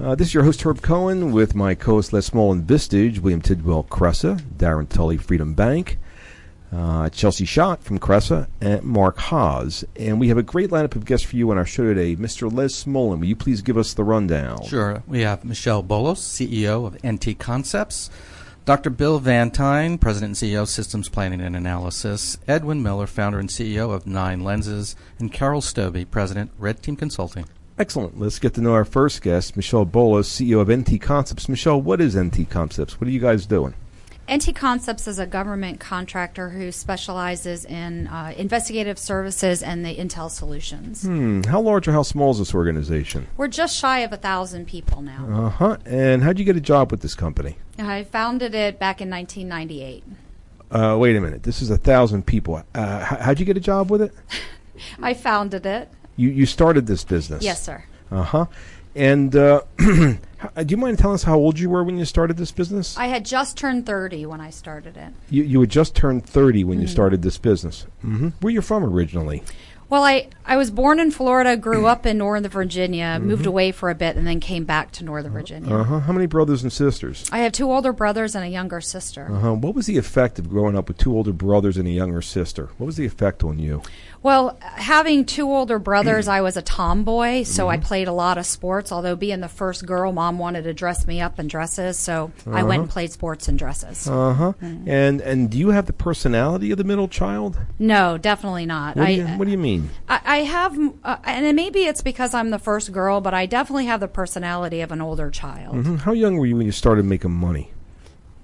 Uh, 0.00 0.14
this 0.14 0.28
is 0.28 0.34
your 0.34 0.44
host, 0.44 0.62
Herb 0.62 0.80
Cohen, 0.80 1.30
with 1.30 1.54
my 1.54 1.74
co 1.74 1.96
host 1.96 2.14
Les 2.14 2.30
Smolin 2.30 2.64
Vistage, 2.64 3.18
William 3.18 3.42
Tidwell 3.42 3.84
Cressa, 3.84 4.40
Darren 4.56 4.88
Tully, 4.88 5.18
Freedom 5.18 5.52
Bank, 5.52 5.98
uh, 6.72 7.10
Chelsea 7.10 7.44
Schott 7.44 7.84
from 7.84 7.98
Cressa, 7.98 8.48
and 8.62 8.82
Mark 8.82 9.18
Haas. 9.18 9.84
And 9.96 10.18
we 10.18 10.28
have 10.28 10.38
a 10.38 10.42
great 10.42 10.70
lineup 10.70 10.96
of 10.96 11.04
guests 11.04 11.26
for 11.26 11.36
you 11.36 11.50
on 11.50 11.58
our 11.58 11.66
show 11.66 11.84
today. 11.84 12.16
Mr. 12.16 12.50
Les 12.50 12.72
Smolin, 12.72 13.18
will 13.18 13.26
you 13.26 13.36
please 13.36 13.60
give 13.60 13.76
us 13.76 13.92
the 13.92 14.02
rundown? 14.02 14.64
Sure. 14.64 15.02
We 15.06 15.20
have 15.20 15.44
Michelle 15.44 15.82
Bolos, 15.82 16.20
CEO 16.22 16.86
of 16.86 16.96
NT 17.04 17.38
Concepts, 17.38 18.08
Dr. 18.64 18.88
Bill 18.88 19.18
Vantine, 19.18 19.98
President 19.98 20.40
and 20.42 20.50
CEO 20.50 20.62
of 20.62 20.70
Systems 20.70 21.10
Planning 21.10 21.42
and 21.42 21.54
Analysis, 21.54 22.38
Edwin 22.48 22.82
Miller, 22.82 23.06
founder 23.06 23.38
and 23.38 23.50
CEO 23.50 23.94
of 23.94 24.06
Nine 24.06 24.44
Lenses, 24.44 24.96
and 25.18 25.30
Carol 25.30 25.60
Stobbe, 25.60 26.10
President, 26.10 26.52
Red 26.58 26.82
Team 26.82 26.96
Consulting. 26.96 27.44
Excellent. 27.80 28.20
Let's 28.20 28.38
get 28.38 28.52
to 28.54 28.60
know 28.60 28.74
our 28.74 28.84
first 28.84 29.22
guest, 29.22 29.56
Michelle 29.56 29.86
Bolos, 29.86 30.28
CEO 30.28 30.60
of 30.60 30.68
NT 30.68 31.00
Concepts. 31.00 31.48
Michelle, 31.48 31.80
what 31.80 31.98
is 31.98 32.14
NT 32.14 32.50
Concepts? 32.50 33.00
What 33.00 33.08
are 33.08 33.10
you 33.10 33.20
guys 33.20 33.46
doing? 33.46 33.72
NT 34.30 34.54
Concepts 34.54 35.08
is 35.08 35.18
a 35.18 35.24
government 35.24 35.80
contractor 35.80 36.50
who 36.50 36.72
specializes 36.72 37.64
in 37.64 38.06
uh, 38.08 38.34
investigative 38.36 38.98
services 38.98 39.62
and 39.62 39.82
the 39.82 39.96
intel 39.96 40.30
solutions. 40.30 41.04
Hmm. 41.04 41.40
How 41.44 41.62
large 41.62 41.88
or 41.88 41.92
how 41.92 42.02
small 42.02 42.32
is 42.32 42.38
this 42.38 42.54
organization? 42.54 43.28
We're 43.38 43.48
just 43.48 43.78
shy 43.78 44.00
of 44.00 44.12
a 44.12 44.18
thousand 44.18 44.66
people 44.66 45.00
now. 45.00 45.46
Uh 45.46 45.48
huh. 45.48 45.76
And 45.86 46.22
how'd 46.22 46.38
you 46.38 46.44
get 46.44 46.56
a 46.56 46.60
job 46.60 46.90
with 46.90 47.00
this 47.00 47.14
company? 47.14 47.56
I 47.78 48.04
founded 48.04 48.54
it 48.54 48.78
back 48.78 49.00
in 49.00 49.08
1998. 49.08 50.04
Uh, 50.70 50.98
wait 51.00 51.16
a 51.16 51.20
minute. 51.22 51.44
This 51.44 51.62
is 51.62 51.70
a 51.70 51.78
thousand 51.78 52.26
people. 52.26 52.62
Uh, 52.74 53.04
how'd 53.04 53.40
you 53.40 53.46
get 53.46 53.56
a 53.56 53.60
job 53.60 53.90
with 53.90 54.02
it? 54.02 54.12
I 55.02 55.14
founded 55.14 55.64
it. 55.64 55.90
You 56.20 56.30
you 56.30 56.46
started 56.46 56.86
this 56.86 57.02
business. 57.02 57.42
Yes, 57.42 57.62
sir. 57.62 57.84
Uh 58.10 58.22
huh. 58.22 58.46
And 58.94 59.34
uh, 59.36 59.62
do 59.78 60.18
you 60.66 60.76
mind 60.76 60.98
telling 60.98 61.14
us 61.14 61.22
how 61.22 61.38
old 61.38 61.58
you 61.58 61.70
were 61.70 61.84
when 61.84 61.96
you 61.96 62.04
started 62.04 62.36
this 62.36 62.50
business? 62.50 62.98
I 62.98 63.06
had 63.06 63.24
just 63.24 63.56
turned 63.56 63.86
30 63.86 64.26
when 64.26 64.40
I 64.40 64.50
started 64.50 64.96
it. 64.96 65.12
You, 65.30 65.44
you 65.44 65.60
had 65.60 65.70
just 65.70 65.94
turned 65.94 66.26
30 66.26 66.64
when 66.64 66.74
mm-hmm. 66.74 66.82
you 66.82 66.88
started 66.88 67.22
this 67.22 67.38
business. 67.38 67.86
Mm-hmm. 68.04 68.30
Where 68.40 68.52
you 68.52 68.60
from 68.60 68.82
originally? 68.84 69.44
Well, 69.90 70.04
I, 70.04 70.28
I 70.46 70.56
was 70.56 70.70
born 70.70 71.00
in 71.00 71.10
Florida, 71.10 71.56
grew 71.56 71.86
up 71.86 72.06
in 72.06 72.18
Northern 72.18 72.48
Virginia, 72.48 73.16
mm-hmm. 73.16 73.26
moved 73.26 73.46
away 73.46 73.72
for 73.72 73.90
a 73.90 73.94
bit, 73.96 74.14
and 74.16 74.24
then 74.24 74.38
came 74.38 74.64
back 74.64 74.92
to 74.92 75.04
Northern 75.04 75.32
Virginia. 75.32 75.74
Uh-huh. 75.74 75.98
How 75.98 76.12
many 76.12 76.26
brothers 76.26 76.62
and 76.62 76.72
sisters? 76.72 77.28
I 77.32 77.38
have 77.38 77.50
two 77.50 77.70
older 77.70 77.92
brothers 77.92 78.36
and 78.36 78.44
a 78.44 78.48
younger 78.48 78.80
sister. 78.80 79.28
Uh-huh. 79.28 79.54
What 79.54 79.74
was 79.74 79.86
the 79.86 79.98
effect 79.98 80.38
of 80.38 80.48
growing 80.48 80.76
up 80.76 80.86
with 80.86 80.98
two 80.98 81.12
older 81.12 81.32
brothers 81.32 81.76
and 81.76 81.88
a 81.88 81.90
younger 81.90 82.22
sister? 82.22 82.70
What 82.78 82.86
was 82.86 82.96
the 82.96 83.04
effect 83.04 83.42
on 83.42 83.58
you? 83.58 83.82
Well, 84.22 84.58
having 84.60 85.24
two 85.24 85.50
older 85.50 85.78
brothers, 85.78 86.28
I 86.28 86.40
was 86.40 86.56
a 86.56 86.62
tomboy, 86.62 87.44
so 87.44 87.64
mm-hmm. 87.64 87.72
I 87.72 87.76
played 87.78 88.08
a 88.08 88.12
lot 88.12 88.38
of 88.38 88.46
sports. 88.46 88.92
Although 88.92 89.16
being 89.16 89.40
the 89.40 89.48
first 89.48 89.86
girl, 89.86 90.12
mom 90.12 90.38
wanted 90.38 90.64
to 90.64 90.74
dress 90.74 91.06
me 91.06 91.20
up 91.20 91.38
in 91.38 91.48
dresses, 91.48 91.98
so 91.98 92.30
uh-huh. 92.46 92.56
I 92.56 92.62
went 92.62 92.80
and 92.80 92.88
uh-huh. 92.88 92.92
played 92.92 93.12
sports 93.12 93.48
in 93.48 93.56
dresses. 93.56 94.06
Uh 94.06 94.34
huh. 94.34 94.52
Mm-hmm. 94.62 94.88
And 94.88 95.20
and 95.20 95.50
do 95.50 95.58
you 95.58 95.70
have 95.70 95.86
the 95.86 95.92
personality 95.92 96.70
of 96.70 96.78
the 96.78 96.84
middle 96.84 97.08
child? 97.08 97.58
No, 97.78 98.18
definitely 98.18 98.66
not. 98.66 98.96
What 98.96 99.06
do 99.06 99.12
you, 99.12 99.26
what 99.26 99.44
do 99.44 99.50
you 99.50 99.58
mean? 99.58 99.90
I, 100.08 100.20
I 100.24 100.36
have, 100.38 100.78
uh, 101.04 101.16
and 101.24 101.56
maybe 101.56 101.80
it's 101.80 102.02
because 102.02 102.34
I'm 102.34 102.50
the 102.50 102.58
first 102.58 102.92
girl, 102.92 103.20
but 103.20 103.34
I 103.34 103.46
definitely 103.46 103.86
have 103.86 104.00
the 104.00 104.08
personality 104.08 104.80
of 104.80 104.92
an 104.92 105.00
older 105.00 105.30
child. 105.30 105.76
Mm-hmm. 105.76 105.96
How 105.96 106.12
young 106.12 106.36
were 106.36 106.46
you 106.46 106.56
when 106.56 106.66
you 106.66 106.72
started 106.72 107.04
making 107.04 107.32
money? 107.32 107.72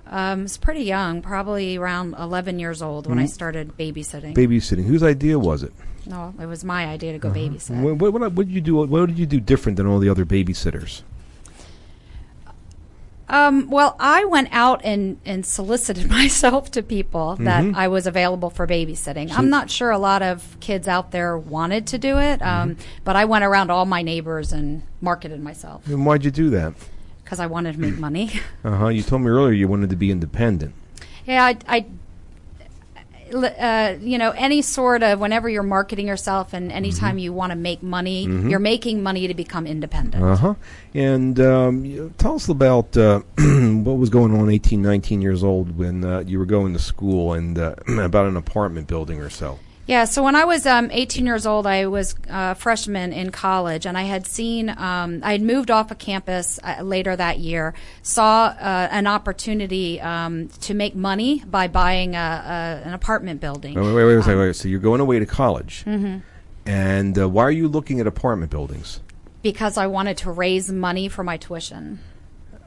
Um, 0.09 0.45
it's 0.45 0.57
pretty 0.57 0.85
young, 0.85 1.21
probably 1.21 1.77
around 1.77 2.15
11 2.15 2.59
years 2.59 2.81
old 2.81 3.07
when 3.07 3.19
mm-hmm. 3.19 3.25
I 3.25 3.27
started 3.27 3.77
babysitting. 3.77 4.35
Babysitting. 4.35 4.85
Whose 4.85 5.03
idea 5.03 5.39
was 5.39 5.63
it? 5.63 5.73
No, 6.07 6.33
it 6.41 6.47
was 6.47 6.65
my 6.65 6.87
idea 6.87 7.13
to 7.13 7.19
go 7.19 7.29
uh-huh. 7.29 7.39
babysit. 7.39 7.83
What, 7.83 8.13
what, 8.13 8.33
what, 8.33 8.47
did 8.47 8.51
you 8.51 8.61
do? 8.61 8.77
What 8.77 9.07
did 9.07 9.19
you 9.19 9.27
do 9.27 9.41
different 9.41 9.77
than 9.77 9.87
all 9.87 9.99
the 9.99 10.09
other 10.09 10.25
babysitters? 10.25 11.03
Um, 13.29 13.69
well, 13.69 13.97
I 13.99 14.25
went 14.25 14.49
out 14.53 14.83
and, 14.85 15.19
and 15.25 15.45
solicited 15.45 16.09
myself 16.11 16.71
to 16.73 16.83
people 16.83 17.35
mm-hmm. 17.35 17.45
that 17.45 17.77
I 17.77 17.89
was 17.89 18.07
available 18.07 18.51
for 18.51 18.67
babysitting. 18.67 19.37
I'm 19.37 19.51
not 19.51 19.71
sure 19.71 19.91
a 19.91 19.99
lot 19.99 20.23
of 20.23 20.59
kids 20.61 20.87
out 20.87 21.11
there 21.11 21.37
wanted 21.37 21.89
to 21.89 21.99
do 21.99 22.19
it, 22.19 22.41
um, 22.43 22.71
mm-hmm. 22.71 22.81
but 23.05 23.17
I 23.17 23.25
went 23.25 23.45
around 23.45 23.71
all 23.71 23.85
my 23.87 24.03
neighbors 24.03 24.53
and 24.53 24.83
marketed 25.01 25.43
myself. 25.43 25.87
And 25.89 26.07
why'd 26.07 26.25
you 26.25 26.31
do 26.31 26.51
that? 26.51 26.75
Because 27.27 27.41
I 27.41 27.47
wanted 27.47 27.75
to 27.75 27.81
make 27.81 27.99
money. 27.99 28.31
Uh 28.65 28.77
huh. 28.77 28.89
You 28.89 29.03
told 29.03 29.23
me 29.23 29.29
earlier 29.29 29.53
you 29.53 29.69
wanted 29.69 29.91
to 29.91 29.97
be 29.97 30.11
independent. 30.11 30.75
Yeah, 31.25 31.45
I, 31.45 31.57
I 31.69 31.87
uh, 33.33 33.97
you 34.01 34.19
know, 34.19 34.31
any 34.31 34.63
sort 34.63 35.03
of 35.03 35.21
whenever 35.21 35.49
you're 35.49 35.63
marketing 35.63 36.07
yourself 36.09 36.53
and 36.53 36.73
anytime 36.73 37.11
mm-hmm. 37.11 37.19
you 37.19 37.33
want 37.33 37.51
to 37.51 37.57
make 37.57 37.83
money, 37.83 38.27
mm-hmm. 38.27 38.49
you're 38.49 38.59
making 38.59 39.03
money 39.03 39.29
to 39.29 39.35
become 39.35 39.67
independent. 39.67 40.23
Uh 40.23 40.37
huh. 40.37 40.55
And 40.95 41.39
um, 41.39 42.15
tell 42.19 42.37
us 42.37 42.49
about 42.49 42.97
uh, 42.97 43.21
what 43.39 43.99
was 43.99 44.11
going 44.11 44.35
on 44.35 44.51
18, 44.51 44.83
19 44.83 45.23
years 45.23 45.45
old 45.45 45.77
when 45.77 46.05
uh, 46.05 46.21
you 46.21 46.39
were 46.39 46.47
going 46.47 46.73
to 46.73 46.79
school 46.79 47.35
and 47.35 47.59
uh, 47.59 47.75
about 47.89 48.27
an 48.27 48.37
apartment 48.37 48.89
building 48.89 49.21
or 49.21 49.31
so. 49.31 49.59
Yeah, 49.87 50.05
so 50.05 50.25
when 50.25 50.35
I 50.35 50.45
was 50.45 50.67
um, 50.67 50.91
18 50.91 51.27
years 51.27 51.47
old, 51.47 51.65
I 51.65 51.87
was 51.87 52.17
a 52.29 52.57
freshman 52.57 53.13
in 53.13 53.31
college, 53.31 53.87
and 53.87 53.97
I 53.97 54.03
had 54.03 54.27
seen, 54.27 54.69
um, 54.69 55.21
I 55.23 55.33
had 55.33 55.43
moved 55.43 55.71
off 55.71 55.93
of 55.93 55.99
campus 55.99 56.59
uh, 56.65 56.83
later 56.83 57.15
that 57.15 57.39
year, 57.39 57.73
saw 58.03 58.47
uh, 58.47 58.89
an 58.91 59.07
opportunity 59.07 60.01
um, 60.01 60.49
to 60.63 60.75
make 60.75 60.97
money 60.97 61.45
by 61.47 61.69
buying 61.69 62.17
a, 62.17 62.19
a, 62.19 62.87
an 62.89 62.95
apartment 62.95 63.41
building. 63.41 63.75
Wait, 63.75 63.85
wait, 63.85 63.95
wait, 63.95 64.17
wait, 64.17 64.29
um, 64.29 64.39
wait. 64.39 64.57
So 64.57 64.67
you're 64.67 64.81
going 64.81 65.01
away 65.01 65.21
to 65.21 65.27
college, 65.27 65.85
mm-hmm. 65.87 66.19
and 66.69 67.19
uh, 67.19 67.29
why 67.29 67.45
are 67.45 67.53
you 67.53 67.69
looking 67.69 68.01
at 68.01 68.09
apartment 68.09 68.51
buildings? 68.51 69.01
Because 69.43 69.77
I 69.77 69.87
wanted 69.87 70.17
to 70.19 70.33
raise 70.33 70.69
money 70.69 71.09
for 71.09 71.23
my 71.23 71.37
tuition. 71.37 72.01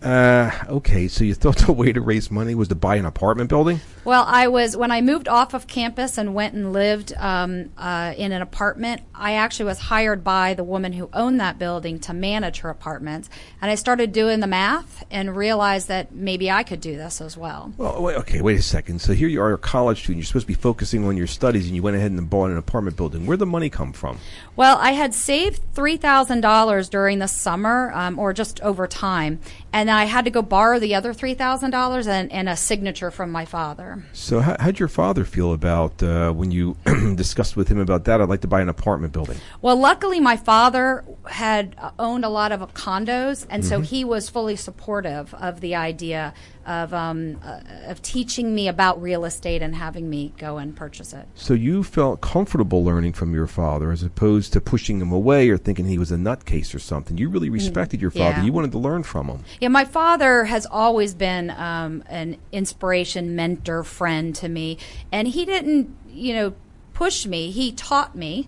Uh, 0.01 0.51
okay, 0.67 1.07
so 1.07 1.23
you 1.23 1.33
thought 1.35 1.57
the 1.57 1.73
way 1.73 1.91
to 1.91 2.01
raise 2.01 2.31
money 2.31 2.55
was 2.55 2.67
to 2.69 2.75
buy 2.75 2.95
an 2.95 3.05
apartment 3.05 3.49
building? 3.49 3.79
Well, 4.05 4.23
I 4.27 4.47
was 4.47 4.75
when 4.77 4.91
I 4.91 5.01
moved 5.01 5.27
off 5.27 5.53
of 5.53 5.67
campus 5.67 6.17
and 6.17 6.33
went 6.33 6.53
and 6.53 6.71
lived 6.73 7.13
um, 7.17 7.71
uh, 7.77 8.13
in 8.17 8.31
an 8.31 8.41
apartment. 8.41 9.01
I 9.13 9.33
actually 9.33 9.65
was 9.65 9.79
hired 9.79 10.23
by 10.23 10.53
the 10.53 10.63
woman 10.63 10.93
who 10.93 11.09
owned 11.13 11.39
that 11.41 11.59
building 11.59 11.99
to 12.01 12.13
manage 12.13 12.59
her 12.59 12.69
apartments, 12.69 13.29
and 13.61 13.69
I 13.69 13.75
started 13.75 14.11
doing 14.11 14.39
the 14.39 14.47
math 14.47 15.05
and 15.11 15.35
realized 15.35 15.89
that 15.89 16.13
maybe 16.13 16.49
I 16.49 16.63
could 16.63 16.81
do 16.81 16.95
this 16.95 17.19
as 17.19 17.35
well. 17.35 17.73
Well, 17.77 18.01
wait, 18.01 18.15
okay, 18.17 18.41
wait 18.41 18.57
a 18.57 18.63
second. 18.63 19.01
So 19.01 19.13
here 19.13 19.27
you 19.27 19.41
are, 19.41 19.53
a 19.53 19.57
college 19.57 19.99
student. 19.99 20.19
You're 20.19 20.27
supposed 20.27 20.45
to 20.45 20.47
be 20.47 20.53
focusing 20.53 21.05
on 21.05 21.17
your 21.17 21.27
studies, 21.27 21.67
and 21.67 21.75
you 21.75 21.83
went 21.83 21.97
ahead 21.97 22.11
and 22.11 22.29
bought 22.29 22.51
an 22.51 22.57
apartment 22.57 22.95
building. 22.95 23.25
Where'd 23.25 23.39
the 23.39 23.45
money 23.45 23.69
come 23.69 23.91
from? 23.91 24.17
Well, 24.55 24.77
I 24.77 24.91
had 24.91 25.13
saved 25.13 25.61
three 25.73 25.97
thousand 25.97 26.41
dollars 26.41 26.87
during 26.89 27.19
the 27.19 27.27
summer, 27.27 27.91
um, 27.93 28.17
or 28.17 28.33
just 28.33 28.61
over 28.61 28.87
time, 28.87 29.39
and 29.71 29.89
I 29.89 30.05
had 30.05 30.25
to 30.25 30.31
go 30.31 30.41
borrow 30.41 30.79
the 30.79 30.95
other 30.95 31.13
three 31.13 31.33
thousand 31.33 31.71
dollars 31.71 32.07
and 32.07 32.49
a 32.49 32.55
signature 32.55 33.11
from 33.11 33.31
my 33.31 33.45
father. 33.45 34.03
So, 34.13 34.39
how, 34.39 34.55
how'd 34.59 34.79
your 34.79 34.87
father 34.87 35.25
feel 35.25 35.53
about 35.53 36.01
uh, 36.01 36.31
when 36.31 36.51
you 36.51 36.77
discussed 37.15 37.55
with 37.55 37.67
him 37.67 37.79
about 37.79 38.05
that? 38.05 38.21
I'd 38.21 38.29
like 38.29 38.41
to 38.41 38.47
buy 38.47 38.61
an 38.61 38.69
apartment 38.69 39.13
building. 39.13 39.37
Well, 39.61 39.77
luckily, 39.77 40.19
my 40.19 40.37
father 40.37 41.03
had 41.27 41.75
owned 41.97 42.25
a 42.25 42.29
lot 42.29 42.51
of 42.51 42.61
condos, 42.73 43.45
and 43.49 43.63
mm-hmm. 43.63 43.69
so 43.69 43.81
he 43.81 44.03
was 44.03 44.29
fully 44.29 44.55
supportive 44.55 45.33
of 45.35 45.61
the 45.61 45.75
idea 45.75 46.33
of 46.69 46.93
um, 46.93 47.39
uh, 47.43 47.59
of 47.87 48.01
teaching 48.03 48.53
me 48.53 48.67
about 48.67 49.01
real 49.01 49.25
estate 49.25 49.63
and 49.63 49.75
having 49.75 50.07
me 50.07 50.31
go 50.37 50.59
and 50.59 50.75
purchase 50.75 51.13
it. 51.13 51.27
So 51.33 51.55
you 51.55 51.83
felt 51.83 52.21
comfortable 52.21 52.83
learning 52.83 53.13
from 53.13 53.33
your 53.33 53.47
father, 53.47 53.91
as 53.91 54.03
opposed 54.03 54.53
to 54.53 54.61
pushing 54.61 55.01
him 55.01 55.11
away 55.11 55.49
or 55.49 55.57
thinking 55.57 55.87
he 55.87 55.97
was 55.97 56.11
a 56.11 56.15
nutcase 56.15 56.75
or 56.75 56.79
something. 56.79 57.17
You 57.17 57.27
really 57.29 57.49
mm, 57.49 57.53
respected 57.53 57.99
your 57.99 58.11
father. 58.11 58.37
Yeah. 58.37 58.43
You 58.43 58.53
wanted 58.53 58.71
to 58.73 58.77
learn 58.77 59.01
from 59.01 59.27
him. 59.27 59.43
Yeah, 59.59 59.69
my 59.69 59.83
father 59.83 60.45
has 60.45 60.67
always 60.67 61.15
been 61.15 61.49
um, 61.49 62.03
an 62.05 62.37
inspiration, 62.51 63.35
mentor, 63.35 63.83
friend 63.83 64.35
to 64.35 64.47
me, 64.47 64.77
and 65.11 65.27
he 65.27 65.45
didn't, 65.45 65.95
you 66.07 66.33
know, 66.35 66.53
push 66.93 67.25
me. 67.25 67.49
He 67.49 67.71
taught 67.71 68.15
me 68.15 68.47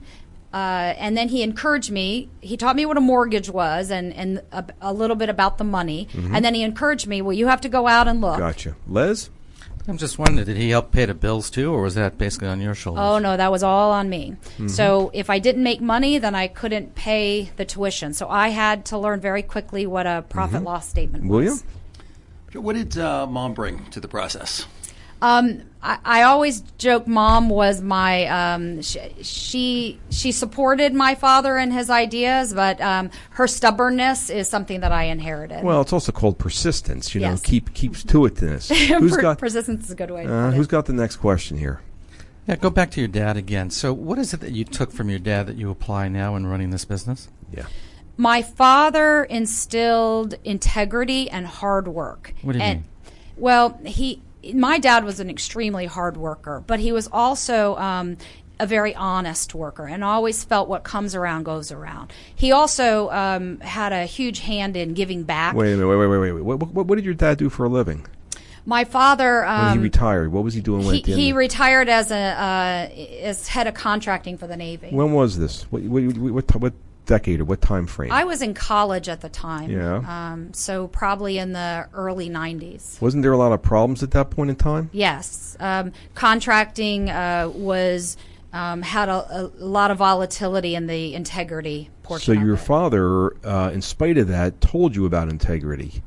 uh, 0.53 0.93
and 0.97 1.15
then 1.15 1.29
he 1.29 1.43
encouraged 1.43 1.91
me. 1.91 2.29
He 2.41 2.57
taught 2.57 2.75
me 2.75 2.85
what 2.85 2.97
a 2.97 3.01
mortgage 3.01 3.49
was 3.49 3.89
and, 3.89 4.13
and 4.13 4.41
a, 4.51 4.65
a 4.81 4.93
little 4.93 5.15
bit 5.15 5.29
about 5.29 5.57
the 5.57 5.63
money. 5.63 6.07
Mm-hmm. 6.11 6.35
And 6.35 6.43
then 6.43 6.53
he 6.53 6.63
encouraged 6.63 7.07
me, 7.07 7.21
well, 7.21 7.33
you 7.33 7.47
have 7.47 7.61
to 7.61 7.69
go 7.69 7.87
out 7.87 8.07
and 8.07 8.21
look. 8.21 8.37
Gotcha. 8.37 8.75
Les? 8.87 9.29
I'm 9.87 9.97
just 9.97 10.19
wondering, 10.19 10.45
did 10.45 10.57
he 10.57 10.69
help 10.69 10.91
pay 10.91 11.05
the 11.05 11.13
bills 11.13 11.49
too, 11.49 11.73
or 11.73 11.81
was 11.81 11.95
that 11.95 12.17
basically 12.17 12.47
on 12.49 12.61
your 12.61 12.75
shoulders? 12.75 13.01
Oh 13.03 13.17
no, 13.17 13.35
that 13.35 13.51
was 13.51 13.63
all 13.63 13.91
on 13.91 14.09
me. 14.09 14.35
Mm-hmm. 14.41 14.67
So 14.67 15.09
if 15.13 15.29
I 15.29 15.39
didn't 15.39 15.63
make 15.63 15.81
money, 15.81 16.19
then 16.19 16.35
I 16.35 16.47
couldn't 16.47 16.93
pay 16.93 17.51
the 17.55 17.65
tuition. 17.65 18.13
So 18.13 18.29
I 18.29 18.49
had 18.49 18.85
to 18.85 18.97
learn 18.97 19.21
very 19.21 19.41
quickly 19.41 19.87
what 19.87 20.05
a 20.05 20.23
profit 20.29 20.63
loss 20.63 20.87
statement 20.87 21.23
was. 21.25 21.31
William? 21.31 21.59
What 22.53 22.75
did 22.75 22.97
uh, 22.97 23.25
mom 23.25 23.53
bring 23.53 23.85
to 23.91 23.99
the 23.99 24.07
process? 24.07 24.67
Um, 25.21 25.63
I, 25.83 25.99
I 26.03 26.21
always 26.23 26.61
joke 26.77 27.07
mom 27.07 27.49
was 27.49 27.81
my 27.81 28.25
um, 28.27 28.81
sh- 28.81 28.97
she 29.21 29.99
she 30.09 30.31
supported 30.31 30.93
my 30.93 31.15
father 31.15 31.57
and 31.57 31.73
his 31.73 31.89
ideas, 31.89 32.53
but 32.53 32.79
um, 32.81 33.09
her 33.31 33.47
stubbornness 33.47 34.29
is 34.29 34.47
something 34.47 34.81
that 34.81 34.91
I 34.91 35.05
inherited. 35.05 35.63
Well, 35.63 35.81
it's 35.81 35.93
also 35.93 36.11
called 36.11 36.37
persistence. 36.37 37.13
You 37.15 37.21
know, 37.21 37.37
keep 37.41 37.73
keeps 37.73 38.03
to 38.05 38.19
itness. 38.19 38.73
Who's 38.99 39.11
Per- 39.11 39.21
got 39.21 39.37
persistence 39.37 39.85
is 39.85 39.91
a 39.91 39.95
good 39.95 40.11
way 40.11 40.25
to 40.25 40.33
uh, 40.33 40.49
put 40.49 40.57
Who's 40.57 40.67
it. 40.67 40.69
got 40.69 40.85
the 40.85 40.93
next 40.93 41.17
question 41.17 41.57
here? 41.57 41.81
Yeah, 42.47 42.55
go 42.55 42.69
back 42.69 42.89
to 42.91 42.99
your 42.99 43.07
dad 43.07 43.37
again. 43.37 43.69
So, 43.69 43.93
what 43.93 44.17
is 44.17 44.33
it 44.33 44.39
that 44.39 44.51
you 44.51 44.65
took 44.65 44.91
from 44.91 45.09
your 45.09 45.19
dad 45.19 45.47
that 45.47 45.57
you 45.57 45.69
apply 45.69 46.07
now 46.07 46.35
in 46.35 46.47
running 46.47 46.71
this 46.71 46.85
business? 46.85 47.29
Yeah. 47.51 47.65
My 48.17 48.41
father 48.41 49.23
instilled 49.23 50.35
integrity 50.43 51.29
and 51.29 51.47
hard 51.47 51.87
work. 51.87 52.33
What 52.41 52.53
do 52.53 52.59
you 52.59 52.63
and, 52.63 52.79
mean? 52.81 52.89
Well, 53.37 53.79
he 53.85 54.21
my 54.53 54.79
dad 54.79 55.03
was 55.03 55.19
an 55.19 55.29
extremely 55.29 55.85
hard 55.85 56.17
worker, 56.17 56.63
but 56.65 56.79
he 56.79 56.91
was 56.91 57.07
also 57.11 57.75
um, 57.77 58.17
a 58.59 58.65
very 58.65 58.95
honest 58.95 59.55
worker 59.55 59.87
and 59.87 60.03
always 60.03 60.43
felt 60.43 60.69
what 60.69 60.83
comes 60.83 61.15
around 61.15 61.43
goes 61.43 61.71
around. 61.71 62.13
He 62.35 62.51
also 62.51 63.09
um, 63.09 63.59
had 63.59 63.91
a 63.91 64.05
huge 64.05 64.39
hand 64.39 64.77
in 64.77 64.93
giving 64.93 65.23
back. 65.23 65.55
Wait 65.55 65.73
a 65.73 65.77
minute. 65.77 65.87
Wait, 65.87 66.07
wait, 66.07 66.19
wait, 66.19 66.31
wait. 66.33 66.41
What, 66.41 66.59
what, 66.59 66.85
what 66.85 66.95
did 66.95 67.05
your 67.05 67.13
dad 67.13 67.37
do 67.37 67.49
for 67.49 67.65
a 67.65 67.69
living 67.69 68.05
My 68.65 68.83
father. 68.83 69.41
when 69.41 69.49
Um, 69.49 69.77
he 69.77 69.83
retired? 69.83 70.31
What 70.31 70.43
was 70.43 70.53
he 70.53 70.61
doing 70.61 70.85
when 70.85 70.95
he, 70.95 71.33
retired 71.33 71.89
as 71.89 72.11
a 72.11 72.15
uh, 72.15 73.23
as 73.23 73.47
head 73.47 73.67
of 73.67 73.73
contracting 73.73 74.37
for 74.37 74.47
the 74.47 74.57
Navy. 74.57 74.89
When 74.91 75.11
was 75.11 75.37
this? 75.39 75.63
What, 75.71 75.81
what, 75.83 76.03
what, 76.17 76.55
what 76.55 76.73
decade 77.05 77.39
or 77.39 77.45
what 77.45 77.61
time 77.61 77.87
frame? 77.87 78.11
I 78.11 78.23
was 78.23 78.41
in 78.41 78.53
college 78.53 79.09
at 79.09 79.21
the 79.21 79.29
time. 79.29 79.69
Yeah. 79.69 79.97
Um, 80.07 80.53
so 80.53 80.87
probably 80.87 81.37
in 81.37 81.53
the 81.53 81.87
early 81.93 82.29
'90s. 82.29 83.01
Wasn't 83.01 83.23
there 83.23 83.33
a 83.33 83.37
lot 83.37 83.51
of 83.51 83.61
problems 83.61 84.03
at 84.03 84.11
that 84.11 84.29
point 84.29 84.49
in 84.49 84.55
time? 84.55 84.89
Yes, 84.93 85.55
um, 85.59 85.91
contracting 86.15 87.09
uh, 87.09 87.51
was 87.53 88.17
um, 88.53 88.81
had 88.81 89.09
a, 89.09 89.51
a 89.59 89.65
lot 89.65 89.91
of 89.91 89.97
volatility 89.97 90.75
in 90.75 90.87
the 90.87 91.13
integrity 91.13 91.89
portion. 92.03 92.35
So 92.35 92.39
your 92.39 92.57
father, 92.57 93.35
uh, 93.45 93.71
in 93.73 93.81
spite 93.81 94.17
of 94.17 94.27
that, 94.27 94.61
told 94.61 94.95
you 94.95 95.05
about 95.05 95.29
integrity. 95.29 96.03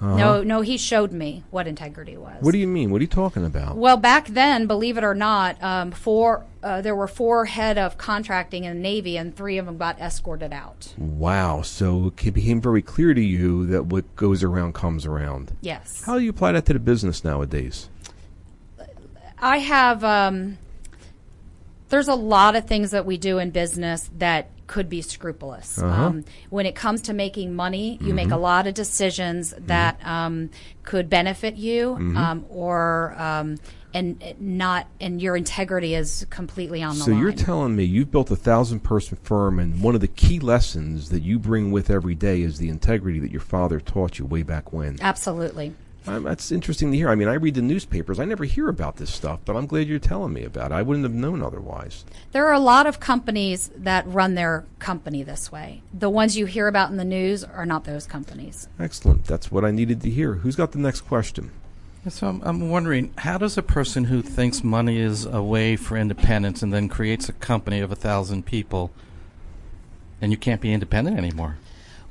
No, 0.00 0.42
no, 0.42 0.60
he 0.60 0.76
showed 0.76 1.12
me 1.12 1.44
what 1.50 1.66
integrity 1.66 2.16
was. 2.16 2.36
What 2.40 2.52
do 2.52 2.58
you 2.58 2.66
mean? 2.66 2.90
What 2.90 2.98
are 2.98 3.04
you 3.04 3.08
talking 3.08 3.44
about? 3.44 3.76
Well, 3.76 3.96
back 3.96 4.26
then, 4.26 4.66
believe 4.66 4.98
it 4.98 5.04
or 5.04 5.14
not, 5.14 5.62
um, 5.62 5.92
four 5.92 6.44
uh, 6.62 6.80
there 6.80 6.96
were 6.96 7.06
four 7.06 7.44
head 7.44 7.76
of 7.76 7.98
contracting 7.98 8.64
in 8.64 8.76
the 8.76 8.80
Navy, 8.80 9.16
and 9.18 9.36
three 9.36 9.58
of 9.58 9.66
them 9.66 9.76
got 9.76 10.00
escorted 10.00 10.52
out. 10.52 10.94
Wow. 10.96 11.62
So 11.62 12.12
it 12.22 12.32
became 12.32 12.60
very 12.60 12.82
clear 12.82 13.12
to 13.12 13.20
you 13.20 13.66
that 13.66 13.86
what 13.86 14.16
goes 14.16 14.42
around 14.42 14.74
comes 14.74 15.04
around. 15.04 15.56
Yes. 15.60 16.02
How 16.04 16.18
do 16.18 16.24
you 16.24 16.30
apply 16.30 16.52
that 16.52 16.64
to 16.66 16.72
the 16.72 16.78
business 16.78 17.22
nowadays? 17.22 17.90
I 19.38 19.58
have. 19.58 20.02
Um, 20.02 20.58
there's 21.90 22.08
a 22.08 22.14
lot 22.14 22.56
of 22.56 22.66
things 22.66 22.92
that 22.92 23.04
we 23.04 23.18
do 23.18 23.38
in 23.38 23.50
business 23.50 24.10
that 24.16 24.48
could 24.74 24.88
be 24.88 25.02
scrupulous. 25.02 25.78
Uh-huh. 25.78 26.06
Um, 26.06 26.24
when 26.50 26.66
it 26.66 26.74
comes 26.74 27.02
to 27.02 27.12
making 27.12 27.54
money, 27.54 27.96
you 28.02 28.12
make 28.12 28.32
a 28.32 28.36
lot 28.36 28.66
of 28.66 28.74
decisions 28.74 29.54
that 29.56 30.04
um, 30.04 30.50
could 30.82 31.08
benefit 31.08 31.54
you, 31.54 31.94
um, 31.94 32.44
or 32.48 33.14
um, 33.16 33.54
and 33.94 34.20
not, 34.40 34.88
and 35.00 35.22
your 35.22 35.36
integrity 35.36 35.94
is 35.94 36.26
completely 36.28 36.82
on 36.82 36.98
the 36.98 37.04
So 37.04 37.12
line. 37.12 37.20
So 37.20 37.22
you're 37.22 37.32
telling 37.32 37.76
me 37.76 37.84
you've 37.84 38.10
built 38.10 38.32
a 38.32 38.36
thousand 38.36 38.80
person 38.80 39.16
firm, 39.22 39.60
and 39.60 39.80
one 39.80 39.94
of 39.94 40.00
the 40.00 40.08
key 40.08 40.40
lessons 40.40 41.10
that 41.10 41.22
you 41.22 41.38
bring 41.38 41.70
with 41.70 41.88
every 41.88 42.16
day 42.16 42.42
is 42.42 42.58
the 42.58 42.68
integrity 42.68 43.20
that 43.20 43.30
your 43.30 43.42
father 43.42 43.78
taught 43.78 44.18
you 44.18 44.24
way 44.24 44.42
back 44.42 44.72
when. 44.72 44.98
Absolutely. 45.00 45.72
Um, 46.06 46.24
that's 46.24 46.52
interesting 46.52 46.90
to 46.90 46.96
hear. 46.98 47.08
I 47.08 47.14
mean, 47.14 47.28
I 47.28 47.34
read 47.34 47.54
the 47.54 47.62
newspapers. 47.62 48.20
I 48.20 48.26
never 48.26 48.44
hear 48.44 48.68
about 48.68 48.96
this 48.96 49.12
stuff, 49.12 49.40
but 49.44 49.56
I'm 49.56 49.66
glad 49.66 49.88
you're 49.88 49.98
telling 49.98 50.34
me 50.34 50.44
about 50.44 50.70
it. 50.70 50.74
I 50.74 50.82
wouldn't 50.82 51.04
have 51.04 51.14
known 51.14 51.42
otherwise. 51.42 52.04
There 52.32 52.46
are 52.46 52.52
a 52.52 52.60
lot 52.60 52.86
of 52.86 53.00
companies 53.00 53.70
that 53.74 54.06
run 54.06 54.34
their 54.34 54.66
company 54.78 55.22
this 55.22 55.50
way. 55.50 55.80
The 55.94 56.10
ones 56.10 56.36
you 56.36 56.44
hear 56.44 56.68
about 56.68 56.90
in 56.90 56.98
the 56.98 57.04
news 57.04 57.42
are 57.42 57.64
not 57.64 57.84
those 57.84 58.06
companies. 58.06 58.68
Excellent. 58.78 59.24
That's 59.24 59.50
what 59.50 59.64
I 59.64 59.70
needed 59.70 60.02
to 60.02 60.10
hear. 60.10 60.34
Who's 60.34 60.56
got 60.56 60.72
the 60.72 60.78
next 60.78 61.02
question? 61.02 61.52
So 62.06 62.26
I'm, 62.26 62.42
I'm 62.42 62.68
wondering, 62.68 63.14
how 63.16 63.38
does 63.38 63.56
a 63.56 63.62
person 63.62 64.04
who 64.04 64.20
thinks 64.20 64.62
money 64.62 64.98
is 64.98 65.24
a 65.24 65.42
way 65.42 65.74
for 65.74 65.96
independence 65.96 66.62
and 66.62 66.70
then 66.70 66.90
creates 66.90 67.30
a 67.30 67.32
company 67.32 67.80
of 67.80 67.90
a 67.90 67.96
thousand 67.96 68.44
people, 68.44 68.90
and 70.20 70.30
you 70.30 70.36
can't 70.36 70.60
be 70.60 70.70
independent 70.70 71.16
anymore? 71.16 71.56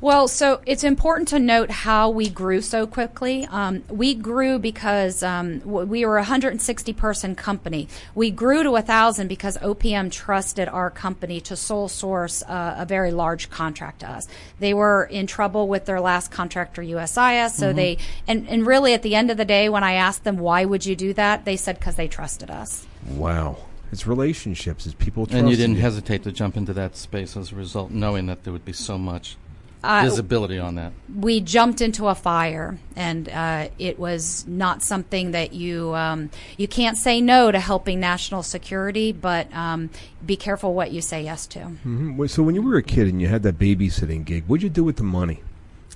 Well, 0.03 0.27
so 0.27 0.59
it's 0.65 0.83
important 0.83 1.29
to 1.29 1.39
note 1.39 1.71
how 1.71 2.09
we 2.09 2.27
grew 2.27 2.59
so 2.59 2.85
quickly. 2.85 3.47
Um, 3.49 3.85
we 3.87 4.13
grew 4.13 4.59
because 4.59 5.23
um, 5.23 5.61
we 5.63 6.03
were 6.03 6.17
a 6.17 6.23
160 6.23 6.91
person 6.91 7.35
company. 7.35 7.87
We 8.13 8.29
grew 8.29 8.63
to 8.63 8.71
1,000 8.71 9.29
because 9.29 9.57
OPM 9.59 10.11
trusted 10.11 10.67
our 10.67 10.89
company 10.89 11.39
to 11.39 11.55
sole 11.55 11.87
source 11.87 12.43
uh, 12.43 12.75
a 12.79 12.85
very 12.85 13.11
large 13.11 13.49
contract 13.49 14.01
to 14.01 14.09
us. 14.09 14.27
They 14.59 14.73
were 14.73 15.05
in 15.05 15.25
trouble 15.25 15.69
with 15.69 15.85
their 15.85 16.01
last 16.01 16.31
contractor, 16.31 16.81
USIS, 16.81 17.51
so 17.51 17.71
they, 17.71 17.97
and, 18.27 18.45
and 18.49 18.67
really 18.67 18.93
at 18.93 19.03
the 19.03 19.15
end 19.15 19.31
of 19.31 19.37
the 19.37 19.45
day, 19.45 19.69
when 19.69 19.85
I 19.85 19.93
asked 19.93 20.25
them, 20.25 20.35
why 20.35 20.65
would 20.65 20.85
you 20.85 20.97
do 20.97 21.13
that? 21.13 21.45
They 21.45 21.55
said, 21.55 21.79
because 21.79 21.95
they 21.95 22.09
trusted 22.09 22.51
us. 22.51 22.85
Wow. 23.07 23.55
It's 23.93 24.05
relationships. 24.05 24.85
It's 24.85 24.95
people 24.95 25.27
trusting 25.27 25.39
And 25.39 25.49
you 25.49 25.55
didn't 25.55 25.77
hesitate 25.77 26.23
to 26.23 26.33
jump 26.33 26.57
into 26.57 26.73
that 26.73 26.97
space 26.97 27.37
as 27.37 27.53
a 27.53 27.55
result, 27.55 27.91
knowing 27.91 28.25
that 28.25 28.43
there 28.43 28.51
would 28.51 28.65
be 28.65 28.73
so 28.73 28.97
much 28.97 29.37
visibility 29.83 30.59
on 30.59 30.75
that. 30.75 30.93
we 31.13 31.41
jumped 31.41 31.81
into 31.81 32.07
a 32.07 32.15
fire, 32.15 32.77
and 32.95 33.27
uh, 33.29 33.67
it 33.77 33.99
was 33.99 34.45
not 34.47 34.81
something 34.81 35.31
that 35.31 35.53
you 35.53 35.93
um, 35.95 36.29
you 36.57 36.67
can't 36.67 36.97
say 36.97 37.19
no 37.21 37.51
to 37.51 37.59
helping 37.59 37.99
national 37.99 38.43
security, 38.43 39.11
but 39.11 39.53
um, 39.53 39.89
be 40.25 40.35
careful 40.35 40.73
what 40.73 40.91
you 40.91 41.01
say 41.01 41.23
yes 41.23 41.45
to. 41.47 41.59
Mhm. 41.85 42.29
So 42.29 42.43
when 42.43 42.55
you 42.55 42.61
were 42.61 42.77
a 42.77 42.83
kid 42.83 43.07
and 43.07 43.21
you 43.21 43.27
had 43.27 43.43
that 43.43 43.59
babysitting 43.59 44.25
gig, 44.25 44.45
what'd 44.47 44.63
you 44.63 44.69
do 44.69 44.83
with 44.83 44.95
the 44.97 45.03
money? 45.03 45.41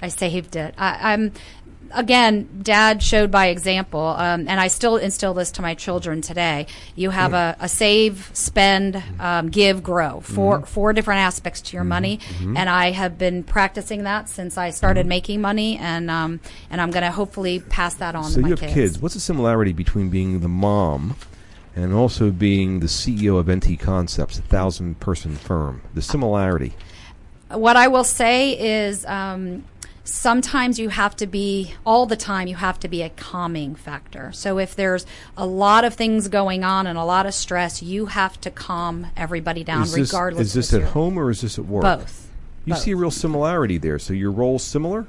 I 0.01 0.09
saved 0.09 0.55
it. 0.55 0.75
I, 0.77 1.13
I'm 1.13 1.31
again, 1.93 2.61
Dad 2.61 3.01
showed 3.01 3.31
by 3.31 3.47
example, 3.47 3.99
um, 3.99 4.47
and 4.47 4.59
I 4.59 4.67
still 4.67 4.97
instill 4.97 5.33
this 5.33 5.51
to 5.53 5.61
my 5.61 5.73
children 5.73 6.21
today. 6.21 6.67
You 6.95 7.09
have 7.09 7.33
a, 7.33 7.55
a 7.59 7.69
save, 7.69 8.29
spend, 8.33 9.01
um, 9.19 9.49
give, 9.49 9.83
grow. 9.83 10.21
4 10.21 10.65
four 10.65 10.93
different 10.93 11.19
aspects 11.21 11.61
to 11.61 11.77
your 11.77 11.83
money, 11.83 12.19
and 12.41 12.69
I 12.69 12.91
have 12.91 13.17
been 13.17 13.43
practicing 13.43 14.03
that 14.03 14.29
since 14.29 14.57
I 14.57 14.71
started 14.71 15.05
making 15.05 15.41
money, 15.41 15.77
and 15.77 16.09
um, 16.11 16.39
and 16.69 16.81
I'm 16.81 16.91
going 16.91 17.03
to 17.03 17.11
hopefully 17.11 17.59
pass 17.59 17.95
that 17.95 18.15
on 18.15 18.25
so 18.25 18.35
to 18.35 18.41
my 18.41 18.47
you 18.49 18.51
have 18.53 18.59
kids. 18.59 18.73
kids. 18.73 18.99
What's 18.99 19.13
the 19.15 19.19
similarity 19.19 19.73
between 19.73 20.09
being 20.09 20.39
the 20.39 20.47
mom 20.47 21.15
and 21.75 21.93
also 21.93 22.31
being 22.31 22.79
the 22.79 22.87
CEO 22.87 23.37
of 23.39 23.49
NT 23.49 23.79
Concepts, 23.79 24.39
a 24.39 24.41
thousand 24.41 24.99
person 24.99 25.35
firm? 25.35 25.81
The 25.93 26.01
similarity. 26.01 26.73
What 27.49 27.77
I 27.77 27.87
will 27.87 28.03
say 28.03 28.83
is 28.85 29.05
um, 29.05 29.63
sometimes 30.07 30.79
you 30.79 30.89
have 30.89 31.15
to 31.17 31.27
be, 31.27 31.73
all 31.85 32.05
the 32.05 32.15
time, 32.15 32.47
you 32.47 32.55
have 32.55 32.79
to 32.79 32.87
be 32.87 33.01
a 33.01 33.09
calming 33.09 33.75
factor. 33.75 34.31
So 34.31 34.57
if 34.57 34.75
there's 34.75 35.05
a 35.35 35.45
lot 35.45 35.83
of 35.83 35.93
things 35.93 36.27
going 36.29 36.63
on 36.63 36.87
and 36.87 36.97
a 36.97 37.03
lot 37.03 37.25
of 37.25 37.33
stress, 37.33 37.83
you 37.83 38.07
have 38.07 38.39
to 38.41 38.49
calm 38.51 39.07
everybody 39.15 39.63
down 39.63 39.83
is 39.83 39.93
this, 39.93 40.11
regardless 40.11 40.47
is 40.47 40.53
this 40.53 40.73
of 40.73 40.79
at 40.79 40.81
your- 40.83 40.89
home 40.91 41.17
or 41.17 41.29
is 41.29 41.41
this 41.41 41.59
at 41.59 41.65
work? 41.65 41.83
Both. 41.83 42.29
You 42.65 42.75
see 42.75 42.91
a 42.91 42.95
real 42.97 43.11
similarity 43.11 43.77
there. 43.77 43.97
So 43.97 44.13
your 44.13 44.31
role's 44.31 44.63
similar? 44.63 45.07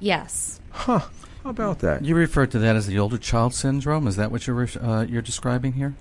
Yes. 0.00 0.60
Huh. 0.70 1.00
How 1.44 1.50
about 1.50 1.78
that? 1.78 2.04
You 2.04 2.14
refer 2.14 2.46
to 2.46 2.58
that 2.58 2.76
as 2.76 2.86
the 2.86 2.98
older 2.98 3.16
child 3.16 3.54
syndrome. 3.54 4.06
Is 4.06 4.16
that 4.16 4.30
what 4.30 4.46
you're 4.46 4.68
uh, 4.82 5.06
you're 5.08 5.22
describing 5.22 5.72
here? 5.72 5.94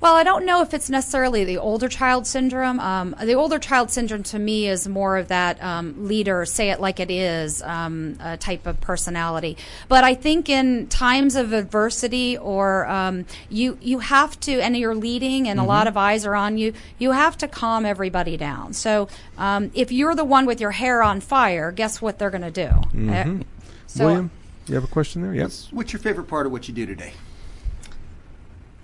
Well, 0.00 0.14
I 0.14 0.22
don't 0.22 0.46
know 0.46 0.62
if 0.62 0.74
it's 0.74 0.88
necessarily 0.88 1.44
the 1.44 1.58
older 1.58 1.88
child 1.88 2.26
syndrome. 2.26 2.78
Um, 2.78 3.16
the 3.20 3.34
older 3.34 3.58
child 3.58 3.90
syndrome 3.90 4.22
to 4.24 4.38
me 4.38 4.68
is 4.68 4.86
more 4.86 5.16
of 5.16 5.28
that 5.28 5.62
um, 5.62 6.06
leader, 6.06 6.44
say 6.44 6.70
it 6.70 6.80
like 6.80 7.00
it 7.00 7.10
is 7.10 7.62
um, 7.62 8.16
uh, 8.20 8.36
type 8.36 8.66
of 8.66 8.80
personality. 8.80 9.56
But 9.88 10.04
I 10.04 10.14
think 10.14 10.48
in 10.48 10.86
times 10.86 11.34
of 11.34 11.52
adversity, 11.52 12.38
or 12.38 12.86
um, 12.86 13.26
you 13.50 13.76
you 13.80 13.98
have 13.98 14.38
to, 14.40 14.60
and 14.60 14.76
you're 14.76 14.94
leading, 14.94 15.48
and 15.48 15.58
a 15.58 15.64
lot 15.64 15.88
of 15.88 15.96
eyes 15.96 16.24
are 16.24 16.36
on 16.36 16.58
you. 16.58 16.74
You 16.98 17.10
have 17.10 17.36
to 17.38 17.48
calm 17.48 17.84
everybody 17.84 18.36
down. 18.36 18.74
So 18.74 19.08
um, 19.36 19.72
if 19.74 19.90
you're 19.90 20.14
the 20.14 20.24
one 20.24 20.46
with 20.46 20.60
your 20.60 20.70
hair 20.70 21.02
on 21.02 21.20
fire, 21.20 21.72
guess 21.72 22.00
what 22.00 22.20
they're 22.20 22.30
going 22.30 22.42
to 22.42 22.50
do? 22.52 23.10
Uh, 23.10 23.44
so 23.88 24.06
William, 24.06 24.30
you 24.68 24.76
have 24.76 24.84
a 24.84 24.88
question 24.88 25.22
there? 25.22 25.34
Yes. 25.34 25.68
What's 25.72 25.92
your 25.92 26.00
favorite 26.00 26.28
part 26.28 26.46
of 26.46 26.52
what 26.52 26.68
you 26.68 26.74
do 26.74 26.86
today? 26.86 27.14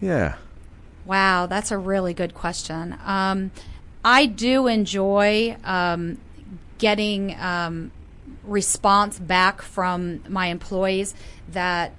Yeah. 0.00 0.36
Wow, 1.04 1.46
that's 1.46 1.70
a 1.70 1.78
really 1.78 2.14
good 2.14 2.34
question. 2.34 2.96
Um, 3.04 3.50
I 4.04 4.26
do 4.26 4.66
enjoy 4.66 5.56
um, 5.64 6.18
getting 6.78 7.34
um, 7.38 7.90
response 8.42 9.18
back 9.18 9.62
from 9.62 10.20
my 10.28 10.46
employees 10.46 11.14
that 11.50 11.92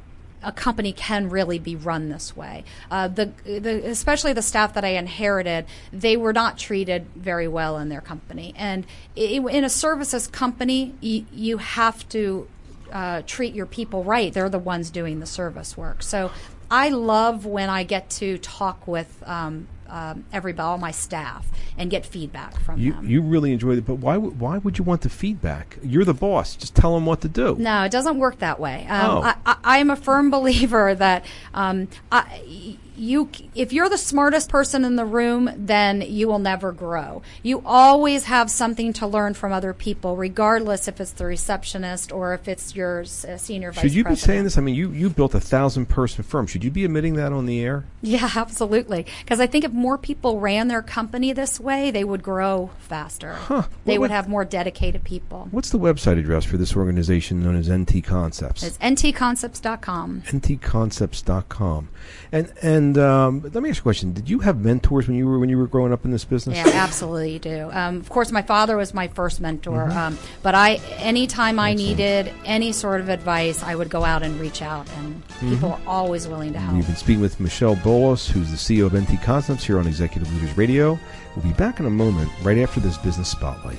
a 0.44 0.52
company 0.52 0.92
can 0.94 1.30
really 1.30 1.58
be 1.58 1.76
run 1.76 2.10
this 2.10 2.38
way. 2.38 2.64
Uh, 2.92 3.08
the, 3.08 3.32
the, 3.46 3.90
especially 3.90 4.32
the 4.32 4.44
staff 4.44 4.76
that 4.76 4.86
I 4.86 4.90
inherited, 4.90 5.66
they 5.92 6.16
were 6.16 6.34
not 6.34 6.58
treated 6.60 7.08
very 7.16 7.48
well 7.48 7.78
in 7.80 7.90
their 7.90 8.02
company. 8.02 8.54
And 8.56 8.86
i 9.18 9.22
in 9.22 9.64
a 9.64 9.70
services 9.70 10.28
company, 10.28 10.94
y- 11.02 11.26
you 11.34 11.58
have 11.58 12.08
to 12.10 12.48
uh, 12.96 13.22
treat 13.28 13.54
your 13.54 13.66
people 13.68 14.04
right. 14.06 14.34
They're 14.34 14.50
the 14.50 14.58
ones 14.58 14.90
doing 14.90 15.20
the 15.20 15.26
service 15.26 15.76
work. 15.78 16.02
So 16.02 16.32
I 16.72 16.90
love 16.90 17.46
when 17.46 17.70
I 17.70 17.84
get 17.84 18.10
to 18.22 18.38
talk 18.40 18.88
with 18.88 19.22
um, 19.28 19.68
um, 19.88 20.24
everybody, 20.34 20.66
all 20.66 20.78
my 20.80 20.92
staff, 20.92 21.46
and 21.78 21.92
get 21.92 22.06
feedback 22.06 22.58
from 22.62 22.80
You 22.80 22.94
them. 22.94 23.08
you 23.08 23.22
really 23.22 23.52
enjoy 23.52 23.74
it, 23.78 23.86
but 23.86 23.96
why 23.96 24.16
would- 24.18 24.40
why 24.40 24.58
would 24.60 24.78
you 24.80 24.84
want 24.86 25.02
the 25.02 25.10
feedback? 25.10 25.78
You're 25.84 26.06
the 26.06 26.14
boss. 26.14 26.56
Just 26.56 26.74
tell 26.74 26.96
them 26.96 27.06
what 27.06 27.20
to 27.22 27.28
do. 27.28 27.56
No, 27.60 27.84
it 27.84 27.92
doesn't 27.92 28.18
work 28.18 28.40
that 28.40 28.60
way. 28.60 28.88
Um, 28.90 29.10
Oh. 29.12 29.22
I, 29.22 29.36
I, 29.46 29.56
I 29.64 29.78
am 29.80 29.90
a 29.92 29.96
firm 29.96 30.32
believer 30.38 30.96
that 30.96 31.26
um, 31.54 31.88
I, 32.12 32.78
you, 32.98 33.30
if 33.56 33.72
you're 33.74 33.90
the 33.90 33.98
smartest 33.98 34.50
person 34.50 34.84
in 34.86 34.96
the 34.96 35.06
room, 35.06 35.50
then 35.56 36.02
you 36.02 36.28
will 36.28 36.40
never 36.40 36.72
grow. 36.72 37.22
You 37.44 37.62
always 37.66 38.26
have 38.26 38.50
something 38.52 38.94
to 38.94 39.08
learn 39.08 39.34
from 39.34 39.52
other 39.52 39.74
people, 39.74 40.16
regardless 40.16 40.88
if 40.88 41.00
it's 41.02 41.12
the 41.12 41.26
receptionist 41.26 42.12
or 42.12 42.34
if 42.34 42.48
it's 42.48 42.76
your 42.76 43.02
s- 43.02 43.26
uh, 43.26 43.38
senior 43.38 43.72
vice 43.72 43.82
Should 43.82 43.94
you 43.96 44.04
be 44.04 44.16
saying 44.16 44.44
this? 44.44 44.58
I 44.58 44.62
mean, 44.62 44.76
you 44.76 44.92
you 44.92 45.10
built 45.10 45.34
a 45.36 45.40
thousand 45.40 45.88
person 45.88 46.24
firm. 46.24 46.48
Should 46.48 46.64
you 46.64 46.72
be 46.72 46.86
admitting 46.86 47.16
that 47.16 47.32
on 47.34 47.46
the 47.46 47.62
air? 47.62 47.86
Yeah, 48.02 48.30
absolutely. 48.36 49.06
Because 49.24 49.40
I 49.40 49.48
think 49.48 49.66
if 49.66 49.72
more 49.72 49.98
people 49.98 50.40
ran 50.40 50.68
their 50.68 50.82
company 50.82 51.34
this 51.34 51.60
way, 51.60 51.92
they 51.92 52.04
would 52.04 52.24
grow 52.24 52.70
faster. 52.80 53.34
Huh. 53.34 53.64
They 53.86 53.98
would 53.98 54.06
would- 54.06 54.12
have 54.12 54.28
more 54.30 54.46
dedicated 54.46 55.04
people. 55.04 55.48
What's 55.52 55.70
the 55.70 55.80
website 55.80 56.20
address 56.20 56.46
for 56.46 56.58
this 56.58 56.76
organization 56.76 57.44
known 57.44 57.56
as 57.56 57.70
NT 57.70 58.04
Concepts? 58.04 58.64
It's 58.64 58.78
ntconcepts.com. 58.80 60.24
ntconcepts.com. 60.28 61.90
And 62.32 62.54
and 62.62 62.85
um, 62.98 63.42
let 63.42 63.62
me 63.62 63.70
ask 63.70 63.78
you 63.78 63.82
a 63.82 63.84
question. 63.84 64.14
Did 64.14 64.30
you 64.30 64.40
have 64.40 64.60
mentors 64.60 65.08
when 65.08 65.18
you 65.18 65.28
were 65.28 65.40
when 65.40 65.50
you 65.50 65.58
were 65.58 65.68
growing 65.68 65.92
up 65.94 66.06
in 66.06 66.12
this 66.12 66.26
business? 66.26 66.58
Yeah, 66.58 66.68
absolutely 66.74 67.40
do. 67.40 67.70
Um, 67.72 67.98
of 67.98 68.10
course, 68.10 68.32
my 68.32 68.42
father 68.42 68.78
was 68.78 68.94
my 68.94 69.08
first 69.08 69.42
mentor, 69.42 69.90
um, 69.92 70.18
but 70.44 70.56
I, 70.56 70.76
anytime 70.98 71.60
I 71.60 71.74
needed 71.74 72.34
any 72.46 72.72
sort 72.72 73.02
of 73.02 73.10
advice, 73.10 73.64
I 73.64 73.76
would 73.76 73.90
go 73.90 74.04
out 74.04 74.24
and 74.24 74.40
reach 74.40 74.62
out, 74.62 74.88
and 74.98 75.24
people 75.40 75.70
were 75.70 75.80
always 75.88 76.28
willing 76.28 76.54
to 76.54 76.60
help. 76.60 76.76
We've 76.76 76.86
been 76.86 76.96
speaking 76.96 77.22
with 77.22 77.40
Michelle 77.40 77.76
Bolos, 77.78 78.28
who's 78.28 78.52
the 78.52 78.58
CEO 78.58 78.86
of 78.86 78.94
NT 78.94 79.22
Concepts 79.22 79.66
here 79.66 79.80
on 79.80 79.88
Executive 79.88 80.32
Leaders 80.34 80.58
Radio. 80.58 81.00
We'll 81.36 81.46
be 81.46 81.54
back 81.54 81.80
in 81.80 81.86
a 81.86 81.90
moment, 81.92 82.30
right 82.44 82.58
after 82.58 82.80
this 82.80 82.98
business 82.98 83.30
spotlight. 83.30 83.78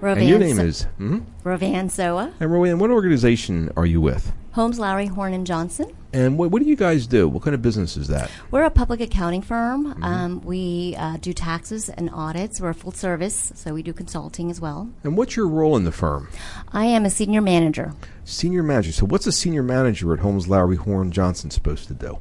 Rovan 0.00 0.18
and 0.18 0.28
your 0.28 0.38
name 0.38 0.56
So- 0.56 0.62
is 0.62 0.82
hmm? 0.98 1.18
Rovan 1.44 1.90
Soa, 1.90 2.32
and 2.38 2.52
Rowan. 2.52 2.78
What 2.78 2.90
organization 2.90 3.70
are 3.76 3.86
you 3.86 4.00
with? 4.00 4.32
Holmes, 4.52 4.78
Lowry, 4.78 5.06
Horn 5.06 5.34
and 5.34 5.46
Johnson. 5.46 5.92
And 6.12 6.38
what, 6.38 6.50
what 6.50 6.62
do 6.62 6.68
you 6.68 6.76
guys 6.76 7.06
do? 7.06 7.28
What 7.28 7.42
kind 7.42 7.54
of 7.54 7.60
business 7.60 7.96
is 7.96 8.08
that? 8.08 8.30
We're 8.50 8.64
a 8.64 8.70
public 8.70 9.00
accounting 9.00 9.42
firm. 9.42 9.86
Mm-hmm. 9.92 10.02
Um, 10.02 10.40
we 10.42 10.96
uh, 10.98 11.18
do 11.18 11.34
taxes 11.34 11.90
and 11.90 12.08
audits. 12.10 12.60
We're 12.60 12.70
a 12.70 12.74
full 12.74 12.92
service, 12.92 13.52
so 13.54 13.74
we 13.74 13.82
do 13.82 13.92
consulting 13.92 14.50
as 14.50 14.58
well. 14.60 14.88
And 15.04 15.18
what's 15.18 15.36
your 15.36 15.46
role 15.46 15.76
in 15.76 15.84
the 15.84 15.92
firm? 15.92 16.28
I 16.72 16.86
am 16.86 17.04
a 17.04 17.10
senior 17.10 17.42
manager. 17.42 17.92
Senior 18.24 18.62
manager. 18.62 18.92
So, 18.92 19.04
what's 19.06 19.26
a 19.26 19.32
senior 19.32 19.62
manager 19.62 20.12
at 20.14 20.20
Holmes 20.20 20.48
Lowry 20.48 20.76
Horn 20.76 21.12
Johnson 21.12 21.50
supposed 21.50 21.88
to 21.88 21.94
do? 21.94 22.18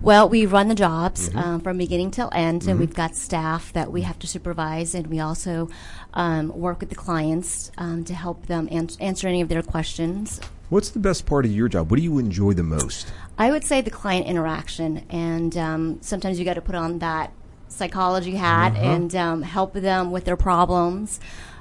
Well, 0.00 0.28
we 0.28 0.46
run 0.46 0.68
the 0.68 0.74
jobs 0.74 1.28
Mm-hmm. 1.28 1.38
um, 1.38 1.60
from 1.60 1.76
beginning 1.76 2.10
till 2.10 2.30
end, 2.32 2.66
and 2.66 2.78
we've 2.80 2.94
got 2.94 3.14
staff 3.14 3.72
that 3.74 3.92
we 3.92 4.02
have 4.02 4.18
to 4.20 4.26
supervise, 4.26 4.94
and 4.94 5.06
we 5.08 5.20
also 5.20 5.68
um, 6.14 6.48
work 6.48 6.80
with 6.80 6.88
the 6.88 6.94
clients 6.94 7.70
um, 7.76 8.04
to 8.04 8.14
help 8.14 8.46
them 8.46 8.68
ans- 8.70 8.96
answer 9.00 9.28
any 9.28 9.42
of 9.42 9.48
their 9.48 9.62
questions. 9.62 10.40
What's 10.68 10.90
the 10.90 10.98
best 10.98 11.24
part 11.24 11.46
of 11.46 11.50
your 11.52 11.68
job? 11.68 11.90
What 11.90 11.96
do 11.96 12.02
you 12.02 12.18
enjoy 12.18 12.52
the 12.52 12.62
most? 12.62 13.10
I 13.38 13.50
would 13.50 13.64
say 13.64 13.80
the 13.80 13.90
client 13.90 14.26
interaction, 14.26 14.98
and 15.08 15.56
um, 15.56 15.98
sometimes 16.02 16.38
you 16.38 16.44
got 16.44 16.54
to 16.54 16.60
put 16.60 16.74
on 16.74 16.98
that 16.98 17.32
psychology 17.68 18.32
hat 18.32 18.72
Uh-huh. 18.72 18.84
and 18.84 19.14
um, 19.16 19.42
help 19.42 19.72
them 19.72 20.10
with 20.10 20.24
their 20.26 20.36
problems, 20.36 21.20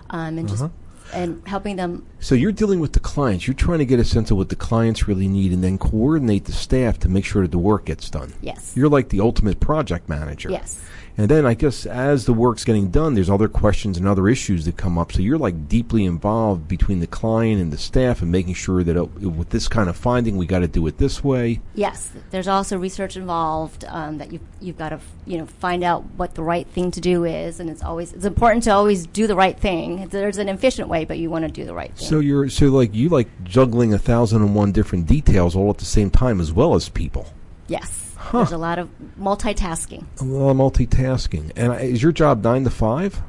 um, 0.09 0.37
and 0.37 0.49
just 0.49 0.65
and 1.13 1.41
helping 1.47 1.77
them. 1.77 2.05
So 2.19 2.35
you're 2.35 2.51
dealing 2.51 2.81
with 2.81 2.91
the 2.91 2.99
clients. 2.99 3.47
You're 3.47 3.53
trying 3.53 3.79
to 3.79 3.85
get 3.85 3.97
a 3.97 4.03
sense 4.03 4.29
of 4.29 4.35
what 4.35 4.49
the 4.49 4.57
clients 4.57 5.07
really 5.07 5.29
need, 5.29 5.53
and 5.53 5.63
then 5.63 5.77
coordinate 5.77 6.43
the 6.45 6.51
staff 6.51 6.99
to 6.99 7.07
make 7.09 7.23
sure 7.23 7.43
that 7.43 7.51
the 7.51 7.57
work 7.57 7.85
gets 7.85 8.09
done. 8.09 8.33
Yes. 8.41 8.73
You're 8.75 8.89
like 8.89 9.07
the 9.07 9.21
ultimate 9.21 9.61
project 9.61 10.09
manager. 10.09 10.49
Yes. 10.49 10.81
And 11.17 11.29
then 11.29 11.47
I 11.47 11.55
guess 11.55 11.87
as 11.87 12.25
the 12.25 12.33
work's 12.33 12.63
getting 12.63 12.89
done, 12.91 13.15
there's 13.15 13.29
other 13.29 13.47
questions 13.47 13.97
and 13.97 14.07
other 14.07 14.27
issues 14.27 14.65
that 14.65 14.77
come 14.77 14.99
up. 14.99 15.11
So 15.11 15.21
you're 15.21 15.39
like 15.39 15.67
deeply 15.67 16.05
involved 16.05 16.67
between 16.67 16.99
the 16.99 17.07
client 17.07 17.59
and 17.59 17.73
the 17.73 17.77
staff, 17.77 18.21
and 18.21 18.31
making 18.31 18.53
sure 18.53 18.83
that 18.83 18.95
uh, 18.95 19.05
with 19.05 19.49
this 19.49 19.67
kind 19.67 19.89
of 19.89 19.97
finding, 19.97 20.37
we 20.37 20.45
got 20.45 20.59
to 20.59 20.67
do 20.67 20.85
it 20.85 20.99
this 20.99 21.23
way. 21.23 21.59
Yes, 21.73 22.11
there's 22.29 22.47
also 22.47 22.77
research 22.77 23.17
involved 23.17 23.83
um, 23.87 24.19
that 24.19 24.31
you 24.31 24.39
you've 24.61 24.77
got 24.77 24.89
to 24.89 24.99
you 25.25 25.39
know 25.39 25.47
find 25.47 25.83
out 25.83 26.03
what 26.17 26.35
the 26.35 26.43
right 26.43 26.67
thing 26.67 26.91
to 26.91 27.01
do 27.01 27.25
is, 27.25 27.59
and 27.59 27.69
it's 27.69 27.83
always 27.83 28.13
it's 28.13 28.25
important 28.25 28.63
to 28.65 28.69
always 28.69 29.07
do 29.07 29.25
the 29.25 29.35
right 29.35 29.59
thing. 29.59 30.07
There's 30.09 30.37
an 30.37 30.49
efficient 30.49 30.87
way, 30.87 31.03
but 31.05 31.17
you 31.17 31.31
want 31.31 31.45
to 31.45 31.51
do 31.51 31.65
the 31.65 31.73
right 31.73 31.93
thing. 31.95 32.07
So 32.07 32.19
you're 32.19 32.47
so 32.49 32.67
like 32.67 32.93
you 32.93 33.09
like 33.09 33.27
juggling 33.43 33.91
a 33.93 33.97
thousand 33.97 34.43
and 34.43 34.53
one 34.53 34.71
different 34.71 35.07
details 35.07 35.55
all 35.55 35.71
at 35.71 35.79
the 35.79 35.85
same 35.85 36.11
time, 36.11 36.39
as 36.39 36.53
well 36.53 36.75
as 36.75 36.89
people. 36.89 37.25
yes, 37.67 38.06
there's 38.31 38.51
a 38.51 38.57
lot 38.57 38.79
of 38.79 38.89
multitasking. 39.19 40.05
A 40.19 40.23
lot 40.23 40.51
of 40.51 40.57
multitasking. 40.57 41.51
And 41.55 41.73
is 41.81 42.01
your 42.03 42.11
job 42.11 42.43
nine 42.43 42.63
to 42.63 42.69
five? 42.69 43.21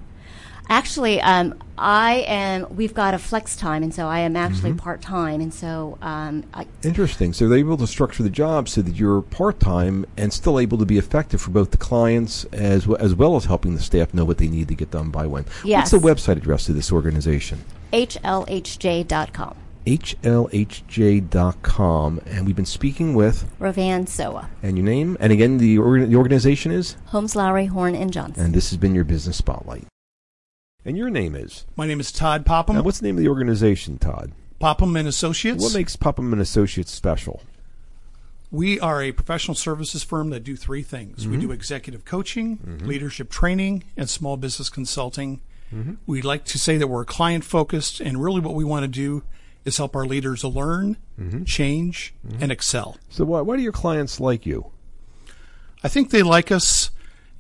Actually, 0.71 1.19
um, 1.23 1.55
I 1.79 2.25
am. 2.29 2.67
We've 2.77 2.93
got 2.93 3.15
a 3.15 3.19
flex 3.19 3.57
time, 3.57 3.83
and 3.83 3.95
so 3.95 4.07
I 4.07 4.19
am 4.19 4.37
actually 4.37 4.73
Mm-hmm. 4.73 4.81
part 4.81 5.01
time, 5.01 5.41
and 5.41 5.55
so 5.55 5.97
um, 6.03 6.45
I, 6.53 6.67
Interesting. 6.83 7.33
So 7.33 7.49
they're 7.49 7.59
able 7.59 7.79
to 7.79 7.87
structure 7.87 8.23
the 8.23 8.29
job 8.29 8.69
so 8.69 8.83
that 8.83 8.95
you're 8.95 9.23
part 9.23 9.61
time 9.61 10.05
and 10.19 10.31
still 10.31 10.61
able 10.61 10.77
to 10.77 10.85
be 10.85 10.99
effective 10.99 11.41
for 11.41 11.53
both 11.53 11.71
the 11.71 11.79
clients 11.79 12.45
as 12.53 12.87
well, 12.87 12.99
as 13.01 13.15
well 13.15 13.37
as 13.37 13.47
helping 13.47 13.77
the 13.77 13.81
staff 13.81 14.13
know 14.13 14.27
what 14.27 14.37
they 14.37 14.49
need 14.49 14.69
to 14.69 14.75
get 14.75 14.91
done 14.91 15.09
by 15.09 15.27
when. 15.27 15.47
Yes. 15.65 15.91
What's 15.91 16.03
the 16.05 16.33
website 16.33 16.37
address 16.37 16.69
of 16.69 16.75
this 16.75 16.93
organization? 16.93 17.65
HLHJ.com. 17.95 19.57
HLHJ.com. 19.89 20.21
And 22.27 22.47
we've 22.47 22.55
been 22.55 22.67
speaking 22.67 23.15
with, 23.15 23.51
Rovan 23.59 24.07
Soa, 24.07 24.51
and 24.63 24.77
your 24.77 24.85
name, 24.85 25.17
and 25.19 25.33
again, 25.33 25.57
the, 25.59 25.79
organ- 25.79 26.11
the 26.11 26.17
organization 26.17 26.71
is, 26.73 26.97
Holmes, 27.07 27.35
Lowry, 27.35 27.65
Horn, 27.67 27.95
and 27.95 28.13
Johnson. 28.13 28.45
and 28.45 28.55
this 28.55 28.69
has 28.71 28.77
been 28.77 28.95
your 28.95 29.05
business 29.05 29.39
spotlight. 29.39 29.87
And 30.85 30.99
your 30.99 31.11
name 31.11 31.35
is? 31.35 31.65
My 31.75 31.87
name 31.87 32.01
is 32.01 32.13
Todd 32.13 32.45
Popham. 32.45 32.77
Now, 32.77 32.83
what's 32.83 33.01
the 33.01 33.07
name 33.07 33.17
of 33.17 33.23
the 33.23 33.29
organization, 33.29 33.97
Todd? 33.99 34.33
Popham 34.59 34.95
and 34.97 35.09
Associates. 35.09 35.63
What 35.63 35.75
makes 35.75 35.97
Popham 35.97 36.33
and 36.33 36.43
Associates 36.43 36.93
special? 36.93 37.43
we 38.51 38.81
are 38.81 39.03
a 39.03 39.13
professional 39.13 39.55
services 39.55 40.03
firm 40.03 40.31
that 40.31 40.43
do 40.43 40.57
three 40.57 40.83
things. 40.83 41.21
Mm-hmm. 41.21 41.33
We 41.33 41.37
do 41.37 41.53
executive 41.53 42.07
coaching, 42.07 42.81
leadership 42.83 43.29
training, 43.29 43.85
and 43.95 44.09
small 44.09 44.39
business 44.39 44.71
consulting. 44.71 45.43
Mm-hmm. 45.71 45.97
We 46.07 46.23
like 46.23 46.47
to 46.47 46.59
say 46.59 46.79
that 46.79 46.87
we're 46.87 47.05
client 47.05 47.45
focused, 47.45 48.01
and 48.01 48.23
really 48.23 48.41
what 48.41 48.55
we 48.55 48.65
want 48.65 48.85
to 48.85 48.89
do 48.89 49.23
is 49.65 49.77
help 49.77 49.95
our 49.97 50.07
leaders 50.07 50.45
learn, 50.45 50.97
Mm-hmm. 51.21 51.43
change, 51.45 52.15
mm-hmm. 52.25 52.43
and 52.43 52.53
excel. 52.53 52.97
So, 53.11 53.25
why, 53.25 53.41
why 53.41 53.57
do 53.57 53.63
your 53.63 53.73
clients 53.73 54.21
like 54.21 54.47
you? 54.47 54.71
I 55.83 55.89
think 55.89 56.11
they 56.11 56.23
like 56.23 56.53
us, 56.53 56.93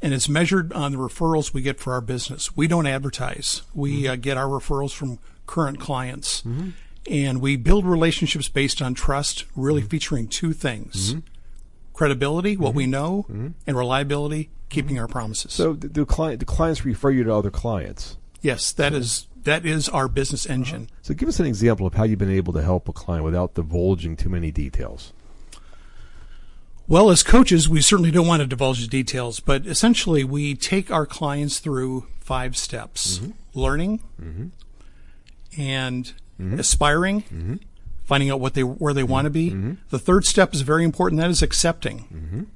and 0.02 0.12
it's 0.12 0.28
measured 0.28 0.72
on 0.72 0.90
the 0.90 0.98
referrals 0.98 1.54
we 1.54 1.62
get 1.62 1.78
for 1.78 1.92
our 1.92 2.00
business. 2.00 2.56
We 2.56 2.66
don't 2.66 2.88
advertise. 2.88 3.62
We 3.72 4.02
mm-hmm. 4.02 4.12
uh, 4.12 4.16
get 4.16 4.36
our 4.36 4.46
referrals 4.46 4.92
from 4.92 5.20
current 5.46 5.78
clients. 5.78 6.42
Mm-hmm. 6.42 6.70
And 7.08 7.40
we 7.40 7.56
build 7.56 7.86
relationships 7.86 8.48
based 8.48 8.82
on 8.82 8.94
trust, 8.94 9.44
really 9.54 9.80
featuring 9.80 10.26
two 10.26 10.52
things 10.52 11.14
credibility, 11.94 12.56
what 12.56 12.74
we 12.74 12.86
know, 12.86 13.26
and 13.28 13.76
reliability, 13.76 14.50
keeping 14.68 14.98
our 14.98 15.06
promises. 15.06 15.52
So, 15.52 15.74
do, 15.74 15.88
the, 15.88 16.04
client, 16.04 16.40
the 16.40 16.46
clients 16.46 16.84
refer 16.84 17.10
you 17.10 17.22
to 17.24 17.32
other 17.32 17.50
clients. 17.50 18.16
yes, 18.42 18.72
that 18.72 18.92
is 18.92 19.27
that 19.44 19.66
is 19.66 19.88
our 19.88 20.08
business 20.08 20.46
engine. 20.46 20.82
Uh-huh. 20.82 20.98
So, 21.02 21.14
give 21.14 21.28
us 21.28 21.40
an 21.40 21.46
example 21.46 21.86
of 21.86 21.94
how 21.94 22.04
you've 22.04 22.18
been 22.18 22.30
able 22.30 22.52
to 22.54 22.62
help 22.62 22.88
a 22.88 22.92
client 22.92 23.24
without 23.24 23.54
divulging 23.54 24.16
too 24.16 24.28
many 24.28 24.50
details. 24.50 25.12
Well, 26.86 27.10
as 27.10 27.22
coaches, 27.22 27.68
we 27.68 27.82
certainly 27.82 28.10
don't 28.10 28.26
want 28.26 28.40
to 28.40 28.46
divulge 28.46 28.80
the 28.80 28.86
details, 28.86 29.40
but 29.40 29.66
essentially, 29.66 30.24
we 30.24 30.54
take 30.54 30.90
our 30.90 31.04
clients 31.04 31.58
through 31.58 32.06
five 32.20 32.56
steps. 32.56 33.18
Mm-hmm. 33.18 33.30
Learning 33.54 34.00
mm-hmm. 34.22 35.60
and 35.60 36.12
mm-hmm. 36.40 36.60
aspiring, 36.60 37.60
finding 38.04 38.30
out 38.30 38.38
what 38.38 38.54
they, 38.54 38.62
where 38.62 38.94
they 38.94 39.02
want 39.02 39.24
to 39.24 39.30
be. 39.30 39.50
The 39.90 39.98
third 39.98 40.24
step 40.24 40.54
is 40.54 40.60
very 40.60 40.84
important. 40.84 41.20
That 41.20 41.30
is 41.30 41.42
accepting. 41.42 42.46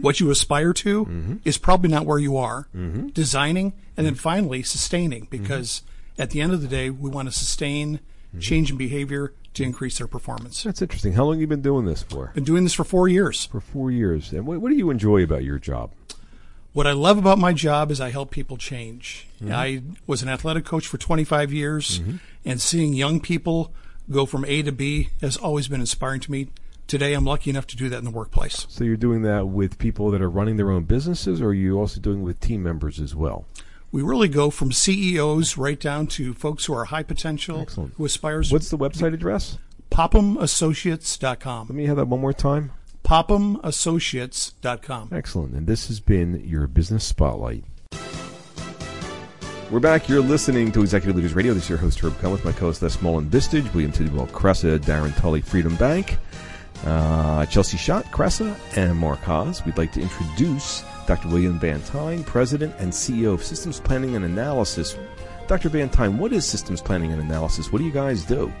What 0.00 0.20
you 0.20 0.30
aspire 0.30 0.72
to 0.72 1.40
is 1.44 1.58
probably 1.58 1.90
not 1.90 2.06
where 2.06 2.18
you 2.18 2.36
are. 2.36 2.66
Designing, 3.12 3.72
and 3.96 4.04
then 4.04 4.16
finally, 4.16 4.62
sustaining, 4.64 5.28
because 5.30 5.82
at 6.18 6.30
the 6.30 6.40
end 6.40 6.52
of 6.52 6.62
the 6.62 6.68
day, 6.68 6.90
we 6.90 7.10
want 7.10 7.28
to 7.28 7.32
sustain 7.32 7.98
mm-hmm. 7.98 8.38
change 8.40 8.70
in 8.70 8.76
behavior 8.76 9.34
to 9.54 9.62
increase 9.62 9.98
their 9.98 10.06
performance. 10.06 10.62
That's 10.62 10.80
interesting. 10.80 11.12
How 11.12 11.24
long 11.24 11.34
have 11.34 11.40
you 11.40 11.46
been 11.46 11.62
doing 11.62 11.84
this 11.84 12.02
for? 12.02 12.32
Been 12.34 12.44
doing 12.44 12.64
this 12.64 12.74
for 12.74 12.84
four 12.84 13.08
years. 13.08 13.46
For 13.46 13.60
four 13.60 13.90
years. 13.90 14.32
And 14.32 14.46
what, 14.46 14.60
what 14.60 14.70
do 14.70 14.76
you 14.76 14.90
enjoy 14.90 15.22
about 15.22 15.44
your 15.44 15.58
job? 15.58 15.92
What 16.72 16.86
I 16.86 16.92
love 16.92 17.18
about 17.18 17.38
my 17.38 17.52
job 17.52 17.90
is 17.90 18.00
I 18.00 18.10
help 18.10 18.30
people 18.30 18.56
change. 18.56 19.28
Mm-hmm. 19.42 19.52
I 19.52 19.82
was 20.06 20.22
an 20.22 20.30
athletic 20.30 20.64
coach 20.64 20.86
for 20.86 20.96
25 20.96 21.52
years, 21.52 22.00
mm-hmm. 22.00 22.16
and 22.46 22.60
seeing 22.60 22.94
young 22.94 23.20
people 23.20 23.74
go 24.10 24.24
from 24.24 24.44
A 24.46 24.62
to 24.62 24.72
B 24.72 25.10
has 25.20 25.36
always 25.36 25.68
been 25.68 25.80
inspiring 25.80 26.20
to 26.20 26.32
me. 26.32 26.48
today 26.86 27.12
I'm 27.12 27.24
lucky 27.24 27.50
enough 27.50 27.66
to 27.68 27.76
do 27.76 27.88
that 27.90 27.98
in 27.98 28.04
the 28.04 28.10
workplace. 28.10 28.66
So 28.68 28.84
you're 28.84 28.96
doing 28.96 29.22
that 29.22 29.48
with 29.48 29.78
people 29.78 30.10
that 30.10 30.20
are 30.20 30.30
running 30.30 30.56
their 30.56 30.70
own 30.70 30.84
businesses, 30.84 31.40
or 31.40 31.48
are 31.48 31.54
you 31.54 31.78
also 31.78 32.00
doing 32.00 32.20
it 32.20 32.22
with 32.22 32.40
team 32.40 32.62
members 32.62 33.00
as 33.00 33.14
well? 33.14 33.44
We 33.92 34.02
really 34.02 34.28
go 34.28 34.48
from 34.48 34.72
CEOs 34.72 35.58
right 35.58 35.78
down 35.78 36.06
to 36.08 36.32
folks 36.32 36.64
who 36.64 36.72
are 36.72 36.86
high 36.86 37.02
potential, 37.02 37.60
Excellent. 37.60 37.92
who 37.98 38.06
aspires. 38.06 38.50
What's 38.50 38.70
the 38.70 38.78
website 38.78 39.12
address? 39.12 39.58
PophamAssociates.com. 39.90 41.66
Let 41.68 41.76
me 41.76 41.84
have 41.84 41.98
that 41.98 42.08
one 42.08 42.20
more 42.22 42.32
time. 42.32 42.72
PophamAssociates.com. 43.04 45.10
Excellent. 45.12 45.52
And 45.54 45.66
this 45.66 45.88
has 45.88 46.00
been 46.00 46.40
your 46.42 46.66
Business 46.66 47.04
Spotlight. 47.04 47.64
We're 49.70 49.80
back. 49.80 50.08
You're 50.08 50.22
listening 50.22 50.72
to 50.72 50.80
Executive 50.80 51.14
Leaders 51.16 51.34
Radio. 51.34 51.52
This 51.52 51.64
is 51.64 51.68
your 51.68 51.78
host, 51.78 52.00
Herb 52.00 52.16
Cohen, 52.18 52.32
with 52.32 52.46
my 52.46 52.52
co-host 52.52 52.80
Les 52.80 52.96
Smolin 52.96 53.28
Vistage, 53.28 53.70
William 53.74 53.92
Tidwell 53.92 54.28
Cressa, 54.28 54.78
Darren 54.78 55.14
Tully, 55.20 55.42
Freedom 55.42 55.76
Bank, 55.76 56.16
uh, 56.86 57.44
Chelsea 57.46 57.76
Schott, 57.76 58.06
Cressa, 58.06 58.56
and 58.76 58.96
Mark 58.96 59.20
Haas. 59.20 59.62
We'd 59.66 59.76
like 59.76 59.92
to 59.92 60.00
introduce 60.00 60.82
Dr. 61.06 61.28
William 61.28 61.58
Vantine, 61.58 62.24
President 62.24 62.74
and 62.78 62.92
CEO 62.92 63.34
of 63.34 63.42
Systems 63.42 63.80
Planning 63.80 64.16
and 64.16 64.24
Analysis. 64.24 64.96
Dr. 65.48 65.68
Vantine, 65.68 66.18
what 66.18 66.32
is 66.32 66.44
Systems 66.44 66.80
Planning 66.80 67.12
and 67.12 67.20
Analysis? 67.20 67.72
What 67.72 67.78
do 67.78 67.84
you 67.84 67.92
guys 67.92 68.24
do? 68.24 68.52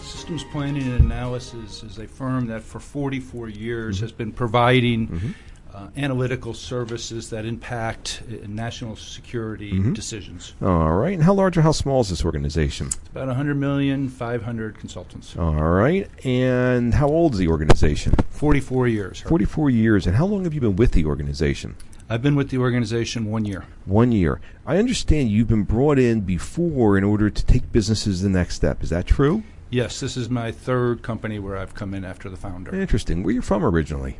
Systems 0.00 0.44
Planning 0.44 0.82
and 0.82 1.00
Analysis 1.00 1.82
is 1.82 1.98
a 1.98 2.06
firm 2.06 2.46
that 2.46 2.62
for 2.62 2.80
44 2.80 3.48
years 3.48 3.96
mm-hmm. 3.96 4.04
has 4.04 4.12
been 4.12 4.32
providing 4.32 5.08
mm-hmm. 5.08 5.30
Uh, 5.74 5.88
analytical 5.96 6.54
services 6.54 7.30
that 7.30 7.44
impact 7.44 8.22
uh, 8.28 8.46
national 8.46 8.96
security 8.96 9.92
decisions. 9.92 10.54
All 10.62 10.92
right. 10.92 11.14
And 11.14 11.22
how 11.22 11.34
large 11.34 11.56
or 11.56 11.62
how 11.62 11.72
small 11.72 12.00
is 12.00 12.10
this 12.10 12.24
organization? 12.24 12.88
It's 12.88 13.08
about 13.08 13.28
100 13.28 13.54
million, 13.56 14.08
500 14.08 14.78
consultants. 14.78 15.36
All 15.36 15.54
right. 15.54 16.08
And 16.24 16.94
how 16.94 17.08
old 17.08 17.34
is 17.34 17.38
the 17.38 17.48
organization? 17.48 18.14
44 18.30 18.88
years. 18.88 19.20
44 19.22 19.70
years. 19.70 20.06
And 20.06 20.16
how 20.16 20.26
long 20.26 20.44
have 20.44 20.54
you 20.54 20.60
been 20.60 20.76
with 20.76 20.92
the 20.92 21.04
organization? 21.04 21.76
I've 22.08 22.22
been 22.22 22.34
with 22.34 22.50
the 22.50 22.58
organization 22.58 23.26
one 23.26 23.44
year. 23.44 23.66
One 23.84 24.10
year. 24.10 24.40
I 24.66 24.78
understand 24.78 25.30
you've 25.30 25.46
been 25.46 25.62
brought 25.62 25.98
in 25.98 26.22
before 26.22 26.98
in 26.98 27.04
order 27.04 27.30
to 27.30 27.46
take 27.46 27.70
businesses 27.70 28.22
the 28.22 28.28
next 28.28 28.56
step. 28.56 28.82
Is 28.82 28.90
that 28.90 29.06
true? 29.06 29.44
Yes, 29.70 30.00
this 30.00 30.16
is 30.16 30.28
my 30.28 30.50
third 30.50 31.02
company 31.02 31.38
where 31.38 31.56
I've 31.56 31.74
come 31.74 31.94
in 31.94 32.04
after 32.04 32.28
the 32.28 32.36
founder. 32.36 32.74
Interesting. 32.74 33.22
Where 33.22 33.32
you 33.32 33.40
from 33.40 33.64
originally? 33.64 34.18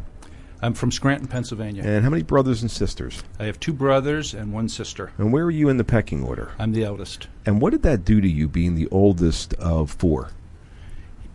I'm 0.62 0.74
from 0.74 0.92
Scranton, 0.92 1.26
Pennsylvania. 1.26 1.82
And 1.84 2.04
how 2.04 2.10
many 2.10 2.22
brothers 2.22 2.60
and 2.60 2.70
sisters? 2.70 3.22
I 3.38 3.44
have 3.44 3.58
two 3.58 3.72
brothers 3.72 4.34
and 4.34 4.52
one 4.52 4.68
sister. 4.68 5.10
And 5.16 5.32
where 5.32 5.44
are 5.44 5.50
you 5.50 5.70
in 5.70 5.78
the 5.78 5.84
pecking 5.84 6.22
order? 6.22 6.52
I'm 6.58 6.72
the 6.72 6.84
eldest. 6.84 7.28
And 7.46 7.62
what 7.62 7.70
did 7.70 7.82
that 7.82 8.04
do 8.04 8.20
to 8.20 8.28
you 8.28 8.46
being 8.46 8.74
the 8.74 8.88
oldest 8.90 9.54
of 9.54 9.90
four? 9.90 10.30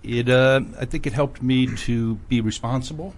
It, 0.03 0.29
uh, 0.29 0.61
I 0.79 0.85
think 0.85 1.07
it 1.07 1.13
helped 1.13 1.41
me 1.41 1.65
to 1.65 2.15
be 2.29 2.39
responsible, 2.39 3.15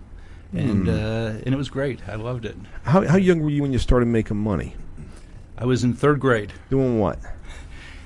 and 0.53 0.87
uh, 0.87 1.33
and 1.43 1.53
it 1.53 1.57
was 1.57 1.69
great. 1.69 1.99
I 2.07 2.15
loved 2.15 2.45
it. 2.45 2.55
How, 2.83 3.05
how 3.05 3.17
young 3.17 3.41
were 3.41 3.49
you 3.49 3.61
when 3.61 3.73
you 3.73 3.79
started 3.79 4.05
making 4.05 4.37
money? 4.37 4.73
I 5.57 5.65
was 5.65 5.83
in 5.83 5.93
third 5.93 6.21
grade. 6.21 6.53
Doing 6.69 6.99
what? 6.99 7.19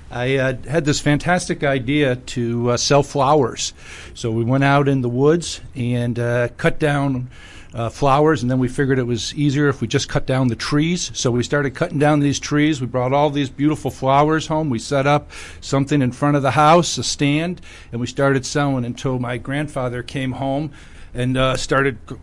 I 0.09 0.37
uh, 0.37 0.53
had 0.67 0.85
this 0.85 0.99
fantastic 0.99 1.63
idea 1.63 2.15
to 2.15 2.71
uh, 2.71 2.77
sell 2.77 3.03
flowers, 3.03 3.73
so 4.15 4.31
we 4.31 4.43
went 4.43 4.63
out 4.63 4.87
in 4.87 5.01
the 5.01 5.09
woods 5.09 5.61
and 5.75 6.17
uh, 6.17 6.47
cut 6.57 6.79
down. 6.79 7.29
Uh, 7.73 7.87
flowers, 7.87 8.41
and 8.41 8.51
then 8.51 8.59
we 8.59 8.67
figured 8.67 8.99
it 8.99 9.07
was 9.07 9.33
easier 9.33 9.69
if 9.69 9.79
we 9.79 9.87
just 9.87 10.09
cut 10.09 10.25
down 10.25 10.49
the 10.49 10.57
trees. 10.57 11.09
So 11.13 11.31
we 11.31 11.41
started 11.41 11.71
cutting 11.73 11.99
down 11.99 12.19
these 12.19 12.37
trees. 12.37 12.81
We 12.81 12.87
brought 12.87 13.13
all 13.13 13.29
these 13.29 13.49
beautiful 13.49 13.89
flowers 13.89 14.47
home. 14.47 14.69
We 14.69 14.77
set 14.77 15.07
up 15.07 15.31
something 15.61 16.01
in 16.01 16.11
front 16.11 16.35
of 16.35 16.41
the 16.41 16.51
house, 16.51 16.97
a 16.97 17.03
stand, 17.03 17.61
and 17.93 18.01
we 18.01 18.07
started 18.07 18.45
selling 18.45 18.83
until 18.83 19.19
my 19.19 19.37
grandfather 19.37 20.03
came 20.03 20.33
home 20.33 20.71
and 21.13 21.37
uh, 21.37 21.55
started 21.55 21.97
g- 22.09 22.15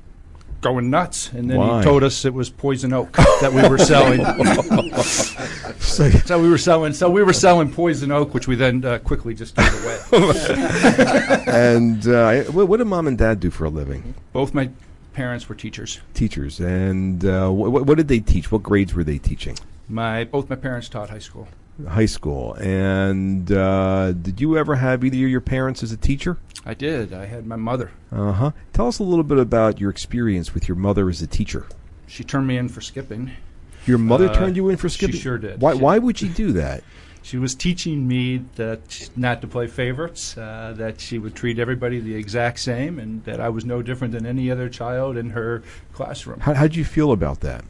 going 0.60 0.90
nuts. 0.90 1.32
And 1.32 1.48
then 1.50 1.56
Why? 1.56 1.78
he 1.78 1.82
told 1.84 2.02
us 2.02 2.26
it 2.26 2.34
was 2.34 2.50
poison 2.50 2.92
oak 2.92 3.12
that 3.12 3.50
we 3.50 3.66
were 3.66 3.78
selling. 3.78 4.20
So, 5.80 6.10
so 6.10 6.40
we 6.40 6.48
were 6.48 6.58
selling. 6.58 6.92
So 6.92 7.08
we 7.10 7.22
were 7.22 7.32
selling 7.32 7.72
poison 7.72 8.12
oak, 8.12 8.34
which 8.34 8.46
we 8.46 8.54
then 8.54 8.84
uh, 8.84 8.98
quickly 8.98 9.34
just 9.34 9.56
gave 9.56 9.72
away. 10.12 11.42
and 11.46 12.06
uh, 12.06 12.42
what, 12.52 12.68
what 12.68 12.76
did 12.76 12.86
mom 12.86 13.06
and 13.08 13.16
dad 13.18 13.40
do 13.40 13.50
for 13.50 13.64
a 13.64 13.68
living? 13.70 14.14
Both 14.32 14.54
my 14.54 14.70
parents 15.18 15.48
were 15.48 15.56
teachers. 15.56 15.98
Teachers. 16.14 16.60
And 16.60 17.24
uh, 17.24 17.50
what, 17.50 17.84
what 17.86 17.96
did 17.96 18.06
they 18.06 18.20
teach? 18.20 18.52
What 18.52 18.62
grades 18.62 18.94
were 18.94 19.02
they 19.02 19.18
teaching? 19.18 19.56
My 19.88 20.22
both 20.22 20.48
my 20.48 20.54
parents 20.56 20.88
taught 20.88 21.10
high 21.10 21.18
school. 21.18 21.48
High 21.88 22.06
school. 22.06 22.54
And 22.54 23.50
uh, 23.50 24.12
did 24.12 24.40
you 24.40 24.56
ever 24.56 24.76
have 24.76 25.04
either 25.04 25.16
of 25.24 25.30
your 25.30 25.40
parents 25.40 25.82
as 25.82 25.90
a 25.90 25.96
teacher? 25.96 26.36
I 26.64 26.74
did. 26.74 27.12
I 27.12 27.26
had 27.26 27.46
my 27.46 27.56
mother. 27.56 27.90
Uh 28.12 28.32
huh. 28.32 28.50
Tell 28.72 28.86
us 28.86 29.00
a 29.00 29.02
little 29.02 29.24
bit 29.24 29.38
about 29.38 29.80
your 29.80 29.90
experience 29.90 30.54
with 30.54 30.68
your 30.68 30.76
mother 30.76 31.08
as 31.08 31.20
a 31.20 31.26
teacher. 31.26 31.66
She 32.06 32.22
turned 32.22 32.46
me 32.46 32.56
in 32.56 32.68
for 32.68 32.80
skipping. 32.80 33.32
Your 33.86 33.98
mother 33.98 34.28
Uh, 34.28 34.34
turned 34.34 34.54
you 34.56 34.68
in 34.68 34.76
for 34.76 34.88
skipping. 34.88 35.16
she 35.16 35.20
sure 35.22 35.38
did. 35.38 35.60
Why? 35.60 35.72
She- 35.74 35.78
Why 35.80 35.98
would 35.98 36.16
she 36.18 36.28
do 36.28 36.52
that? 36.52 36.84
She 37.28 37.36
was 37.36 37.54
teaching 37.54 38.08
me 38.08 38.38
that 38.56 39.10
not 39.14 39.42
to 39.42 39.46
play 39.46 39.66
favorites, 39.66 40.38
uh, 40.38 40.72
that 40.78 40.98
she 40.98 41.18
would 41.18 41.34
treat 41.34 41.58
everybody 41.58 42.00
the 42.00 42.14
exact 42.14 42.58
same, 42.58 42.98
and 42.98 43.22
that 43.24 43.38
I 43.38 43.50
was 43.50 43.66
no 43.66 43.82
different 43.82 44.14
than 44.14 44.24
any 44.24 44.50
other 44.50 44.70
child 44.70 45.18
in 45.18 45.28
her 45.30 45.62
classroom. 45.92 46.40
How 46.40 46.54
how'd 46.54 46.74
you 46.74 46.86
feel 46.86 47.12
about 47.12 47.40
that? 47.40 47.66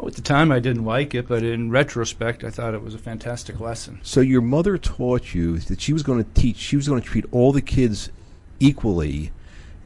Oh, 0.00 0.08
at 0.08 0.14
the 0.14 0.20
time, 0.20 0.50
I 0.50 0.58
didn't 0.58 0.84
like 0.84 1.14
it, 1.14 1.28
but 1.28 1.44
in 1.44 1.70
retrospect, 1.70 2.42
I 2.42 2.50
thought 2.50 2.74
it 2.74 2.82
was 2.82 2.92
a 2.92 2.98
fantastic 2.98 3.60
lesson. 3.60 4.00
So 4.02 4.20
your 4.20 4.42
mother 4.42 4.76
taught 4.78 5.32
you 5.32 5.60
that 5.60 5.80
she 5.80 5.92
was 5.92 6.02
going 6.02 6.24
to 6.24 6.30
teach. 6.34 6.56
She 6.56 6.74
was 6.74 6.88
going 6.88 7.00
to 7.00 7.06
treat 7.06 7.24
all 7.30 7.52
the 7.52 7.62
kids 7.62 8.10
equally. 8.58 9.30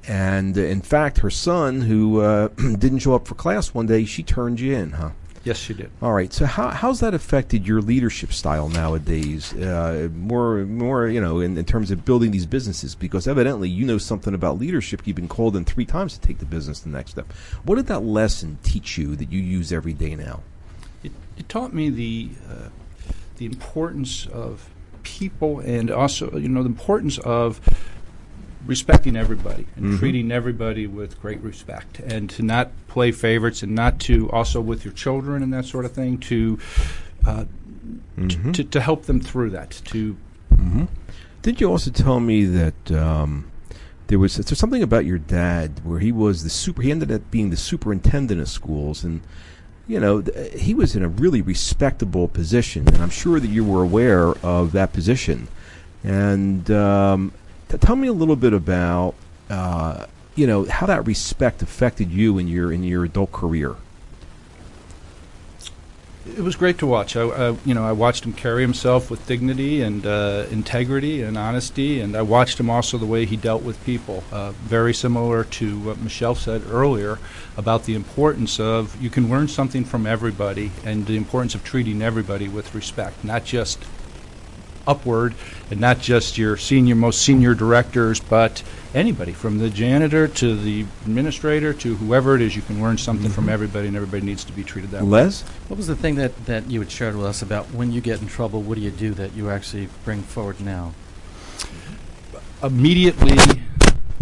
And 0.08 0.56
in 0.56 0.80
fact, 0.80 1.18
her 1.18 1.28
son, 1.28 1.82
who 1.82 2.22
uh, 2.22 2.48
didn't 2.56 3.00
show 3.00 3.14
up 3.14 3.28
for 3.28 3.34
class 3.34 3.74
one 3.74 3.84
day, 3.84 4.06
she 4.06 4.22
turned 4.22 4.58
you 4.58 4.74
in, 4.74 4.92
huh? 4.92 5.10
Yes, 5.42 5.56
she 5.56 5.72
did. 5.72 5.90
All 6.02 6.12
right. 6.12 6.32
So 6.32 6.44
how 6.44 6.68
how's 6.68 7.00
that 7.00 7.14
affected 7.14 7.66
your 7.66 7.80
leadership 7.80 8.32
style 8.32 8.68
nowadays? 8.68 9.54
Uh, 9.54 10.10
more 10.14 10.66
more 10.66 11.08
you 11.08 11.20
know 11.20 11.40
in, 11.40 11.56
in 11.56 11.64
terms 11.64 11.90
of 11.90 12.04
building 12.04 12.30
these 12.30 12.44
businesses 12.44 12.94
because 12.94 13.26
evidently 13.26 13.68
you 13.68 13.86
know 13.86 13.96
something 13.96 14.34
about 14.34 14.58
leadership. 14.58 15.06
You've 15.06 15.16
been 15.16 15.28
called 15.28 15.56
in 15.56 15.64
three 15.64 15.86
times 15.86 16.18
to 16.18 16.20
take 16.20 16.38
the 16.38 16.44
business 16.44 16.80
to 16.80 16.90
the 16.90 16.96
next 16.96 17.12
step. 17.12 17.32
What 17.64 17.76
did 17.76 17.86
that 17.86 18.00
lesson 18.00 18.58
teach 18.62 18.98
you 18.98 19.16
that 19.16 19.32
you 19.32 19.40
use 19.40 19.72
every 19.72 19.94
day 19.94 20.14
now? 20.14 20.42
It, 21.02 21.12
it 21.38 21.48
taught 21.48 21.72
me 21.72 21.88
the 21.88 22.30
uh, 22.50 22.68
the 23.38 23.46
importance 23.46 24.26
of 24.26 24.68
people, 25.04 25.60
and 25.60 25.90
also 25.90 26.36
you 26.36 26.50
know 26.50 26.62
the 26.62 26.68
importance 26.68 27.16
of 27.18 27.62
respecting 28.66 29.16
everybody 29.16 29.66
and 29.76 29.98
treating 29.98 30.30
everybody 30.30 30.86
with 30.86 31.20
great 31.20 31.40
respect, 31.40 31.98
and 32.00 32.28
to 32.30 32.42
not 32.42 32.70
play 32.88 33.10
favorites, 33.12 33.62
and 33.62 33.74
not 33.74 33.98
to 34.00 34.30
also 34.30 34.60
with 34.60 34.84
your 34.84 34.94
children 34.94 35.42
and 35.42 35.52
that 35.52 35.64
sort 35.64 35.84
of 35.84 35.92
thing 35.92 36.18
to. 36.18 36.58
Uh, 37.26 37.44
t- 38.28 38.52
to, 38.52 38.64
to 38.64 38.80
help 38.80 39.04
them 39.04 39.20
through 39.20 39.50
that, 39.50 39.70
to 39.86 40.16
Did 41.42 41.60
you 41.60 41.70
also 41.70 41.90
tell 41.90 42.20
me 42.20 42.44
that 42.44 42.90
um, 42.92 43.50
there 44.08 44.18
was 44.18 44.36
there's 44.36 44.58
something 44.58 44.82
about 44.82 45.04
your 45.06 45.18
dad 45.18 45.80
where 45.84 45.98
he 45.98 46.12
was 46.12 46.42
the 46.44 46.50
super? 46.50 46.82
He 46.82 46.90
ended 46.90 47.10
up 47.10 47.30
being 47.30 47.50
the 47.50 47.56
superintendent 47.56 48.40
of 48.40 48.48
schools, 48.48 49.04
and 49.04 49.20
you 49.86 49.98
know 50.00 50.20
th- 50.22 50.60
he 50.60 50.74
was 50.74 50.94
in 50.96 51.02
a 51.02 51.08
really 51.08 51.40
respectable 51.42 52.28
position, 52.28 52.86
and 52.88 52.98
I'm 52.98 53.10
sure 53.10 53.40
that 53.40 53.48
you 53.48 53.64
were 53.64 53.82
aware 53.82 54.28
of 54.44 54.72
that 54.72 54.92
position. 54.92 55.48
And 56.04 56.70
um, 56.70 57.32
tell 57.78 57.96
me 57.96 58.08
a 58.08 58.12
little 58.12 58.36
bit 58.36 58.52
about 58.52 59.14
uh, 59.48 60.06
you 60.34 60.46
know 60.46 60.64
how 60.66 60.86
that 60.86 61.06
respect 61.06 61.62
affected 61.62 62.10
you 62.10 62.38
in 62.38 62.48
your 62.48 62.72
in 62.72 62.82
your 62.82 63.04
adult 63.04 63.32
career. 63.32 63.76
It 66.26 66.42
was 66.42 66.54
great 66.54 66.78
to 66.78 66.86
watch. 66.86 67.16
I, 67.16 67.56
you 67.64 67.74
know, 67.74 67.82
I 67.82 67.92
watched 67.92 68.24
him 68.24 68.34
carry 68.34 68.62
himself 68.62 69.10
with 69.10 69.26
dignity 69.26 69.80
and 69.80 70.06
uh, 70.06 70.44
integrity 70.50 71.22
and 71.22 71.36
honesty, 71.36 72.00
and 72.00 72.14
I 72.14 72.22
watched 72.22 72.60
him 72.60 72.68
also 72.68 72.98
the 72.98 73.06
way 73.06 73.24
he 73.24 73.36
dealt 73.36 73.62
with 73.62 73.82
people. 73.84 74.22
Uh, 74.30 74.52
very 74.52 74.92
similar 74.92 75.44
to 75.44 75.78
what 75.80 75.98
Michelle 75.98 76.34
said 76.34 76.62
earlier 76.70 77.18
about 77.56 77.84
the 77.84 77.94
importance 77.94 78.60
of 78.60 79.00
you 79.02 79.08
can 79.08 79.30
learn 79.30 79.48
something 79.48 79.82
from 79.82 80.06
everybody, 80.06 80.70
and 80.84 81.06
the 81.06 81.16
importance 81.16 81.54
of 81.54 81.64
treating 81.64 82.02
everybody 82.02 82.48
with 82.48 82.74
respect, 82.74 83.24
not 83.24 83.44
just 83.44 83.82
upward, 84.86 85.34
and 85.70 85.80
not 85.80 86.00
just 86.00 86.38
your 86.38 86.56
senior, 86.56 86.94
most 86.94 87.22
senior 87.22 87.54
directors, 87.54 88.20
but 88.20 88.62
anybody 88.94 89.32
from 89.32 89.58
the 89.58 89.70
janitor 89.70 90.26
to 90.26 90.56
the 90.56 90.86
administrator 91.02 91.72
to 91.74 91.96
whoever 91.96 92.34
it 92.36 92.42
is. 92.42 92.56
You 92.56 92.62
can 92.62 92.82
learn 92.82 92.98
something 92.98 93.30
from 93.30 93.44
mm-hmm. 93.44 93.52
everybody, 93.52 93.88
and 93.88 93.96
everybody 93.96 94.24
needs 94.24 94.44
to 94.44 94.52
be 94.52 94.64
treated 94.64 94.90
that 94.90 95.02
way. 95.02 95.24
Les, 95.24 95.42
What 95.68 95.76
was 95.76 95.86
the 95.86 95.96
thing 95.96 96.16
that, 96.16 96.46
that 96.46 96.70
you 96.70 96.80
had 96.80 96.90
shared 96.90 97.16
with 97.16 97.26
us 97.26 97.42
about 97.42 97.66
when 97.72 97.92
you 97.92 98.00
get 98.00 98.20
in 98.20 98.28
trouble, 98.28 98.62
what 98.62 98.76
do 98.76 98.80
you 98.80 98.90
do 98.90 99.14
that 99.14 99.34
you 99.34 99.50
actually 99.50 99.88
bring 100.04 100.22
forward 100.22 100.60
now? 100.60 100.92
immediately 102.62 103.36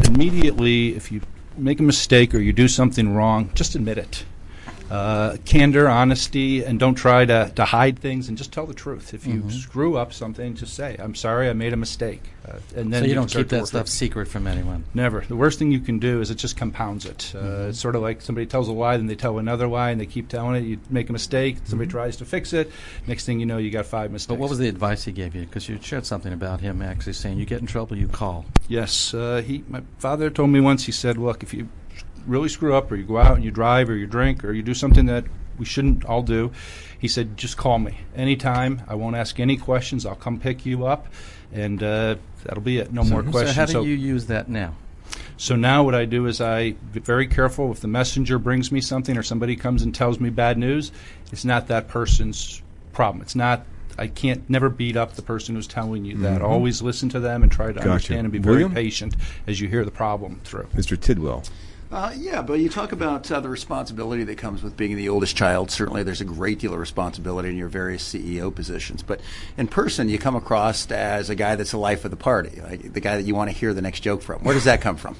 immediately 0.04 0.94
if 0.94 1.10
you 1.10 1.20
make 1.56 1.80
a 1.80 1.82
mistake 1.82 2.34
or 2.34 2.38
you 2.38 2.52
do 2.52 2.68
something 2.68 3.14
wrong 3.14 3.50
just 3.54 3.74
admit 3.74 3.98
it 3.98 4.24
uh, 4.90 5.36
candor, 5.44 5.88
honesty, 5.88 6.64
and 6.64 6.78
don't 6.80 6.94
try 6.94 7.24
to, 7.24 7.52
to 7.56 7.64
hide 7.64 7.98
things 7.98 8.28
and 8.28 8.38
just 8.38 8.52
tell 8.52 8.66
the 8.66 8.74
truth. 8.74 9.12
If 9.14 9.26
you 9.26 9.50
screw 9.50 9.96
up 9.96 10.12
something, 10.12 10.54
just 10.54 10.74
say, 10.74 10.96
"I'm 10.98 11.14
sorry, 11.14 11.48
I 11.48 11.52
made 11.52 11.72
a 11.72 11.76
mistake," 11.76 12.22
uh, 12.48 12.52
and 12.76 12.92
then 12.92 13.02
so 13.02 13.06
you, 13.06 13.14
can 13.14 13.22
don't 13.22 13.30
keep 13.30 13.48
that 13.50 13.66
stuff 13.66 13.86
it. 13.86 13.90
secret 13.90 14.28
from 14.28 14.46
anyone. 14.46 14.84
Never. 14.94 15.20
The 15.20 15.36
worst 15.36 15.58
thing 15.58 15.70
you 15.72 15.80
can 15.80 15.98
do 15.98 16.20
is 16.20 16.30
it 16.30 16.36
just 16.36 16.56
compounds 16.56 17.04
it. 17.06 17.32
Uh, 17.34 17.38
Mm-hmm. 17.38 17.68
It's 17.70 17.80
sort 17.80 17.96
of 17.96 18.02
like 18.02 18.22
somebody 18.22 18.46
tells 18.46 18.68
a 18.68 18.72
lie, 18.72 18.96
then 18.96 19.06
they 19.06 19.14
tell 19.14 19.38
another 19.38 19.66
lie, 19.68 19.90
and 19.90 20.00
they 20.00 20.06
keep 20.06 20.28
telling 20.28 20.56
it. 20.56 20.66
You 20.66 20.78
make 20.90 21.08
a 21.08 21.12
mistake, 21.12 21.56
somebody 21.64 21.88
Mm-hmm. 21.88 21.98
tries 21.98 22.16
to 22.18 22.24
fix 22.24 22.52
it. 22.52 22.70
Next 23.06 23.24
thing 23.26 23.40
you 23.40 23.46
know, 23.46 23.58
you 23.58 23.70
got 23.70 23.86
five 23.86 24.10
mistakes. 24.10 24.28
But 24.28 24.38
what 24.38 24.48
was 24.50 24.58
the 24.58 24.68
advice 24.68 25.04
he 25.04 25.12
gave 25.12 25.34
you? 25.34 25.42
Because 25.42 25.68
you 25.68 25.78
shared 25.82 26.06
something 26.06 26.32
about 26.32 26.60
him 26.60 26.80
actually 26.82 27.12
saying, 27.14 27.38
"You 27.38 27.44
get 27.46 27.60
in 27.60 27.66
trouble, 27.66 27.96
you 27.96 28.08
call." 28.08 28.46
Yes, 28.68 29.12
uh, 29.14 29.42
he. 29.44 29.64
My 29.68 29.82
father 29.98 30.30
told 30.30 30.50
me 30.50 30.60
once. 30.60 30.86
He 30.86 30.92
said, 30.92 31.16
"Look, 31.18 31.42
if 31.42 31.52
you 31.54 31.68
really 32.28 32.48
screw 32.48 32.74
up, 32.74 32.90
or 32.92 32.96
you 32.96 33.04
go 33.04 33.18
out 33.18 33.34
and 33.34 33.44
you 33.44 33.50
drive, 33.50 33.88
or 33.90 33.96
you 33.96 34.06
drink, 34.06 34.44
or 34.44 34.52
you 34.52 34.62
do 34.62 34.74
something 34.74 35.06
that 35.06 35.24
we 35.58 35.64
shouldn't 35.64 36.04
all 36.04 36.22
do," 36.22 36.52
he 36.98 37.08
said, 37.08 37.36
"just 37.36 37.56
call 37.56 37.78
me 37.78 37.98
anytime. 38.14 38.82
I 38.88 38.94
won't 38.94 39.16
ask 39.16 39.40
any 39.40 39.56
questions. 39.56 40.06
I'll 40.06 40.14
come 40.14 40.38
pick 40.38 40.64
you 40.64 40.86
up, 40.86 41.06
and 41.52 41.82
uh, 41.82 42.16
that'll 42.44 42.62
be 42.62 42.78
it. 42.78 42.92
No 42.92 43.04
more 43.04 43.22
questions." 43.22 43.54
So 43.54 43.78
how 43.78 43.82
do 43.82 43.88
you 43.88 43.96
use 43.96 44.26
that 44.26 44.48
now? 44.48 44.74
So 45.36 45.56
now 45.56 45.84
what 45.84 45.94
I 45.94 46.04
do 46.04 46.26
is 46.26 46.40
I 46.40 46.72
be 46.92 47.00
very 47.00 47.26
careful 47.26 47.70
if 47.72 47.80
the 47.80 47.88
messenger 47.88 48.38
brings 48.38 48.70
me 48.70 48.80
something 48.80 49.16
or 49.16 49.22
somebody 49.22 49.56
comes 49.56 49.82
and 49.82 49.94
tells 49.94 50.20
me 50.20 50.30
bad 50.30 50.58
news, 50.58 50.92
it's 51.32 51.44
not 51.44 51.68
that 51.68 51.88
person's 51.88 52.60
problem. 52.92 53.22
It's 53.22 53.36
not 53.36 53.64
I 53.98 54.06
can't 54.06 54.48
never 54.48 54.68
beat 54.68 54.96
up 54.96 55.14
the 55.14 55.22
person 55.22 55.56
who's 55.56 55.66
telling 55.66 56.04
you 56.04 56.16
that. 56.18 56.40
Always 56.40 56.80
listen 56.80 57.08
to 57.10 57.20
them 57.20 57.42
and 57.42 57.50
try 57.50 57.66
to 57.68 57.72
Gotcha. 57.72 57.90
understand 57.90 58.20
and 58.26 58.32
be 58.32 58.38
William? 58.38 58.72
very 58.72 58.84
patient 58.84 59.16
as 59.46 59.60
you 59.60 59.68
hear 59.68 59.84
the 59.84 59.90
problem 59.90 60.40
through. 60.44 60.68
Mr. 60.74 60.98
Tidwell. 60.98 61.42
Uh, 61.90 62.12
yeah, 62.18 62.42
but 62.42 62.54
you 62.60 62.68
talk 62.68 62.92
about 62.92 63.30
uh, 63.32 63.40
the 63.40 63.48
responsibility 63.48 64.22
that 64.22 64.36
comes 64.36 64.62
with 64.62 64.76
being 64.76 64.94
the 64.96 65.08
oldest 65.08 65.34
child. 65.34 65.70
Certainly, 65.70 66.02
there's 66.02 66.20
a 66.20 66.26
great 66.26 66.58
deal 66.58 66.74
of 66.74 66.78
responsibility 66.78 67.48
in 67.48 67.56
your 67.56 67.68
various 67.68 68.06
CEO 68.06 68.54
positions. 68.54 69.02
But 69.02 69.20
in 69.56 69.68
person, 69.68 70.10
you 70.10 70.18
come 70.18 70.36
across 70.36 70.90
as 70.90 71.30
a 71.30 71.34
guy 71.34 71.56
that's 71.56 71.70
the 71.70 71.78
life 71.78 72.04
of 72.04 72.10
the 72.10 72.16
party, 72.16 72.60
like 72.60 72.92
the 72.92 73.00
guy 73.00 73.16
that 73.16 73.22
you 73.22 73.34
want 73.34 73.50
to 73.50 73.56
hear 73.56 73.72
the 73.72 73.80
next 73.80 74.00
joke 74.00 74.20
from. 74.20 74.42
Where 74.42 74.54
does 74.54 74.64
that 74.64 74.82
come 74.82 74.96
from? 74.96 75.16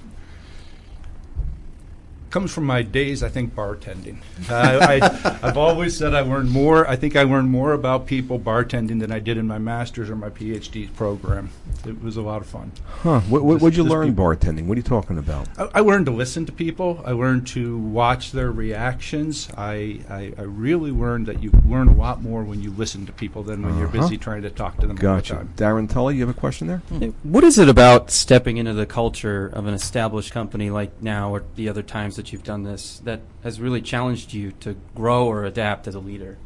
Comes 2.31 2.53
from 2.53 2.64
my 2.64 2.83
days, 2.83 3.23
I 3.23 3.29
think, 3.29 3.55
bartending. 3.55 4.19
Uh, 4.51 4.55
I, 4.55 5.38
I've 5.43 5.57
always 5.57 5.97
said 5.97 6.14
I 6.14 6.21
learned 6.21 6.51
more. 6.51 6.87
I 6.88 6.97
think 6.97 7.17
I 7.17 7.23
learned 7.23 7.51
more 7.51 7.73
about 7.73 8.07
people 8.07 8.38
bartending 8.38 9.01
than 9.01 9.11
I 9.11 9.19
did 9.19 9.37
in 9.38 9.47
my 9.47 9.59
master's 9.59 10.11
or 10.11 10.17
my 10.17 10.31
PhD 10.31 10.95
program. 10.95 11.51
It 11.87 12.03
was 12.03 12.17
a 12.17 12.23
lot 12.23 12.43
of 12.43 12.47
fun. 12.49 12.73
Huh. 13.03 13.21
What, 13.21 13.45
what, 13.45 13.55
Just- 13.55 13.62
what'd 13.62 13.77
you 13.77 13.85
learn 13.85 14.09
people. 14.09 14.25
bartending? 14.27 14.67
What 14.67 14.75
are 14.75 14.81
you 14.81 14.83
talking 14.83 15.19
about? 15.19 15.49
I, 15.59 15.69
I 15.77 15.81
learned 15.81 16.07
to 16.07 16.12
listen 16.12 16.45
to 16.47 16.53
people. 16.53 17.03
I 17.05 17.12
learned 17.12 17.47
to 17.49 17.79
watch 17.79 18.33
their 18.33 18.51
reactions. 18.53 19.49
I, 19.57 20.01
I, 20.11 20.33
I 20.38 20.43
really 20.43 20.91
learned 20.91 21.27
that 21.27 21.43
you 21.43 21.51
learn 21.67 21.88
a 21.88 21.95
lot 21.95 22.23
more 22.23 22.43
when 22.45 22.62
you 22.62 22.71
listen 22.71 23.07
to 23.07 23.12
people 23.12 23.43
than 23.43 23.62
when 23.62 23.77
you're 23.79 23.88
Uh-huh. 23.88 24.03
busy 24.03 24.19
trying 24.19 24.43
to 24.43 24.51
talk 24.51 24.75
to 24.77 24.83
them 24.83 24.91
all 24.91 24.97
the 24.97 25.03
Gotcha. 25.03 25.35
time. 25.35 25.53
Darren 25.57 25.88
Tully, 25.91 26.17
you 26.17 26.21
have 26.27 26.35
a 26.37 26.38
question 26.38 26.67
there? 26.67 26.79
What 27.23 27.45
is 27.45 27.59
it 27.59 27.69
about 27.69 28.11
stepping 28.11 28.57
into 28.59 28.75
the 28.75 28.87
culture 28.87 29.47
of 29.47 29.67
an 29.67 29.75
established 29.75 30.33
company 30.33 30.71
like 30.71 31.01
now 31.03 31.31
or 31.35 31.45
the 31.57 31.69
other 31.69 31.83
times 31.83 32.18
that 32.19 32.33
you've 32.33 32.43
done 32.45 32.65
this 32.65 32.99
that 33.05 33.21
has 33.43 33.59
really 33.61 33.81
challenged 33.81 34.35
you 34.35 34.53
to 34.61 34.77
grow 34.95 35.27
or 35.27 35.45
adapt 35.45 35.87
as 35.89 35.95
a 35.95 36.01
leader? 36.01 36.37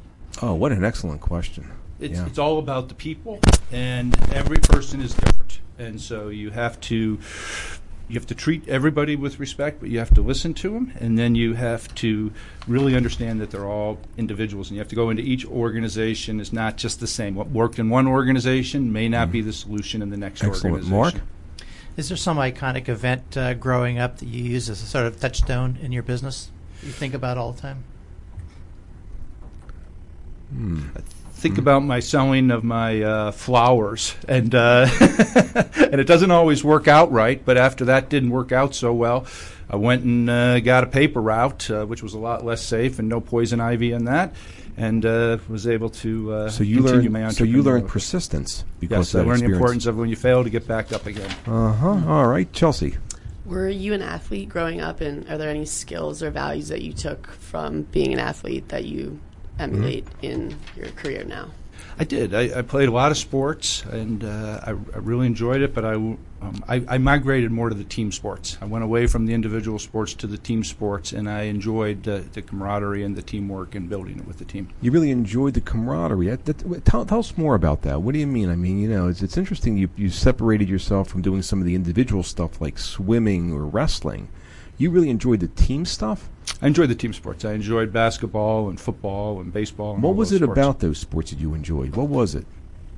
Oh, 0.40 0.54
what 0.54 0.70
an 0.70 0.84
excellent 0.84 1.20
question. 1.20 1.68
It's, 1.98 2.18
Yeah. 2.18 2.26
it's 2.26 2.38
all 2.38 2.58
about 2.58 2.88
the 2.88 2.94
people, 2.94 3.40
and 3.72 4.16
every 4.32 4.58
person 4.58 5.00
is 5.00 5.14
different, 5.14 5.60
and 5.78 6.00
so 6.00 6.28
you 6.28 6.50
have 6.50 6.80
to 6.82 7.18
you 8.08 8.14
have 8.18 8.26
to 8.26 8.34
treat 8.34 8.68
everybody 8.68 9.16
with 9.16 9.40
respect, 9.40 9.80
but 9.80 9.88
you 9.88 9.98
have 9.98 10.12
to 10.12 10.20
listen 10.20 10.52
to 10.52 10.70
them, 10.72 10.92
and 11.00 11.16
then 11.18 11.34
you 11.34 11.54
have 11.54 11.94
to 11.94 12.30
really 12.68 12.94
understand 12.94 13.40
that 13.40 13.50
they're 13.50 13.64
all 13.66 13.98
individuals, 14.18 14.68
and 14.68 14.74
you 14.76 14.80
have 14.80 14.88
to 14.88 14.96
go 14.96 15.08
into 15.08 15.22
each 15.22 15.46
organization 15.46 16.38
is 16.38 16.52
not 16.52 16.76
just 16.76 17.00
the 17.00 17.06
same. 17.06 17.34
What 17.34 17.48
worked 17.50 17.78
in 17.78 17.88
one 17.88 18.06
organization 18.06 18.92
may 18.92 19.08
not 19.08 19.32
be 19.32 19.40
the 19.40 19.52
solution 19.52 20.02
in 20.02 20.10
the 20.10 20.18
next 20.18 20.40
Mm-hmm. 20.42 20.50
Excellent. 20.50 20.72
organization. 20.74 20.98
Mark? 20.98 21.14
Is 21.96 22.08
there 22.08 22.16
some 22.16 22.38
iconic 22.38 22.88
event 22.88 23.36
uh, 23.36 23.54
growing 23.54 23.98
up 23.98 24.18
that 24.18 24.26
you 24.26 24.42
use 24.42 24.70
as 24.70 24.82
a 24.82 24.86
sort 24.86 25.06
of 25.06 25.20
touchstone 25.20 25.78
in 25.82 25.92
your 25.92 26.02
business? 26.02 26.50
You 26.82 26.90
think 26.90 27.14
about 27.14 27.36
all 27.36 27.52
the 27.52 27.60
time. 27.60 27.84
I 30.96 31.00
think 31.32 31.58
about 31.58 31.80
my 31.80 32.00
selling 32.00 32.50
of 32.50 32.64
my 32.64 33.02
uh, 33.02 33.32
flowers, 33.32 34.14
and 34.28 34.54
uh, 34.54 34.88
and 35.00 36.00
it 36.00 36.06
doesn't 36.06 36.30
always 36.30 36.62
work 36.64 36.88
out 36.88 37.10
right. 37.12 37.42
But 37.44 37.56
after 37.56 37.84
that 37.86 38.08
didn't 38.08 38.30
work 38.30 38.52
out 38.52 38.74
so 38.74 38.92
well, 38.92 39.26
I 39.72 39.76
went 39.76 40.04
and 40.04 40.28
uh, 40.28 40.60
got 40.60 40.84
a 40.84 40.86
paper 40.86 41.20
route, 41.22 41.70
uh, 41.70 41.86
which 41.86 42.02
was 42.02 42.12
a 42.12 42.18
lot 42.18 42.44
less 42.44 42.62
safe 42.62 42.98
and 42.98 43.08
no 43.08 43.20
poison 43.22 43.58
ivy 43.58 43.92
in 43.92 44.04
that, 44.04 44.34
and 44.76 45.04
uh, 45.06 45.38
was 45.48 45.66
able 45.66 45.88
to 45.90 46.32
uh, 46.32 46.48
So 46.50 46.62
you 46.62 46.82
continue 46.82 47.08
my 47.08 47.22
learned. 47.22 47.34
So 47.36 47.44
you 47.44 47.62
learned 47.62 47.88
persistence 47.88 48.64
because 48.80 49.08
Yes, 49.08 49.14
of 49.14 49.20
I 49.20 49.22
that 49.24 49.28
learned 49.30 49.42
the 49.42 49.54
importance 49.54 49.86
of 49.86 49.96
when 49.96 50.10
you 50.10 50.16
fail 50.16 50.44
to 50.44 50.50
get 50.50 50.68
back 50.68 50.92
up 50.92 51.06
again. 51.06 51.30
Uh 51.46 51.72
huh. 51.72 52.02
All 52.06 52.26
right, 52.26 52.52
Chelsea. 52.52 52.98
Were 53.46 53.68
you 53.68 53.94
an 53.94 54.02
athlete 54.02 54.50
growing 54.50 54.80
up, 54.80 55.00
and 55.00 55.28
are 55.28 55.38
there 55.38 55.48
any 55.50 55.64
skills 55.64 56.22
or 56.22 56.30
values 56.30 56.68
that 56.68 56.82
you 56.82 56.92
took 56.92 57.26
from 57.32 57.82
being 57.82 58.12
an 58.12 58.18
athlete 58.18 58.68
that 58.68 58.84
you 58.84 59.20
emulate 59.58 60.06
in 60.20 60.56
your 60.76 60.88
career 60.90 61.24
now? 61.24 61.50
I 61.98 62.04
did. 62.04 62.34
I, 62.34 62.58
I 62.58 62.62
played 62.62 62.88
a 62.88 62.92
lot 62.92 63.10
of 63.10 63.16
sports, 63.18 63.84
and 63.84 64.22
uh, 64.22 64.60
I, 64.62 64.70
I 64.70 64.98
really 64.98 65.26
enjoyed 65.26 65.60
it. 65.62 65.74
But 65.74 65.84
I, 65.84 65.92
w- 65.92 66.18
um, 66.42 66.64
I, 66.68 66.84
I 66.88 66.98
migrated 66.98 67.50
more 67.52 67.68
to 67.68 67.74
the 67.74 67.84
team 67.84 68.10
sports. 68.10 68.58
I 68.60 68.64
went 68.64 68.82
away 68.84 69.06
from 69.06 69.26
the 69.26 69.32
individual 69.34 69.78
sports 69.78 70.12
to 70.14 70.26
the 70.26 70.36
team 70.38 70.64
sports, 70.64 71.12
and 71.12 71.28
I 71.30 71.42
enjoyed 71.42 72.06
uh, 72.08 72.20
the 72.32 72.42
camaraderie 72.42 73.04
and 73.04 73.14
the 73.14 73.22
teamwork 73.22 73.74
and 73.74 73.88
building 73.88 74.18
it 74.18 74.26
with 74.26 74.38
the 74.38 74.44
team. 74.44 74.68
You 74.80 74.90
really 74.90 75.10
enjoyed 75.10 75.54
the 75.54 75.60
camaraderie. 75.60 76.28
That, 76.34 76.44
that, 76.46 76.84
tell, 76.84 77.04
tell 77.06 77.20
us 77.20 77.36
more 77.38 77.54
about 77.54 77.82
that. 77.82 78.02
What 78.02 78.12
do 78.12 78.18
you 78.18 78.26
mean? 78.26 78.50
I 78.50 78.56
mean, 78.56 78.78
you 78.80 78.88
know, 78.88 79.08
it's, 79.08 79.22
it's 79.22 79.36
interesting 79.36 79.76
you, 79.76 79.88
you 79.96 80.10
separated 80.10 80.68
yourself 80.68 81.08
from 81.08 81.22
doing 81.22 81.42
some 81.42 81.60
of 81.60 81.64
the 81.66 81.74
individual 81.74 82.22
stuff 82.22 82.60
like 82.60 82.78
swimming 82.78 83.52
or 83.52 83.64
wrestling. 83.64 84.28
You 84.78 84.90
really 84.90 85.10
enjoyed 85.10 85.40
the 85.40 85.48
team 85.48 85.84
stuff? 85.84 86.28
I 86.60 86.66
enjoyed 86.66 86.88
the 86.88 86.94
team 86.96 87.12
sports. 87.12 87.44
I 87.44 87.52
enjoyed 87.52 87.92
basketball 87.92 88.68
and 88.68 88.80
football 88.80 89.40
and 89.40 89.52
baseball. 89.52 89.94
And 89.94 90.02
What 90.02 90.16
was 90.16 90.32
it 90.32 90.38
sports. 90.42 90.58
about 90.58 90.80
those 90.80 90.98
sports 90.98 91.30
that 91.30 91.38
you 91.38 91.54
enjoyed? 91.54 91.94
What 91.94 92.08
was 92.08 92.34
it? 92.34 92.46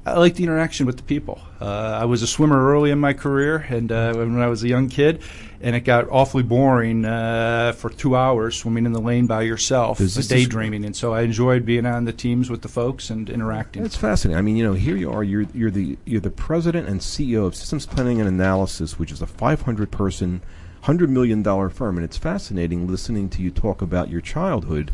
I 0.07 0.19
like 0.19 0.35
the 0.35 0.45
interaction 0.45 0.85
with 0.85 0.99
the 0.99 1.03
people. 1.03 1.41
Uh, 1.59 1.99
I 2.01 2.05
was 2.05 2.23
a 2.23 2.27
swimmer 2.27 2.71
early 2.71 2.91
in 2.91 3.01
my 3.01 3.15
career, 3.15 3.57
and 3.71 3.91
uh, 3.91 4.13
when 4.13 4.39
I 4.39 4.49
was 4.49 4.63
a 4.63 4.69
young 4.69 4.91
kid, 4.91 5.23
and 5.63 5.75
it 5.75 5.81
got 5.81 6.11
awfully 6.11 6.43
boring 6.43 7.07
uh, 7.07 7.73
for 7.73 7.89
two 7.89 8.15
hours 8.15 8.55
swimming 8.55 8.85
in 8.85 8.93
the 8.93 9.01
lane 9.01 9.27
by 9.27 9.43
yourself, 9.43 9.99
daydreaming. 10.29 10.85
And 10.85 10.95
so 10.95 11.15
I 11.15 11.23
enjoyed 11.23 11.65
being 11.65 11.87
on 11.87 12.05
the 12.05 12.13
teams 12.13 12.51
with 12.51 12.61
the 12.61 12.69
folks 12.69 13.09
and 13.09 13.31
interacting. 13.31 13.83
That's 13.83 13.97
fascinating. 13.97 14.39
I 14.39 14.43
mean, 14.43 14.57
you 14.57 14.65
know, 14.65 14.75
here 14.75 14.97
you 14.97 15.11
are. 15.11 15.25
You're 15.25 15.47
you're 15.55 15.71
the 15.71 15.97
you're 16.05 16.21
the 16.21 16.31
president 16.31 16.87
and 16.87 17.01
CEO 17.01 17.47
of 17.47 17.55
Systems 17.55 17.87
Planning 17.87 18.21
and 18.21 18.29
Analysis, 18.29 18.99
which 18.99 19.11
is 19.11 19.23
a 19.23 19.27
500 19.27 19.91
person, 19.91 20.43
hundred 20.83 21.09
million 21.09 21.43
dollar 21.43 21.71
firm, 21.71 21.97
and 21.97 22.05
it's 22.05 22.19
fascinating 22.19 22.87
listening 22.87 23.31
to 23.31 23.41
you 23.41 23.51
talk 23.51 23.81
about 23.81 24.11
your 24.11 24.21
childhood 24.21 24.91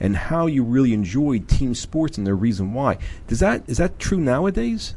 and 0.00 0.16
how 0.16 0.46
you 0.46 0.64
really 0.64 0.92
enjoyed 0.94 1.46
team 1.48 1.74
sports 1.74 2.18
and 2.18 2.26
the 2.26 2.34
reason 2.34 2.72
why. 2.72 2.98
Does 3.28 3.40
that 3.40 3.62
is 3.68 3.76
that 3.78 3.98
true 3.98 4.18
nowadays? 4.18 4.94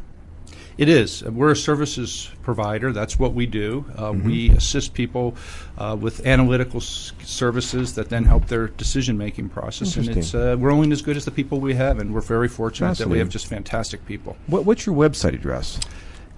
It 0.75 0.89
is. 0.89 1.23
We're 1.23 1.51
a 1.51 1.55
services 1.55 2.31
provider. 2.41 2.91
That's 2.91 3.19
what 3.19 3.35
we 3.35 3.45
do. 3.45 3.85
Uh, 3.95 4.11
Mm-hmm. 4.13 4.27
We 4.27 4.49
assist 4.49 4.95
people 4.95 5.35
uh, 5.77 5.95
with 5.99 6.25
analytical 6.25 6.77
s- 6.81 7.11
services 7.21 7.93
that 7.93 8.09
then 8.09 8.23
help 8.25 8.47
their 8.47 8.69
decision 8.69 9.15
making 9.15 9.49
process. 9.49 9.95
And 9.97 10.09
it's 10.09 10.33
uh, 10.33 10.55
we're 10.57 10.71
only 10.71 10.91
as 10.91 11.03
good 11.03 11.15
as 11.15 11.25
the 11.25 11.31
people 11.31 11.59
we 11.59 11.75
have, 11.75 11.99
and 11.99 12.11
we're 12.11 12.21
very 12.21 12.47
fortunate 12.47 12.97
that 12.97 13.07
we 13.07 13.19
have 13.19 13.29
just 13.29 13.45
fantastic 13.45 14.03
people. 14.07 14.35
What, 14.47 14.65
what's 14.65 14.87
your 14.87 14.95
website 14.95 15.35
address? 15.35 15.79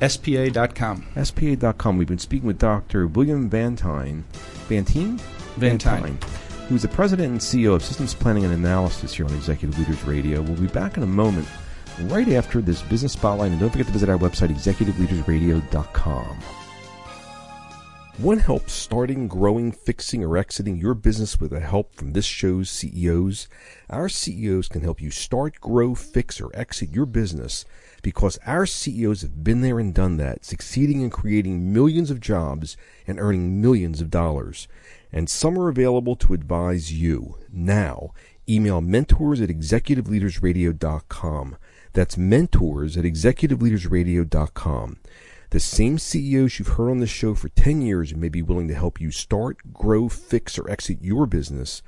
SPA.com. 0.05 1.05
SPA.com. 1.23 1.97
We've 1.97 2.07
been 2.07 2.19
speaking 2.19 2.47
with 2.47 2.59
Dr. 2.59 3.07
William 3.07 3.49
Vantine. 3.49 4.25
Vantine? 4.67 5.17
Vantine. 5.57 6.17
Who's 6.67 6.81
the 6.81 6.87
president 6.87 7.29
and 7.29 7.39
CEO 7.39 7.75
of 7.75 7.83
Systems 7.83 8.15
Planning 8.15 8.43
and 8.43 8.53
Analysis 8.53 9.13
here 9.13 9.27
on 9.27 9.33
Executive 9.35 9.77
Leaders 9.77 10.03
Radio. 10.03 10.41
We'll 10.41 10.55
be 10.55 10.65
back 10.65 10.97
in 10.97 11.03
a 11.03 11.07
moment, 11.07 11.47
right 12.05 12.27
after 12.29 12.59
this 12.59 12.81
business 12.81 13.13
spotlight. 13.13 13.51
And 13.51 13.59
don't 13.59 13.69
forget 13.69 13.85
to 13.85 13.93
visit 13.93 14.09
our 14.09 14.17
website, 14.17 14.49
executiveleadersradio.com. 14.49 16.39
Want 18.17 18.41
help 18.41 18.69
starting, 18.69 19.27
growing, 19.27 19.73
fixing, 19.73 20.23
or 20.23 20.37
exiting 20.37 20.77
your 20.77 20.95
business 20.95 21.39
with 21.39 21.51
the 21.51 21.59
help 21.59 21.93
from 21.93 22.13
this 22.13 22.25
show's 22.25 22.71
CEOs? 22.71 23.47
Our 23.89 24.09
CEOs 24.09 24.67
can 24.67 24.81
help 24.81 24.99
you 24.99 25.11
start, 25.11 25.61
grow, 25.61 25.93
fix, 25.93 26.41
or 26.41 26.49
exit 26.55 26.91
your 26.91 27.05
business 27.05 27.65
because 28.01 28.39
our 28.45 28.65
CEOs 28.65 29.21
have 29.21 29.43
been 29.43 29.61
there 29.61 29.79
and 29.79 29.93
done 29.93 30.17
that, 30.17 30.45
succeeding 30.45 31.01
in 31.01 31.09
creating 31.09 31.73
millions 31.73 32.09
of 32.09 32.21
jobs 32.21 32.77
and 33.05 33.19
earning 33.19 33.61
millions 33.61 33.99
of 33.99 34.09
dollars. 34.09 34.67
And 35.15 35.27
some 35.29 35.57
are 35.57 35.69
available 35.69 36.15
to 36.17 36.33
advise 36.33 36.93
you. 36.93 37.39
Now, 37.51 38.11
email 38.47 38.81
mentors 38.81 39.41
at 39.41 39.49
executiveleadersradio.com. 39.49 41.57
That's 41.93 42.17
mentors 42.17 42.97
at 42.97 43.05
executiveleadersradio.com. 43.05 44.97
The 45.51 45.59
same 45.59 45.97
CEOs 45.97 46.59
you've 46.59 46.67
heard 46.69 46.89
on 46.89 46.97
this 46.97 47.09
show 47.09 47.33
for 47.33 47.47
10 47.49 47.81
years 47.81 48.13
may 48.13 48.27
be 48.29 48.41
willing 48.41 48.67
to 48.67 48.75
help 48.75 48.99
you 48.99 49.09
start, 49.09 49.73
grow, 49.73 50.09
fix, 50.09 50.59
or 50.59 50.69
exit 50.69 50.97
your 51.01 51.25
business. 51.25 51.81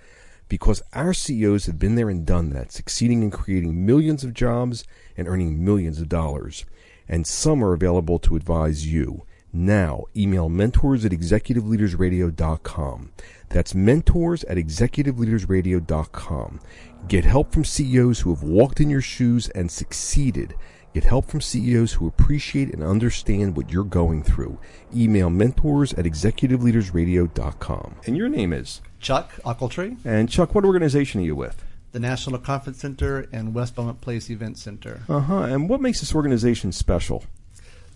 because 0.49 0.81
our 0.93 1.13
CEOs 1.13 1.65
have 1.65 1.77
been 1.77 1.95
there 1.95 2.09
and 2.09 2.25
done 2.25 2.51
that, 2.51 2.71
succeeding 2.71 3.23
in 3.23 3.31
creating 3.31 3.85
millions 3.85 4.23
of 4.23 4.33
jobs 4.33 4.85
and 5.17 5.27
earning 5.27 5.63
millions 5.63 5.99
of 5.99 6.09
dollars. 6.09 6.65
And 7.07 7.27
some 7.27 7.63
are 7.63 7.73
available 7.73 8.19
to 8.19 8.35
advise 8.35 8.87
you. 8.87 9.23
Now, 9.53 10.05
email 10.15 10.49
mentors 10.49 11.05
at 11.05 11.11
executiveleadersradio.com. 11.11 13.11
That's 13.49 13.73
mentors 13.73 14.43
at 14.43 14.57
executiveleadersradio.com. 14.57 16.59
Get 17.07 17.25
help 17.25 17.53
from 17.53 17.63
CEOs 17.63 18.19
who 18.19 18.35
have 18.35 18.43
walked 18.43 18.79
in 18.79 18.89
your 18.89 19.01
shoes 19.01 19.49
and 19.49 19.71
succeeded. 19.71 20.55
Get 20.93 21.05
help 21.05 21.25
from 21.25 21.41
CEOs 21.41 21.93
who 21.93 22.07
appreciate 22.07 22.73
and 22.73 22.83
understand 22.83 23.55
what 23.55 23.69
you're 23.69 23.83
going 23.83 24.23
through. 24.23 24.57
Email 24.95 25.29
mentors 25.29 25.93
at 25.93 26.05
executiveleadersradio.com. 26.05 27.95
And 28.05 28.17
your 28.17 28.29
name 28.29 28.51
is? 28.51 28.81
Chuck 28.99 29.31
Ochiltree. 29.45 29.97
And 30.03 30.29
Chuck, 30.29 30.55
what 30.55 30.65
organization 30.65 31.21
are 31.21 31.25
you 31.25 31.35
with? 31.35 31.63
The 31.91 31.99
National 31.99 32.39
Conference 32.39 32.79
Center 32.79 33.27
and 33.31 33.53
West 33.53 33.75
Belmont 33.75 34.01
Place 34.01 34.29
Event 34.29 34.57
Center. 34.57 35.01
Uh 35.07 35.19
huh. 35.19 35.43
And 35.43 35.69
what 35.69 35.81
makes 35.81 35.99
this 35.99 36.15
organization 36.15 36.71
special? 36.71 37.23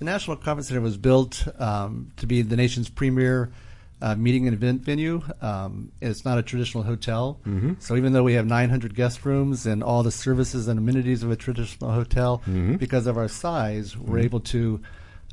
The 0.01 0.05
National 0.05 0.35
Conference 0.35 0.69
Center 0.69 0.81
was 0.81 0.97
built 0.97 1.47
um, 1.61 2.11
to 2.17 2.25
be 2.25 2.41
the 2.41 2.55
nation's 2.55 2.89
premier 2.89 3.51
uh, 4.01 4.15
meeting 4.15 4.47
and 4.47 4.55
event 4.55 4.81
venue. 4.81 5.21
Um, 5.43 5.91
it's 6.01 6.25
not 6.25 6.39
a 6.39 6.41
traditional 6.41 6.83
hotel. 6.83 7.39
Mm-hmm. 7.45 7.73
So 7.77 7.95
even 7.95 8.11
though 8.11 8.23
we 8.23 8.33
have 8.33 8.47
900 8.47 8.95
guest 8.95 9.23
rooms 9.25 9.67
and 9.67 9.83
all 9.83 10.01
the 10.01 10.09
services 10.09 10.67
and 10.67 10.79
amenities 10.79 11.21
of 11.21 11.29
a 11.29 11.35
traditional 11.35 11.91
hotel, 11.91 12.41
Mhm. 12.47 12.79
because 12.79 13.05
of 13.05 13.15
our 13.15 13.27
size, 13.27 13.95
we're 13.95 14.17
Mhm. 14.17 14.23
able 14.25 14.39
to 14.39 14.81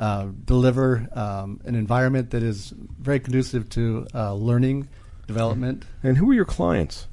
uh, 0.01 0.27
deliver 0.45 1.09
um, 1.15 1.61
an 1.65 1.75
environment 1.75 2.31
that 2.33 2.43
is 2.43 2.75
very 3.01 3.19
conducive 3.21 3.71
to 3.71 4.07
uh, 4.15 4.35
learning, 4.35 4.87
development. 5.27 5.85
And 6.03 6.19
who 6.19 6.31
are 6.31 6.35
your 6.35 6.45
clients? 6.45 7.08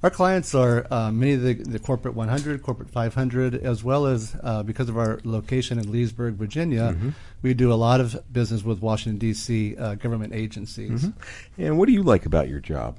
Our 0.00 0.10
clients 0.10 0.54
are 0.54 0.86
uh, 0.92 1.10
many 1.10 1.32
of 1.32 1.42
the, 1.42 1.54
the 1.54 1.80
corporate 1.80 2.14
100, 2.14 2.62
corporate 2.62 2.88
500, 2.88 3.56
as 3.56 3.82
well 3.82 4.06
as 4.06 4.36
uh, 4.44 4.62
because 4.62 4.88
of 4.88 4.96
our 4.96 5.18
location 5.24 5.76
in 5.80 5.90
Leesburg, 5.90 6.34
Virginia, 6.34 6.94
Mhm. 6.96 7.14
we 7.42 7.52
do 7.52 7.72
a 7.72 7.74
lot 7.74 8.00
of 8.00 8.16
business 8.32 8.62
with 8.62 8.80
Washington 8.80 9.18
D.C. 9.18 9.76
Uh, 9.76 9.96
government 9.96 10.34
agencies. 10.34 11.04
Mhm. 11.06 11.12
And 11.58 11.78
what 11.78 11.86
do 11.86 11.92
you 11.92 12.04
like 12.04 12.26
about 12.26 12.48
your 12.48 12.60
job? 12.60 12.96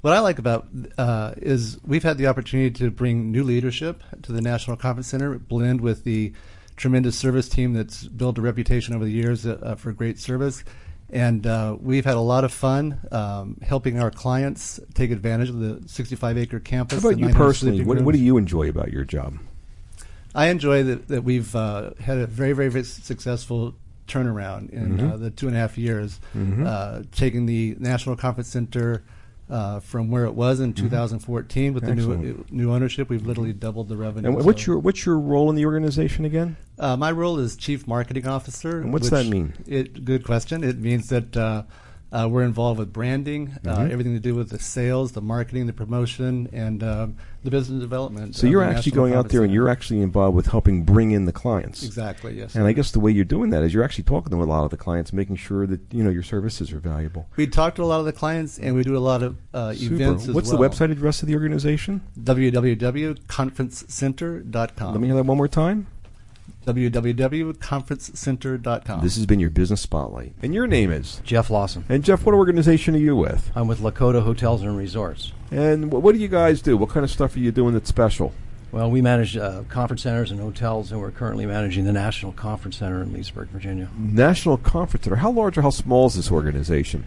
What 0.00 0.12
I 0.12 0.20
like 0.20 0.38
about 0.38 0.68
uh, 0.96 1.32
is 1.38 1.76
we've 1.84 2.04
had 2.04 2.18
the 2.18 2.28
opportunity 2.28 2.70
to 2.70 2.90
bring 2.92 3.32
new 3.32 3.42
leadership 3.42 4.04
to 4.22 4.30
the 4.30 4.40
National 4.40 4.76
Conference 4.76 5.08
Center, 5.08 5.36
blend 5.40 5.80
with 5.80 6.04
the 6.04 6.32
tremendous 6.76 7.16
service 7.16 7.48
team 7.48 7.72
that's 7.72 8.04
built 8.04 8.38
a 8.38 8.40
reputation 8.40 8.94
over 8.94 9.04
the 9.04 9.10
years 9.10 9.44
uh, 9.44 9.74
for 9.76 9.90
great 9.92 10.20
service. 10.20 10.62
And 11.10 11.46
uh, 11.46 11.76
we've 11.80 12.04
had 12.04 12.16
a 12.16 12.20
lot 12.20 12.44
of 12.44 12.52
fun 12.52 12.98
um, 13.10 13.56
helping 13.62 13.98
our 14.00 14.10
clients 14.10 14.78
take 14.94 15.10
advantage 15.10 15.48
of 15.48 15.58
the 15.58 15.88
65 15.88 16.36
acre 16.36 16.60
campus. 16.60 17.02
How 17.02 17.08
about 17.08 17.18
you 17.20 17.28
personally? 17.30 17.82
What, 17.82 18.02
what 18.02 18.14
do 18.14 18.20
you 18.20 18.36
enjoy 18.36 18.68
about 18.68 18.92
your 18.92 19.04
job? 19.04 19.38
I 20.34 20.48
enjoy 20.48 20.82
that, 20.82 21.08
that 21.08 21.24
we've 21.24 21.54
uh, 21.56 21.92
had 22.00 22.18
a 22.18 22.26
very, 22.26 22.52
very, 22.52 22.68
very 22.68 22.84
successful 22.84 23.74
turnaround 24.06 24.70
in 24.70 24.98
Mhm. 24.98 25.12
uh, 25.12 25.16
the 25.16 25.30
two 25.30 25.48
and 25.48 25.56
a 25.56 25.60
half 25.60 25.76
years, 25.78 26.20
Mhm. 26.36 26.66
uh, 26.66 27.02
taking 27.12 27.46
the 27.46 27.76
National 27.78 28.14
Conference 28.16 28.48
Center 28.48 29.02
uh, 29.50 29.80
from 29.80 30.10
where 30.10 30.24
it 30.24 30.34
was 30.34 30.60
in 30.60 30.72
2014 30.74 31.74
with 31.74 31.84
the 31.84 31.94
new 31.94 32.02
Mm-hmm. 32.08 32.28
Excellent. 32.28 32.52
new 32.52 32.72
ownership. 32.72 33.08
We've 33.08 33.24
literally 33.26 33.52
doubled 33.52 33.88
the 33.88 33.96
revenue. 33.96 34.28
And 34.36 34.44
what's 34.44 34.64
So, 34.64 34.72
your 34.72 34.78
what's 34.80 35.04
your 35.06 35.18
role 35.18 35.48
in 35.50 35.56
the 35.56 35.64
organization 35.66 36.24
again? 36.24 36.56
uh, 36.78 36.96
my 36.96 37.10
role 37.10 37.38
is 37.38 37.56
chief 37.56 37.86
marketing 37.86 38.26
officer. 38.26 38.80
And 38.80 38.92
what's 38.92 39.10
which 39.10 39.22
that 39.22 39.26
mean? 39.26 39.54
It, 39.66 40.04
good 40.04 40.24
question. 40.24 40.62
It 40.64 40.78
means 40.78 41.08
that 41.08 41.36
uh, 41.36 41.62
uh, 42.12 42.28
we're 42.30 42.42
involved 42.44 42.78
with 42.78 42.92
branding, 42.92 43.56
uh, 43.66 43.78
Mhm. 43.78 43.90
everything 43.90 44.14
to 44.14 44.20
do 44.20 44.34
with 44.34 44.50
the 44.50 44.58
sales, 44.58 45.12
the 45.12 45.20
marketing, 45.22 45.66
the 45.66 45.72
promotion, 45.72 46.48
and 46.52 46.82
um, 46.82 47.16
the 47.44 47.50
business 47.50 47.80
development. 47.80 48.36
So 48.36 48.46
you're 48.46 48.62
actually 48.62 48.92
going 48.92 49.14
out 49.14 49.28
there 49.28 49.44
and 49.44 49.52
you're 49.52 49.68
actually 49.68 50.00
involved 50.00 50.36
with 50.36 50.46
helping 50.46 50.82
bring 50.82 51.12
in 51.12 51.24
the 51.24 51.32
clients. 51.32 51.84
Exactly, 51.84 52.36
yes. 52.36 52.54
And 52.54 52.66
I 52.66 52.72
guess 52.72 52.90
the 52.90 53.00
way 53.00 53.12
you're 53.12 53.24
doing 53.24 53.50
that 53.50 53.62
is 53.62 53.72
you're 53.72 53.84
actually 53.84 54.04
talking 54.04 54.30
to 54.30 54.42
a 54.42 54.44
lot 54.44 54.64
of 54.64 54.70
the 54.70 54.76
clients, 54.76 55.12
making 55.12 55.36
sure 55.36 55.66
that 55.66 55.80
you 55.92 56.02
know 56.02 56.10
your 56.10 56.22
services 56.22 56.72
are 56.72 56.80
valuable. 56.80 57.28
We 57.36 57.46
talk 57.46 57.74
to 57.76 57.82
a 57.82 57.86
lot 57.86 58.00
of 58.00 58.06
the 58.06 58.12
clients, 58.12 58.58
and 58.58 58.74
we 58.74 58.82
do 58.82 58.96
a 58.96 58.98
lot 58.98 59.22
of 59.22 59.36
uh, 59.54 59.72
events 59.76 60.28
as 60.28 60.34
What's 60.34 60.50
well. 60.50 60.58
the 60.58 60.68
website 60.68 60.90
address 60.90 61.22
of 61.22 61.28
the 61.28 61.34
organization? 61.34 62.00
www.conferencecenter.com. 62.20 64.92
Let 64.92 65.00
me 65.00 65.08
hear 65.08 65.16
that 65.16 65.24
one 65.24 65.36
more 65.36 65.48
time. 65.48 65.86
www.conferencecenter.com. 66.66 69.00
This 69.02 69.16
has 69.16 69.26
been 69.26 69.40
your 69.40 69.50
business 69.50 69.80
spotlight, 69.80 70.32
and 70.42 70.54
your 70.54 70.66
name 70.66 70.90
is 70.90 71.20
Jeff 71.24 71.50
Lawson. 71.50 71.84
And 71.88 72.04
Jeff, 72.04 72.24
what 72.26 72.34
organization 72.34 72.94
are 72.94 72.98
you 72.98 73.16
with? 73.16 73.50
I'm 73.54 73.68
with 73.68 73.80
Lakota 73.80 74.22
Hotels 74.22 74.62
and 74.62 74.76
Resorts. 74.76 75.32
And 75.50 75.90
wh- 75.90 76.02
what 76.02 76.14
do 76.14 76.20
you 76.20 76.28
guys 76.28 76.60
do? 76.60 76.76
What 76.76 76.90
kind 76.90 77.04
of 77.04 77.10
stuff 77.10 77.36
are 77.36 77.40
you 77.40 77.52
doing 77.52 77.74
that's 77.74 77.88
special? 77.88 78.32
Well, 78.70 78.90
we 78.90 79.00
manage 79.00 79.34
uh, 79.36 79.62
conference 79.70 80.02
centers 80.02 80.30
and 80.30 80.40
hotels, 80.40 80.92
and 80.92 81.00
we're 81.00 81.10
currently 81.10 81.46
managing 81.46 81.84
the 81.84 81.92
National 81.92 82.32
Conference 82.32 82.76
Center 82.76 83.02
in 83.02 83.14
Leesburg, 83.14 83.48
Virginia. 83.48 83.88
National 83.96 84.58
Conference 84.58 85.04
Center. 85.04 85.16
How 85.16 85.30
large 85.30 85.56
or 85.56 85.62
how 85.62 85.70
small 85.70 86.06
is 86.06 86.16
this 86.16 86.30
organization? 86.30 87.06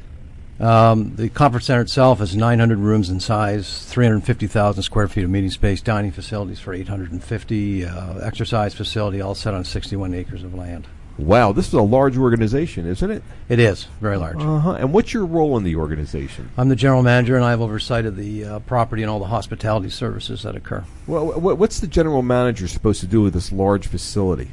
Um, 0.62 1.15
the 1.15 1.30
conference 1.30 1.65
center 1.65 1.82
itself 1.82 2.21
is 2.21 2.36
900 2.36 2.78
rooms 2.78 3.10
in 3.10 3.19
size, 3.19 3.84
350,000 3.86 4.84
square 4.84 5.08
feet 5.08 5.24
of 5.24 5.30
meeting 5.30 5.50
space, 5.50 5.82
dining 5.82 6.12
facilities 6.12 6.60
for 6.60 6.74
850, 6.74 7.86
uh, 7.86 8.19
exercise 8.19 8.76
facility, 8.76 9.21
all 9.21 9.34
set 9.34 9.56
on 9.56 9.63
61 9.63 10.13
acres 10.13 10.43
of 10.43 10.54
land. 10.54 10.88
Wow, 11.17 11.52
this 11.52 11.67
is 11.67 11.74
a 11.74 11.82
large 11.82 12.17
organization, 12.17 12.88
isn't 12.88 13.12
it? 13.12 13.21
It 13.50 13.60
is 13.60 13.88
very 14.00 14.17
large. 14.17 14.38
Uh 14.38 14.60
huh. 14.60 14.71
And 14.74 14.93
what's 14.93 15.13
your 15.13 15.26
role 15.26 15.58
in 15.58 15.63
the 15.63 15.76
organization? 15.76 16.50
I'm 16.58 16.69
the 16.69 16.76
general 16.76 17.04
manager, 17.04 17.36
and 17.36 17.43
I 17.43 17.52
have 17.52 17.62
oversight 17.62 18.06
of 18.06 18.15
the 18.15 18.45
uh, 18.45 18.60
property 18.60 19.04
and 19.04 19.10
all 19.10 19.19
the 19.19 19.26
hospitality 19.26 19.89
services 19.89 20.43
that 20.43 20.56
occur. 20.56 20.84
Well, 21.08 21.39
what's 21.39 21.80
the 21.80 21.88
general 21.88 22.21
manager 22.21 22.67
supposed 22.67 23.02
to 23.02 23.08
do 23.08 23.21
with 23.21 23.34
this 23.34 23.52
large 23.52 23.88
facility? 23.88 24.52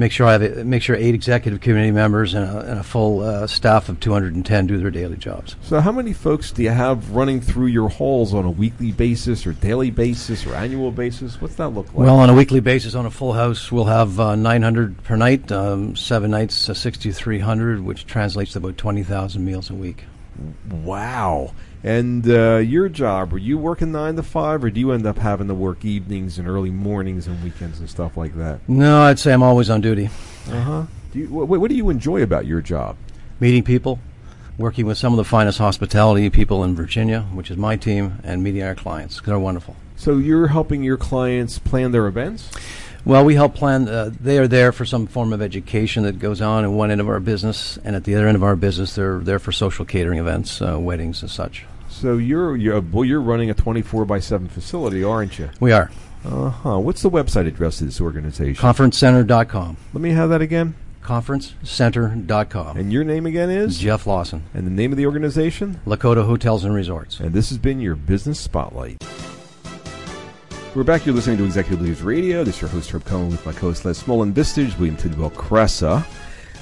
Make 0.00 0.12
sure 0.12 0.26
I 0.26 0.32
have 0.32 0.42
a, 0.42 0.64
make 0.64 0.82
sure 0.82 0.96
eight 0.96 1.14
executive 1.14 1.60
committee 1.60 1.90
members 1.90 2.32
and 2.32 2.48
a, 2.48 2.60
and 2.60 2.78
a 2.80 2.82
full 2.82 3.20
uh, 3.20 3.46
staff 3.46 3.90
of 3.90 4.00
210 4.00 4.66
do 4.66 4.78
their 4.78 4.90
daily 4.90 5.18
jobs. 5.18 5.56
So, 5.62 5.78
how 5.80 5.92
many 5.92 6.14
folks 6.14 6.52
do 6.52 6.62
you 6.62 6.70
have 6.70 7.10
running 7.10 7.42
through 7.42 7.66
your 7.66 7.90
halls 7.90 8.32
on 8.32 8.46
a 8.46 8.50
weekly 8.50 8.92
basis, 8.92 9.46
or 9.46 9.52
daily 9.52 9.90
basis, 9.90 10.46
or 10.46 10.54
annual 10.54 10.90
basis? 10.90 11.38
What's 11.38 11.56
that 11.56 11.68
look 11.68 11.88
like? 11.88 12.06
Well, 12.06 12.18
on 12.18 12.30
a 12.30 12.34
weekly 12.34 12.60
basis, 12.60 12.94
on 12.94 13.04
a 13.04 13.10
full 13.10 13.34
house, 13.34 13.70
we'll 13.70 13.84
have 13.84 14.18
uh, 14.18 14.36
900 14.36 15.04
per 15.04 15.16
night, 15.16 15.52
um, 15.52 15.94
seven 15.96 16.30
nights, 16.30 16.70
uh, 16.70 16.72
6,300, 16.72 17.82
which 17.82 18.06
translates 18.06 18.52
to 18.52 18.58
about 18.58 18.78
20,000 18.78 19.44
meals 19.44 19.68
a 19.68 19.74
week. 19.74 20.04
wow. 20.70 21.52
And 21.82 22.28
uh, 22.28 22.56
your 22.58 22.88
job, 22.90 23.32
were 23.32 23.38
you 23.38 23.56
working 23.56 23.92
nine 23.92 24.16
to 24.16 24.22
five, 24.22 24.62
or 24.62 24.70
do 24.70 24.78
you 24.80 24.92
end 24.92 25.06
up 25.06 25.18
having 25.18 25.48
to 25.48 25.54
work 25.54 25.84
evenings 25.84 26.38
and 26.38 26.46
early 26.46 26.70
mornings 26.70 27.26
and 27.26 27.42
weekends 27.42 27.80
and 27.80 27.88
stuff 27.88 28.16
like 28.16 28.36
that? 28.36 28.60
No, 28.68 29.02
I'd 29.02 29.18
say 29.18 29.32
I'm 29.32 29.42
always 29.42 29.70
on 29.70 29.80
duty. 29.80 30.10
Uh 30.50 30.60
huh. 30.60 30.82
Wh- 31.14 31.32
what 31.48 31.70
do 31.70 31.74
you 31.76 31.88
enjoy 31.88 32.22
about 32.22 32.44
your 32.46 32.60
job? 32.60 32.96
Meeting 33.40 33.62
people, 33.62 33.98
working 34.58 34.84
with 34.84 34.98
some 34.98 35.14
of 35.14 35.16
the 35.16 35.24
finest 35.24 35.58
hospitality 35.58 36.28
people 36.28 36.62
in 36.64 36.74
Virginia, 36.74 37.22
which 37.32 37.50
is 37.50 37.56
my 37.56 37.76
team, 37.76 38.20
and 38.22 38.42
meeting 38.42 38.62
our 38.62 38.74
clients. 38.74 39.20
They're 39.22 39.38
wonderful. 39.38 39.74
So 39.96 40.18
you're 40.18 40.48
helping 40.48 40.82
your 40.82 40.96
clients 40.98 41.58
plan 41.58 41.92
their 41.92 42.06
events. 42.06 42.50
Well, 43.04 43.24
we 43.24 43.34
help 43.34 43.54
plan. 43.54 43.88
Uh, 43.88 44.10
they 44.20 44.38
are 44.38 44.48
there 44.48 44.72
for 44.72 44.84
some 44.84 45.06
form 45.06 45.32
of 45.32 45.40
education 45.40 46.02
that 46.04 46.18
goes 46.18 46.40
on 46.40 46.64
at 46.64 46.70
one 46.70 46.90
end 46.90 47.00
of 47.00 47.08
our 47.08 47.20
business, 47.20 47.78
and 47.84 47.96
at 47.96 48.04
the 48.04 48.14
other 48.14 48.28
end 48.28 48.36
of 48.36 48.42
our 48.42 48.56
business, 48.56 48.94
they're 48.94 49.18
there 49.18 49.38
for 49.38 49.52
social 49.52 49.84
catering 49.84 50.18
events, 50.18 50.60
uh, 50.60 50.78
weddings, 50.78 51.22
and 51.22 51.30
such. 51.30 51.64
So 51.88 52.16
you're 52.16 52.56
you're 52.56 52.80
well, 52.80 53.04
you're 53.04 53.20
running 53.20 53.50
a 53.50 53.54
24 53.54 54.04
by 54.04 54.20
7 54.20 54.48
facility, 54.48 55.02
aren't 55.02 55.38
you? 55.38 55.50
We 55.60 55.72
are. 55.72 55.90
Uh 56.24 56.50
huh. 56.50 56.78
What's 56.78 57.02
the 57.02 57.10
website 57.10 57.46
address 57.46 57.80
of 57.80 57.86
this 57.86 58.00
organization? 58.00 58.62
ConferenceCenter.com. 58.62 59.76
Let 59.92 60.00
me 60.00 60.10
have 60.10 60.28
that 60.30 60.42
again. 60.42 60.74
ConferenceCenter.com. 61.02 62.76
And 62.76 62.92
your 62.92 63.04
name 63.04 63.26
again 63.26 63.50
is 63.50 63.78
Jeff 63.78 64.06
Lawson. 64.06 64.44
And 64.52 64.66
the 64.66 64.70
name 64.70 64.92
of 64.92 64.98
the 64.98 65.06
organization? 65.06 65.80
Lakota 65.86 66.26
Hotels 66.26 66.64
and 66.64 66.74
Resorts. 66.74 67.20
And 67.20 67.32
this 67.32 67.48
has 67.48 67.58
been 67.58 67.80
your 67.80 67.96
business 67.96 68.38
spotlight. 68.38 69.02
We're 70.72 70.84
back. 70.84 71.04
You're 71.04 71.16
listening 71.16 71.36
to 71.38 71.44
Executive 71.44 71.80
Leaders 71.80 72.00
Radio. 72.00 72.44
This 72.44 72.54
is 72.54 72.60
your 72.60 72.70
host 72.70 72.92
Herb 72.92 73.04
Cohen 73.04 73.28
with 73.28 73.44
my 73.44 73.50
co-host 73.50 73.84
Les 73.84 74.00
Smolin 74.00 74.32
Vistage, 74.32 74.78
William 74.78 74.96
Tidwell 74.96 75.32
Cressa, 75.32 76.06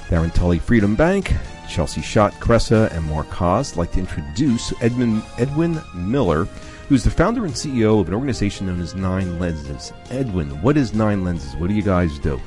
Darren 0.07 0.33
Tully 0.33 0.57
Freedom 0.57 0.95
Bank, 0.95 1.31
Chelsea 1.69 2.01
Schott 2.01 2.33
Cressa, 2.39 2.91
and 2.91 3.05
Mark 3.05 3.27
Haas. 3.27 3.73
I'd 3.73 3.77
like 3.77 3.91
to 3.91 3.99
introduce 3.99 4.73
Edmund 4.81 5.21
Edwin 5.37 5.79
Miller, 5.93 6.45
who's 6.87 7.03
the 7.03 7.11
founder 7.11 7.45
and 7.45 7.53
CEO 7.53 8.01
of 8.01 8.07
an 8.07 8.15
organization 8.15 8.65
known 8.65 8.81
as 8.81 8.95
Nine 8.95 9.37
Lenses. 9.37 9.93
Edwin, 10.09 10.59
what 10.63 10.75
is 10.75 10.95
Nine 10.95 11.23
Lenses? 11.23 11.55
What 11.57 11.67
do 11.67 11.75
you 11.75 11.83
guys 11.83 12.17
do? 12.17 12.41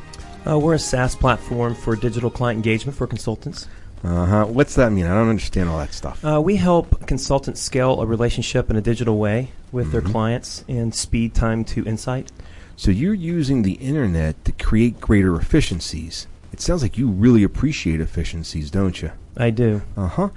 Uh, 0.44 0.59
we're 0.59 0.75
a 0.75 0.81
SaaS 0.81 1.14
platform 1.14 1.77
for 1.77 1.94
digital 1.94 2.29
client 2.29 2.57
engagement 2.57 2.98
for 2.98 3.07
consultants. 3.07 3.68
Uh 4.03 4.27
huh. 4.27 4.44
What's 4.46 4.75
that 4.75 4.90
mean? 4.90 5.07
I 5.07 5.11
don't 5.14 5.29
understand 5.29 5.68
all 5.68 5.79
that 5.79 5.94
stuff. 5.94 6.25
Uh, 6.25 6.42
we 6.42 6.57
help 6.57 7.07
consultants 7.07 7.61
scale 7.61 8.01
a 8.01 8.07
relationship 8.07 8.68
in 8.68 8.75
a 8.75 8.81
digital 8.81 9.16
way 9.16 9.53
with 9.72 9.90
their 9.92 10.02
Mhm. 10.02 10.12
clients 10.12 10.64
and 10.68 10.94
speed 10.94 11.35
time 11.35 11.64
to 11.64 11.85
insight. 11.85 12.30
So 12.76 12.90
you're 12.90 13.14
using 13.14 13.62
the 13.62 13.72
internet 13.72 14.44
to 14.44 14.52
create 14.52 15.00
greater 15.00 15.35
efficiencies. 15.37 16.26
It 16.52 16.61
sounds 16.61 16.82
like 16.82 16.98
you 16.98 17.08
really 17.08 17.42
appreciate 17.42 18.00
efficiencies, 18.00 18.70
don't 18.70 19.00
you? 19.02 19.11
I 19.37 19.50
do. 19.50 19.82
Uh 19.96 20.08
huh. 20.08 20.28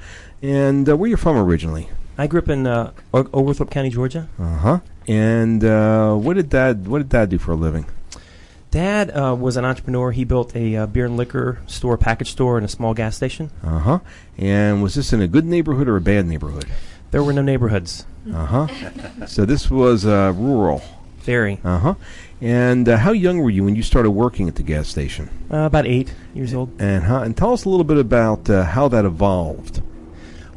And 0.41 0.88
uh, 0.89 0.95
where 0.95 1.10
you're 1.10 1.17
from 1.17 1.38
originally? 1.38 1.89
I 2.17 2.28
grew 2.28 2.39
up 2.39 2.48
in 2.50 2.65
uh, 2.65 2.91
O- 3.13 3.28
Oglethorpe 3.34 3.69
County, 3.71 3.89
Georgia. 3.89 4.28
Uh 4.39 4.58
huh. 4.58 4.80
And 5.08 5.63
uh, 5.63 6.15
what 6.15 6.36
did 6.36 6.50
dad 6.50 6.88
what 6.88 7.00
did 7.00 7.10
dad 7.10 7.30
do 7.30 7.38
for 7.38 7.52
a 7.52 7.56
living? 7.56 7.86
Dad 8.71 9.10
uh, 9.12 9.36
was 9.38 9.56
an 9.58 9.63
entrepreneur. 9.65 10.12
He 10.12 10.24
built 10.26 10.56
a 10.56 10.76
uh, 10.76 10.86
beer 10.88 11.06
and 11.06 11.15
liquor 11.17 11.60
store, 11.65 11.98
package 11.98 12.32
store, 12.32 12.58
and 12.58 12.65
a 12.65 12.69
small 12.69 12.93
gas 12.93 13.15
station. 13.15 13.50
Uh 13.63 13.80
huh. 13.80 14.00
And 14.38 14.84
was 14.84 14.95
this 14.95 15.13
in 15.13 15.21
a 15.21 15.28
good 15.28 15.45
neighborhood 15.45 15.88
or 15.88 15.95
a 15.98 16.02
bad 16.02 16.26
neighborhood? 16.26 16.65
There 17.12 17.24
were 17.24 17.34
no 17.34 17.41
neighborhoods. 17.41 18.06
Uh 18.34 18.46
huh. 18.46 19.26
so 19.28 19.46
this 19.46 19.70
was 19.70 20.06
uh, 20.06 20.34
rural. 20.36 20.82
Very. 21.20 21.60
Uh 21.63 21.80
huh. 21.80 21.94
And 22.41 22.88
uh, 22.89 22.98
how 22.98 23.12
young 23.12 23.39
were 23.39 23.50
you 23.50 23.63
when 23.63 23.76
you 23.76 23.84
started 23.84 24.12
working 24.12 24.48
at 24.48 24.56
the 24.56 24.63
gas 24.63 24.88
station? 24.88 25.30
Uh, 25.52 25.58
about 25.60 25.86
eight 25.86 26.13
years 26.34 26.54
old. 26.54 26.70
And 26.82 27.04
how, 27.04 27.22
and 27.22 27.36
tell 27.36 27.54
us 27.54 27.65
a 27.65 27.70
little 27.70 27.84
bit 27.86 27.98
about 27.98 28.50
uh, 28.50 28.63
how 28.63 28.88
that 28.89 29.06
evolved. 29.06 29.82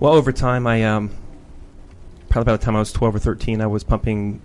Well, 0.01 0.15
over 0.15 0.33
time, 0.33 0.67
I 0.67 0.85
um, 0.85 1.11
probably 2.29 2.53
by 2.53 2.57
the 2.57 2.65
time 2.65 2.77
I 2.77 2.81
was 2.81 2.93
twelve 2.93 3.15
or 3.15 3.19
thirteen, 3.19 3.61
I 3.61 3.67
was 3.67 3.85
pumping 3.85 4.41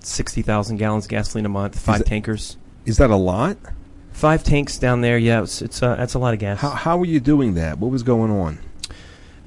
sixty 0.00 0.42
thousand 0.42 0.78
gallons 0.78 1.04
of 1.04 1.10
gasoline 1.10 1.46
a 1.46 1.50
month, 1.50 1.78
five 1.78 1.98
that- 1.98 2.06
tankers. 2.06 2.56
Is 2.86 2.98
that 2.98 3.10
a 3.10 3.16
lot? 3.16 3.56
Five 4.12 4.44
tanks 4.44 4.78
down 4.78 5.00
there. 5.00 5.18
Yeah, 5.18 5.42
it's 5.42 5.60
it's 5.62 5.82
uh, 5.82 5.96
that's 5.96 6.14
a 6.14 6.18
lot 6.18 6.34
of 6.34 6.40
gas. 6.40 6.60
How 6.60 6.70
how 6.70 6.96
were 6.98 7.04
you 7.06 7.18
doing 7.20 7.54
that? 7.54 7.78
What 7.78 7.90
was 7.90 8.02
going 8.02 8.30
on? 8.30 8.58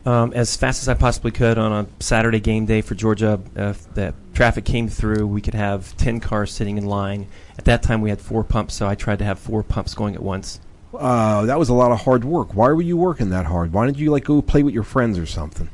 Um, 0.08 0.32
as 0.32 0.56
fast 0.56 0.82
as 0.82 0.88
I 0.88 0.94
possibly 0.94 1.32
could 1.32 1.58
on 1.58 1.74
a 1.74 2.02
Saturday 2.02 2.40
game 2.40 2.66
day 2.66 2.80
for 2.80 2.96
Georgia. 2.96 3.42
Uh, 3.58 3.62
if 3.70 3.94
the 3.94 4.14
traffic 4.34 4.64
came 4.64 4.88
through, 4.88 5.28
we 5.28 5.42
could 5.42 5.54
have 5.54 5.98
10 5.98 6.22
cars 6.22 6.54
sitting 6.54 6.78
in 6.78 6.86
line. 6.86 7.28
At 7.58 7.66
that 7.66 7.84
time, 7.84 8.00
we 8.00 8.10
had 8.10 8.22
four 8.22 8.46
pumps, 8.46 8.74
so 8.74 8.88
I 8.88 8.96
tried 8.96 9.20
to 9.20 9.26
have 9.26 9.38
four 9.38 9.64
pumps 9.64 9.94
going 9.94 10.16
at 10.16 10.24
once. 10.24 10.62
Uh, 10.94 11.46
that 11.46 11.60
was 11.60 11.68
a 11.68 11.74
lot 11.74 11.92
of 11.92 12.00
hard 12.00 12.24
work. 12.24 12.56
Why 12.56 12.70
were 12.70 12.82
you 12.82 12.96
working 12.96 13.32
that 13.32 13.48
hard? 13.48 13.74
Why 13.74 13.86
didn't 13.86 13.98
you 13.98 14.10
like 14.10 14.24
go 14.24 14.42
play 14.42 14.64
with 14.64 14.74
your 14.74 14.84
friends 14.84 15.20
or 15.20 15.26
something? 15.26 15.70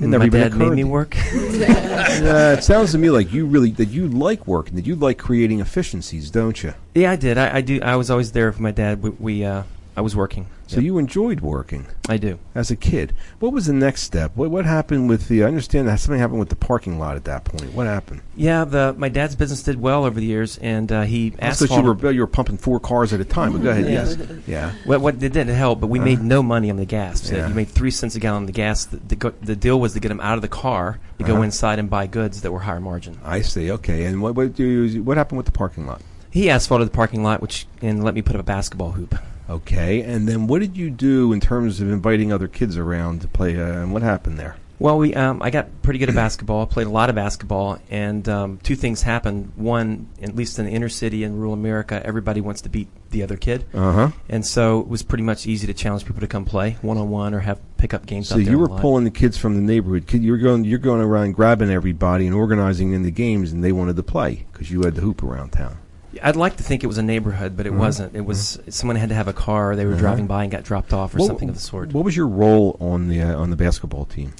It 0.00 0.06
never 0.08 0.24
My 0.24 0.26
even 0.26 0.40
dad 0.40 0.56
made 0.56 0.72
me 0.72 0.82
work. 0.82 1.14
yeah, 1.32 2.54
it 2.54 2.64
sounds 2.64 2.90
to 2.90 2.98
me 2.98 3.10
like 3.10 3.32
you 3.32 3.46
really 3.46 3.70
that 3.72 3.90
you 3.90 4.08
like 4.08 4.48
working, 4.48 4.74
that 4.74 4.84
you 4.84 4.96
like 4.96 5.18
creating 5.18 5.60
efficiencies, 5.60 6.28
don't 6.28 6.60
you? 6.60 6.74
yeah, 6.96 7.12
I 7.12 7.16
did. 7.16 7.38
I, 7.38 7.58
I 7.58 7.60
do. 7.60 7.80
I 7.80 7.94
was 7.94 8.10
always 8.10 8.32
there 8.32 8.52
for 8.52 8.62
my 8.62 8.72
dad. 8.72 9.00
We, 9.00 9.10
we 9.10 9.44
uh, 9.44 9.62
I 9.94 10.00
was 10.00 10.16
working. 10.16 10.46
So 10.68 10.76
Yep. 10.76 10.84
you 10.84 10.96
enjoyed 10.98 11.40
working. 11.40 11.84
I 12.08 12.16
do. 12.16 12.38
As 12.54 12.70
a 12.70 12.76
kid, 12.76 13.12
what 13.40 13.52
was 13.52 13.66
the 13.66 13.74
next 13.74 14.02
step? 14.02 14.32
What 14.34 14.50
what 14.50 14.64
happened 14.64 15.08
with 15.10 15.28
the? 15.28 15.44
I 15.44 15.46
understand 15.46 15.86
that 15.88 16.00
something 16.00 16.18
happened 16.18 16.40
with 16.40 16.48
the 16.48 16.56
parking 16.56 16.98
lot 16.98 17.14
at 17.16 17.24
that 17.24 17.44
point. 17.44 17.74
What 17.74 17.86
happened? 17.86 18.22
Yeah, 18.34 18.64
the 18.64 18.94
my 18.96 19.10
dad's 19.10 19.36
business 19.36 19.62
did 19.62 19.78
well 19.80 20.06
over 20.06 20.18
the 20.18 20.24
years, 20.24 20.56
and 20.58 20.90
uh, 20.90 21.02
he 21.02 21.26
I 21.42 21.50
thought 21.50 21.60
you 21.60 21.66
asphalted- 21.76 22.02
were 22.02 22.10
you 22.10 22.20
were 22.22 22.26
pumping 22.26 22.56
four 22.56 22.80
cars 22.80 23.12
at 23.12 23.20
a 23.20 23.24
time. 23.26 23.52
But 23.52 23.62
go 23.62 23.68
ahead. 23.70 23.84
Yes. 23.90 24.16
Yeah. 24.46 24.72
What, 24.86 25.02
what 25.02 25.14
it 25.16 25.20
didn't 25.32 25.48
help, 25.54 25.80
but 25.80 25.88
we 25.88 25.98
Uh. 26.00 26.04
made 26.04 26.22
no 26.22 26.42
money 26.42 26.70
on 26.70 26.76
the 26.76 26.86
gas. 26.86 27.22
So 27.24 27.36
Yeah. 27.36 27.48
You 27.48 27.54
made 27.54 27.68
three 27.68 27.90
cents 27.90 28.14
a 28.16 28.20
gallon 28.20 28.42
on 28.44 28.46
the 28.46 28.52
gas. 28.52 28.86
The, 28.86 28.96
the, 28.96 29.34
the 29.42 29.56
deal 29.56 29.78
was 29.78 29.92
to 29.92 30.00
get 30.00 30.08
them 30.08 30.20
out 30.20 30.36
of 30.36 30.42
the 30.42 30.48
car 30.48 31.00
to 31.18 31.24
Uh-huh. 31.24 31.34
go 31.34 31.42
inside 31.42 31.78
and 31.78 31.90
buy 31.90 32.06
goods 32.06 32.40
that 32.42 32.50
were 32.50 32.60
higher 32.60 32.80
margin. 32.80 33.18
I 33.24 33.42
see. 33.42 33.70
Okay. 33.72 34.04
And 34.06 34.22
what 34.22 34.34
what 34.36 34.54
do 34.54 34.64
you, 34.64 35.02
what 35.02 35.18
happened 35.18 35.36
with 35.36 35.46
the 35.46 35.52
parking 35.52 35.86
lot? 35.86 36.00
He 36.30 36.48
asphalted 36.48 36.88
the 36.88 36.92
parking 36.92 37.22
lot, 37.22 37.42
which 37.42 37.66
and 37.82 38.02
let 38.02 38.14
me 38.14 38.22
put 38.22 38.34
up 38.36 38.40
a 38.40 38.44
basketball 38.44 38.92
hoop. 38.92 39.14
Okay. 39.52 40.02
And 40.02 40.26
then 40.28 40.46
what 40.46 40.60
did 40.60 40.76
you 40.76 40.90
do 40.90 41.32
in 41.32 41.40
terms 41.40 41.80
of 41.80 41.90
inviting 41.90 42.32
other 42.32 42.48
kids 42.48 42.76
around 42.76 43.20
to 43.22 43.28
play? 43.28 43.58
Uh, 43.60 43.82
and 43.82 43.92
what 43.92 44.02
happened 44.02 44.38
there? 44.38 44.56
Well, 44.78 44.98
we 44.98 45.14
um, 45.14 45.40
I 45.42 45.50
got 45.50 45.68
pretty 45.82 46.00
good 46.00 46.08
at 46.08 46.16
basketball. 46.16 46.62
I 46.62 46.64
played 46.64 46.88
a 46.88 46.90
lot 46.90 47.08
of 47.08 47.14
basketball, 47.14 47.78
and 47.88 48.28
um, 48.28 48.58
two 48.64 48.74
things 48.74 49.00
happened. 49.02 49.52
One, 49.54 50.08
at 50.20 50.34
least 50.34 50.58
in 50.58 50.64
the 50.64 50.72
inner 50.72 50.88
city 50.88 51.22
in 51.22 51.36
rural 51.36 51.52
America, 51.52 52.04
everybody 52.04 52.40
wants 52.40 52.62
to 52.62 52.68
beat 52.68 52.88
the 53.10 53.22
other 53.22 53.36
kid, 53.36 53.64
Uh-huh. 53.74 54.10
and 54.28 54.44
so 54.44 54.80
it 54.80 54.88
was 54.88 55.04
pretty 55.04 55.22
much 55.22 55.46
easy 55.46 55.68
to 55.68 55.74
challenge 55.74 56.04
people 56.04 56.20
to 56.22 56.26
come 56.26 56.44
play 56.44 56.78
one 56.82 56.96
on 56.98 57.10
one 57.10 57.32
or 57.32 57.40
have 57.40 57.60
pickup 57.76 58.06
games. 58.06 58.26
So 58.28 58.38
you 58.38 58.58
were 58.58 58.68
pulling 58.68 59.04
the 59.04 59.12
kids 59.12 59.38
from 59.38 59.54
the 59.54 59.60
neighborhood. 59.60 60.12
You're 60.12 60.38
going 60.38 60.64
you're 60.64 60.80
going 60.80 61.00
around 61.02 61.34
grabbing 61.36 61.70
everybody 61.70 62.26
and 62.26 62.34
organizing 62.34 62.92
in 62.92 63.02
the 63.04 63.12
games, 63.12 63.52
and 63.52 63.62
they 63.62 63.70
wanted 63.70 63.94
to 63.94 64.02
play 64.02 64.46
because 64.50 64.68
you 64.72 64.82
had 64.82 64.96
the 64.96 65.02
hoop 65.02 65.22
around 65.22 65.50
town. 65.52 65.78
I'd 66.22 66.36
like 66.36 66.56
to 66.56 66.62
think 66.62 66.82
it 66.84 66.88
was 66.88 66.98
a 66.98 67.02
neighborhood, 67.02 67.56
but 67.56 67.66
it 67.66 67.72
Mhm. 67.72 67.78
wasn't. 67.78 68.14
It 68.16 68.24
was 68.26 68.58
someone 68.68 68.96
had 68.96 69.08
to 69.10 69.14
have 69.14 69.28
a 69.28 69.32
car. 69.32 69.76
They 69.76 69.84
were 69.86 69.92
Uh-huh. 69.92 70.00
driving 70.00 70.26
by 70.26 70.42
and 70.42 70.50
got 70.52 70.64
dropped 70.64 70.92
off 70.92 71.14
or 71.14 71.18
What- 71.18 71.26
something 71.28 71.48
of 71.48 71.54
the 71.54 71.60
sort. 71.60 71.92
What 71.92 72.04
was 72.04 72.16
your 72.16 72.26
role 72.28 72.76
on 72.80 73.08
the 73.08 73.22
uh, 73.22 73.36
on 73.38 73.50
the 73.50 73.56
basketball 73.56 74.04
team? 74.04 74.32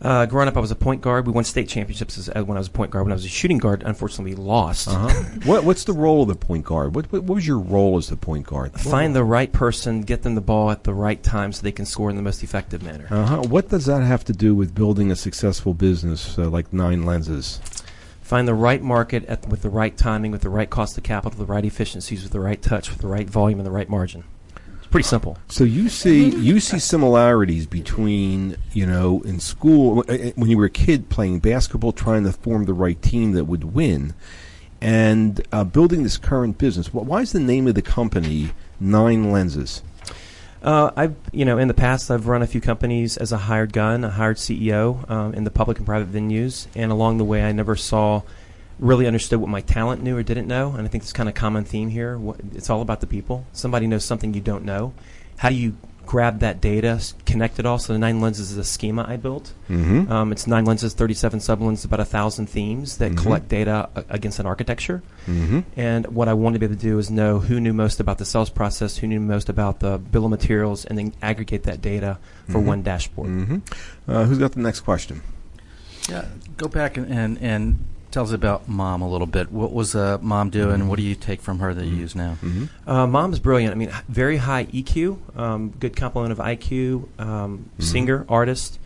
Uh, 0.00 0.26
growing 0.26 0.46
up, 0.46 0.56
I 0.56 0.60
was 0.60 0.70
a 0.70 0.76
point 0.76 1.00
guard. 1.02 1.26
We 1.26 1.32
won 1.32 1.42
state 1.42 1.66
championships 1.68 2.16
as, 2.18 2.28
uh, 2.28 2.44
when 2.44 2.56
I 2.56 2.60
was 2.60 2.68
a 2.68 2.70
point 2.70 2.92
guard. 2.92 3.04
When 3.06 3.10
I 3.10 3.16
was 3.16 3.24
a 3.24 3.28
shooting 3.28 3.58
guard, 3.58 3.82
unfortunately, 3.84 4.32
we 4.36 4.40
lost. 4.40 4.86
Uh-huh. 4.86 5.08
what 5.44 5.64
what's 5.64 5.82
the 5.82 5.92
role 5.92 6.22
of 6.22 6.28
the 6.28 6.36
point 6.36 6.64
guard? 6.64 6.94
What, 6.94 7.10
what 7.12 7.24
what 7.24 7.34
was 7.34 7.46
your 7.48 7.58
role 7.58 7.96
as 7.98 8.06
the 8.06 8.16
point 8.16 8.46
guard? 8.46 8.78
Find 8.78 9.12
the 9.16 9.24
right 9.24 9.50
person, 9.52 10.02
get 10.02 10.22
them 10.22 10.36
the 10.36 10.40
ball 10.40 10.70
at 10.70 10.84
the 10.84 10.94
right 10.94 11.20
time, 11.20 11.52
so 11.52 11.62
they 11.62 11.72
can 11.72 11.84
score 11.84 12.10
in 12.10 12.16
the 12.16 12.22
most 12.22 12.44
effective 12.44 12.80
manner. 12.80 13.06
Uh-huh. 13.10 13.38
What 13.48 13.70
does 13.70 13.86
that 13.86 14.04
have 14.04 14.24
to 14.26 14.32
do 14.32 14.54
with 14.54 14.72
building 14.72 15.10
a 15.10 15.16
successful 15.16 15.74
business 15.74 16.38
uh, 16.38 16.48
like 16.48 16.72
Nine 16.72 17.04
Lenses? 17.04 17.58
Find 18.28 18.46
the 18.46 18.52
right 18.52 18.82
market 18.82 19.24
at, 19.24 19.48
with 19.48 19.62
the 19.62 19.70
right 19.70 19.96
timing, 19.96 20.32
with 20.32 20.42
the 20.42 20.50
right 20.50 20.68
cost 20.68 20.98
of 20.98 21.02
capital, 21.02 21.38
the 21.38 21.50
right 21.50 21.64
efficiencies, 21.64 22.22
with 22.22 22.32
the 22.32 22.40
right 22.40 22.60
touch, 22.60 22.90
with 22.90 22.98
the 22.98 23.06
right 23.06 23.26
volume, 23.26 23.58
and 23.58 23.66
the 23.66 23.70
right 23.70 23.88
margin. 23.88 24.24
It's 24.76 24.86
pretty 24.86 25.08
simple. 25.08 25.38
So 25.48 25.64
you 25.64 25.88
see 25.88 26.28
you 26.28 26.60
see 26.60 26.78
similarities 26.78 27.66
between 27.66 28.58
you 28.74 28.84
know 28.84 29.22
in 29.22 29.40
school 29.40 30.04
uh, 30.10 30.12
uh, 30.12 30.16
when 30.34 30.50
you 30.50 30.58
were 30.58 30.66
a 30.66 30.70
kid 30.70 31.08
playing 31.08 31.38
basketball, 31.38 31.92
trying 31.92 32.24
to 32.24 32.32
form 32.32 32.66
the 32.66 32.74
right 32.74 33.00
team 33.00 33.32
that 33.32 33.46
would 33.46 33.64
win, 33.64 34.12
and 34.78 35.40
uh, 35.50 35.64
building 35.64 36.02
this 36.02 36.18
current 36.18 36.58
business. 36.58 36.92
Why 36.92 37.22
is 37.22 37.32
the 37.32 37.40
name 37.40 37.66
of 37.66 37.76
the 37.76 37.80
company 37.80 38.50
Nine 38.78 39.32
Lenses? 39.32 39.82
Uh, 40.62 40.90
I've, 40.96 41.16
you 41.32 41.44
know, 41.44 41.58
in 41.58 41.68
the 41.68 41.74
past, 41.74 42.10
I've 42.10 42.26
run 42.26 42.42
a 42.42 42.46
few 42.46 42.60
companies 42.60 43.16
as 43.16 43.30
a 43.30 43.36
hired 43.36 43.72
gun, 43.72 44.04
a 44.04 44.10
hired 44.10 44.38
CEO 44.38 45.08
um, 45.08 45.34
in 45.34 45.44
the 45.44 45.50
public 45.50 45.78
and 45.78 45.86
private 45.86 46.12
venues, 46.12 46.66
and 46.74 46.90
along 46.90 47.18
the 47.18 47.24
way, 47.24 47.44
I 47.44 47.52
never 47.52 47.76
saw, 47.76 48.22
really 48.80 49.06
understood 49.06 49.40
what 49.40 49.48
my 49.48 49.60
talent 49.60 50.02
knew 50.02 50.16
or 50.16 50.22
didn't 50.22 50.48
know, 50.48 50.72
and 50.72 50.84
I 50.84 50.88
think 50.88 51.04
it's 51.04 51.12
kind 51.12 51.28
of 51.28 51.34
common 51.34 51.64
theme 51.64 51.88
here. 51.88 52.20
It's 52.54 52.70
all 52.70 52.82
about 52.82 53.00
the 53.00 53.06
people. 53.06 53.46
Somebody 53.52 53.86
knows 53.86 54.04
something 54.04 54.34
you 54.34 54.40
don't 54.40 54.64
know. 54.64 54.94
How 55.36 55.50
do 55.50 55.54
you 55.54 55.76
grab 56.08 56.40
that 56.40 56.58
data, 56.62 56.88
s- 56.96 57.12
connect 57.26 57.58
it 57.58 57.66
all? 57.66 57.78
So 57.78 57.92
the 57.92 57.98
nine 57.98 58.18
lenses 58.22 58.50
is 58.50 58.56
a 58.56 58.64
schema 58.64 59.04
I 59.06 59.18
built. 59.18 59.52
Mhm. 59.68 60.08
Um, 60.10 60.32
it's 60.32 60.46
nine 60.46 60.64
lenses, 60.64 60.94
thirty-seven 60.94 61.38
sublenses, 61.40 61.84
about 61.84 62.00
a 62.00 62.04
thousand 62.06 62.46
themes 62.48 62.96
that 62.96 63.12
Mhm. 63.12 63.16
collect 63.18 63.48
data 63.50 63.90
a- 63.94 64.04
against 64.08 64.38
an 64.38 64.46
architecture. 64.46 65.02
Mhm. 65.26 65.64
And 65.76 66.06
what 66.06 66.26
I 66.26 66.32
wanted 66.32 66.54
to 66.54 66.60
be 66.60 66.66
able 66.72 66.76
to 66.76 66.80
do 66.80 66.98
is 66.98 67.10
know 67.10 67.40
who 67.40 67.60
knew 67.60 67.74
most 67.74 68.00
about 68.00 68.16
the 68.16 68.24
sales 68.24 68.48
process, 68.48 68.96
who 68.96 69.06
knew 69.06 69.20
most 69.20 69.50
about 69.50 69.80
the 69.80 69.98
bill 69.98 70.24
of 70.24 70.30
materials, 70.30 70.86
and 70.86 70.96
then 70.96 71.12
aggregate 71.20 71.64
that 71.64 71.82
data 71.82 72.16
for 72.48 72.58
Mhm. 72.60 72.64
one 72.64 72.82
dashboard. 72.82 73.28
Mhm. 73.28 73.60
Uh, 74.08 74.24
who's 74.24 74.38
got 74.38 74.52
the 74.52 74.60
next 74.60 74.80
question? 74.80 75.20
Yeah, 76.08 76.24
go 76.56 76.68
back 76.68 76.96
and, 76.96 77.06
and, 77.12 77.36
and 77.42 77.84
tell 78.10 78.24
us 78.24 78.32
about 78.32 78.68
mom 78.68 79.02
a 79.02 79.08
little 79.08 79.26
bit. 79.26 79.50
What 79.52 79.72
was 79.72 79.94
uh, 79.94 80.18
mom 80.20 80.50
doing? 80.50 80.88
What 80.88 80.96
do 80.96 81.02
you 81.02 81.14
take 81.14 81.40
from 81.40 81.58
her 81.58 81.74
that 81.74 81.84
you 81.84 81.96
use 81.96 82.14
now? 82.14 82.36
Uh, 82.86 83.06
mom's 83.06 83.38
brilliant. 83.38 83.72
I 83.72 83.76
mean, 83.76 83.92
very 84.08 84.38
high 84.38 84.66
EQ, 84.66 85.38
um, 85.38 85.70
good 85.70 85.96
complement 85.96 86.32
of 86.32 86.38
IQ, 86.38 87.08
um, 87.20 87.70
singer, 87.78 88.24
artist, 88.28 88.78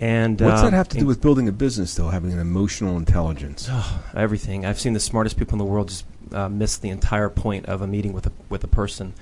and 0.00 0.40
What's 0.40 0.60
uh, 0.60 0.64
that 0.70 0.72
have 0.72 0.88
to 0.90 0.98
do 0.98 1.06
with 1.06 1.20
building 1.20 1.48
a 1.48 1.52
business, 1.52 1.94
though? 1.94 2.08
Having 2.08 2.32
an 2.32 2.40
emotional 2.40 2.96
intelligence. 2.96 3.68
Oh, 3.70 4.02
everything. 4.14 4.66
I've 4.66 4.80
seen 4.80 4.92
the 4.92 5.00
smartest 5.00 5.36
people 5.36 5.54
in 5.54 5.58
the 5.58 5.64
world 5.64 5.88
just 5.88 6.04
uh, 6.32 6.48
miss 6.48 6.76
the 6.76 6.88
entire 6.88 7.28
point 7.28 7.66
of 7.66 7.80
a 7.80 7.86
meeting 7.86 8.12
with 8.12 8.26
a 8.26 8.32
with 8.48 8.64
a 8.64 8.68
person. 8.68 9.14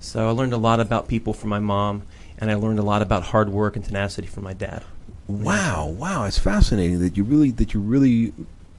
So 0.00 0.28
I 0.28 0.30
learned 0.32 0.52
a 0.52 0.58
lot 0.58 0.80
about 0.80 1.08
people 1.08 1.32
from 1.34 1.50
my 1.50 1.58
mom, 1.58 2.02
and 2.38 2.50
I 2.50 2.54
learned 2.54 2.78
a 2.78 2.82
lot 2.82 3.02
about 3.02 3.24
hard 3.24 3.50
work 3.50 3.76
and 3.76 3.84
tenacity 3.84 4.26
from 4.26 4.44
my 4.44 4.52
dad. 4.54 4.82
Wow, 5.26 5.88
wow, 5.88 6.24
it's 6.24 6.38
fascinating 6.38 7.00
that 7.00 7.16
you 7.16 7.24
really 7.24 7.50
that 7.52 7.74
you 7.74 7.80
really 7.80 8.32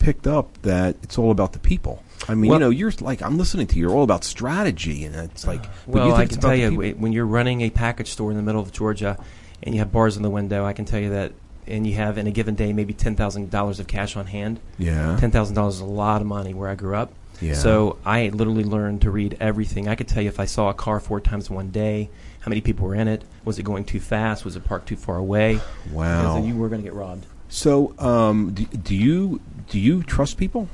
picked 0.06 0.28
up 0.28 0.62
that 0.62 0.96
it's 1.02 1.18
all 1.18 1.32
about 1.32 1.54
the 1.54 1.60
people. 1.60 2.04
I 2.30 2.36
mean, 2.36 2.50
Well- 2.50 2.60
you 2.60 2.66
know, 2.66 2.70
you're 2.70 2.92
like 3.02 3.22
I'm 3.22 3.38
listening 3.38 3.68
to 3.68 3.76
you. 3.76 3.82
You're 3.88 3.96
all 3.98 4.04
about 4.04 4.24
strategy, 4.24 5.04
and 5.04 5.16
it's 5.16 5.46
like. 5.48 5.64
Uh, 5.66 5.70
but 5.88 5.94
Well, 5.96 6.14
I 6.16 6.26
can 6.28 6.40
tell 6.40 6.56
you 6.56 6.72
when 6.98 7.12
you're 7.12 7.26
running 7.26 7.62
a 7.62 7.70
package 7.70 8.12
store 8.12 8.30
in 8.32 8.38
the 8.38 8.44
middle 8.44 8.62
of 8.62 8.72
Georgia, 8.72 9.18
and 9.64 9.74
you 9.74 9.80
have 9.80 9.92
bars 9.92 10.16
in 10.18 10.24
the 10.24 10.30
window, 10.30 10.64
I 10.66 10.74
can 10.74 10.86
tell 10.86 11.00
you 11.00 11.10
that, 11.10 11.34
and 11.68 11.86
you 11.88 11.96
have 11.96 12.18
in 12.18 12.28
a 12.28 12.32
given 12.32 12.56
day 12.56 12.72
maybe 12.72 12.94
ten 12.94 13.16
thousand 13.16 13.50
dollars 13.50 13.80
of 13.80 13.88
cash 13.88 14.16
on 14.16 14.28
hand. 14.28 14.60
Yeah. 14.78 15.18
ten 15.20 15.32
thousand 15.32 15.56
dollars 15.56 15.76
is 15.76 15.82
a 15.82 15.86
lot 15.86 16.22
of 16.22 16.28
money 16.28 16.54
where 16.54 16.70
I 16.70 16.76
grew 16.76 16.96
up. 16.96 17.12
Yeah. 17.42 17.56
So 17.56 17.98
I 18.06 18.30
literally 18.30 18.64
learned 18.64 19.02
to 19.02 19.12
read 19.12 19.36
everything. 19.42 19.88
I 19.90 19.96
could 19.96 20.08
tell 20.08 20.22
you 20.24 20.30
if 20.30 20.40
I 20.40 20.46
saw 20.46 20.70
a 20.70 20.74
car 20.74 21.00
four 21.02 21.20
times 21.20 21.50
one 21.50 21.70
day, 21.70 22.10
how 22.40 22.50
many 22.50 22.62
people 22.62 22.88
were 22.88 22.96
in 22.96 23.08
it, 23.10 23.24
was 23.44 23.60
it 23.60 23.64
going 23.64 23.84
too 23.84 24.00
fast, 24.00 24.46
was 24.46 24.56
it 24.56 24.64
parked 24.64 24.88
too 24.88 24.96
far 24.96 25.18
away? 25.18 25.60
Wow. 25.92 26.22
Because 26.22 26.36
then 26.36 26.46
you 26.46 26.56
were 26.56 26.70
going 26.70 26.82
to 26.82 26.86
get 26.88 26.94
robbed. 26.94 27.26
So, 27.50 27.94
um, 28.00 28.54
do, 28.54 28.66
do 28.66 28.96
you 28.96 29.42
do 29.70 29.80
you 29.80 30.04
trust 30.04 30.38
people? 30.38 30.68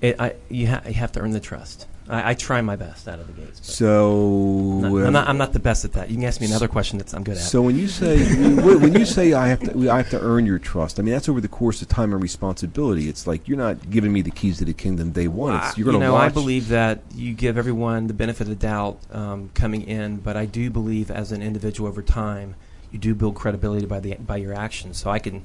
It, 0.00 0.20
I, 0.20 0.34
you, 0.48 0.68
ha- 0.68 0.82
you 0.86 0.94
have 0.94 1.10
to 1.12 1.20
earn 1.20 1.32
the 1.32 1.40
trust. 1.40 1.86
I, 2.08 2.30
I 2.30 2.34
try 2.34 2.60
my 2.62 2.76
best 2.76 3.08
out 3.08 3.18
of 3.18 3.26
the 3.26 3.32
gates. 3.32 3.74
So, 3.74 4.80
No, 4.80 4.98
uh, 4.98 5.06
I'm, 5.06 5.12
not, 5.12 5.28
I'm 5.28 5.36
not 5.36 5.52
the 5.52 5.58
best 5.58 5.84
at 5.84 5.92
that. 5.92 6.08
You 6.08 6.16
can 6.16 6.24
ask 6.24 6.40
me 6.40 6.46
another 6.46 6.68
question 6.68 6.98
that 6.98 7.12
I'm 7.12 7.22
good 7.24 7.36
at. 7.36 7.42
So 7.42 7.60
when 7.60 7.76
you 7.76 7.88
say 7.88 8.18
when 8.54 8.94
you 8.94 9.04
say 9.04 9.32
I 9.34 9.48
have 9.48 9.60
to 9.60 9.90
I 9.90 9.98
have 9.98 10.10
to 10.10 10.20
earn 10.20 10.46
your 10.46 10.58
trust, 10.58 10.98
I 10.98 11.02
mean 11.02 11.12
that's 11.12 11.28
over 11.28 11.40
the 11.40 11.48
course 11.48 11.82
of 11.82 11.88
time 11.88 12.12
and 12.12 12.22
responsibility. 12.22 13.08
It's 13.08 13.26
like 13.26 13.46
you're 13.48 13.58
not 13.58 13.90
giving 13.90 14.12
me 14.12 14.22
the 14.22 14.30
keys 14.30 14.58
to 14.58 14.64
the 14.64 14.72
kingdom 14.72 15.10
day 15.10 15.28
one. 15.28 15.56
It's, 15.56 15.76
you're 15.76 15.84
going 15.84 16.00
to 16.00 16.06
know, 16.06 16.16
I 16.16 16.28
believe 16.28 16.68
that 16.68 17.02
you 17.14 17.34
give 17.34 17.58
everyone 17.58 18.06
the 18.06 18.14
benefit 18.14 18.42
of 18.42 18.48
the 18.48 18.54
doubt 18.66 18.98
um, 19.12 19.50
coming 19.54 19.82
in, 19.82 20.16
but 20.18 20.36
I 20.36 20.46
do 20.46 20.70
believe 20.70 21.10
as 21.10 21.32
an 21.32 21.42
individual 21.42 21.88
over 21.88 22.02
time, 22.02 22.54
you 22.90 22.98
do 22.98 23.14
build 23.14 23.34
credibility 23.34 23.86
by 23.86 24.00
the 24.00 24.14
by 24.14 24.36
your 24.36 24.54
actions. 24.54 24.98
So 24.98 25.10
I 25.10 25.18
can 25.18 25.44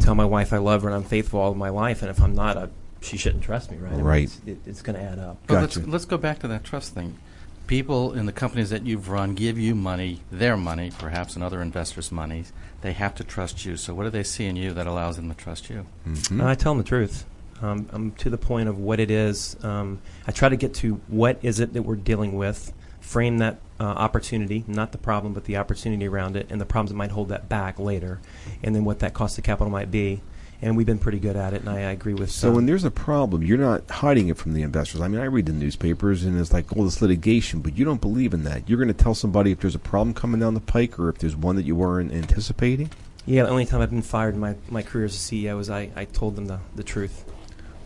tell 0.00 0.14
my 0.14 0.24
wife 0.24 0.52
I 0.52 0.58
love 0.58 0.82
her 0.82 0.88
and 0.88 0.96
I'm 0.96 1.04
faithful 1.04 1.40
all 1.40 1.50
of 1.52 1.56
my 1.56 1.68
life, 1.70 2.02
and 2.02 2.10
if 2.10 2.20
I'm 2.20 2.34
not, 2.34 2.56
I, 2.56 2.68
she 3.00 3.16
shouldn't 3.16 3.44
trust 3.44 3.70
me, 3.70 3.76
right? 3.78 3.92
I 3.92 3.96
mean, 3.96 4.04
Right. 4.04 4.22
it's, 4.24 4.40
it, 4.46 4.58
it's 4.66 4.82
going 4.82 4.96
to 4.96 5.02
add 5.02 5.18
up. 5.18 5.36
Well, 5.48 5.60
let's, 5.60 5.76
let's 5.76 6.04
go 6.04 6.16
back 6.16 6.38
to 6.40 6.48
that 6.48 6.64
trust 6.64 6.94
thing. 6.94 7.18
People 7.66 8.12
in 8.12 8.26
the 8.26 8.32
companies 8.32 8.70
that 8.70 8.84
you've 8.84 9.08
run 9.08 9.34
give 9.34 9.58
you 9.58 9.74
money, 9.74 10.20
their 10.30 10.56
money, 10.56 10.90
perhaps, 10.98 11.34
and 11.34 11.42
other 11.44 11.62
investors' 11.62 12.12
money. 12.12 12.44
They 12.82 12.92
have 12.92 13.14
to 13.14 13.24
trust 13.24 13.64
you. 13.64 13.76
So, 13.78 13.94
what 13.94 14.04
do 14.04 14.10
they 14.10 14.22
see 14.22 14.46
in 14.46 14.56
you 14.56 14.74
that 14.74 14.86
allows 14.86 15.16
them 15.16 15.28
to 15.30 15.34
trust 15.34 15.70
you? 15.70 15.86
Mm-hmm. 16.06 16.40
And 16.40 16.48
I 16.50 16.54
tell 16.56 16.72
them 16.74 16.82
the 16.82 16.88
truth. 16.88 17.24
Um, 17.62 17.88
I'm 17.92 18.10
to 18.16 18.28
the 18.28 18.36
point 18.36 18.68
of 18.68 18.78
what 18.78 19.00
it 19.00 19.10
is. 19.10 19.56
Um, 19.62 20.00
I 20.26 20.32
try 20.32 20.50
to 20.50 20.56
get 20.56 20.74
to 20.76 21.00
what 21.08 21.38
is 21.42 21.60
it 21.60 21.72
that 21.72 21.82
we're 21.82 21.94
dealing 21.96 22.36
with, 22.36 22.72
frame 23.00 23.38
that 23.38 23.58
uh, 23.80 23.84
opportunity, 23.84 24.64
not 24.66 24.92
the 24.92 24.98
problem, 24.98 25.32
but 25.32 25.44
the 25.44 25.56
opportunity 25.56 26.06
around 26.06 26.36
it, 26.36 26.46
and 26.50 26.60
the 26.60 26.64
problems 26.64 26.90
that 26.90 26.96
might 26.96 27.10
hold 27.10 27.28
that 27.28 27.48
back 27.48 27.78
later, 27.78 28.20
and 28.62 28.74
then 28.74 28.84
what 28.84 29.00
that 29.00 29.14
cost 29.14 29.38
of 29.38 29.44
capital 29.44 29.70
might 29.70 29.90
be. 29.90 30.20
And 30.62 30.76
we've 30.76 30.86
been 30.86 30.98
pretty 30.98 31.18
good 31.18 31.36
at 31.36 31.52
it, 31.52 31.60
and 31.60 31.68
I, 31.68 31.78
I 31.78 31.90
agree 31.90 32.14
with. 32.14 32.30
So 32.30 32.48
um, 32.48 32.54
when 32.54 32.66
there's 32.66 32.84
a 32.84 32.90
problem, 32.90 33.42
you're 33.42 33.58
not 33.58 33.90
hiding 33.90 34.28
it 34.28 34.38
from 34.38 34.54
the 34.54 34.62
investors. 34.62 35.00
I 35.00 35.08
mean, 35.08 35.20
I 35.20 35.24
read 35.24 35.46
the 35.46 35.52
newspapers 35.52 36.24
and 36.24 36.38
it's 36.40 36.54
like 36.54 36.74
all 36.74 36.84
this 36.84 37.02
litigation, 37.02 37.60
but 37.60 37.76
you 37.76 37.84
don't 37.84 38.00
believe 38.00 38.32
in 38.32 38.44
that. 38.44 38.66
You're 38.68 38.78
going 38.78 38.88
to 38.88 38.94
tell 38.94 39.14
somebody 39.14 39.50
if 39.50 39.60
there's 39.60 39.74
a 39.74 39.80
problem 39.80 40.14
coming 40.14 40.40
down 40.40 40.54
the 40.54 40.60
pike 40.60 40.98
or 40.98 41.10
if 41.10 41.18
there's 41.18 41.36
one 41.36 41.56
that 41.56 41.66
you 41.66 41.76
weren't 41.76 42.12
anticipating. 42.12 42.88
yeah, 43.26 43.42
the 43.42 43.50
only 43.50 43.66
time 43.66 43.82
I've 43.82 43.90
been 43.90 44.00
fired 44.00 44.34
in 44.34 44.40
my, 44.40 44.54
my 44.70 44.80
career 44.82 45.04
as 45.04 45.14
a 45.14 45.18
CEO 45.18 45.60
is 45.60 45.68
I, 45.68 45.90
I 45.96 46.06
told 46.06 46.36
them 46.36 46.46
the, 46.46 46.60
the 46.74 46.84
truth. 46.84 47.24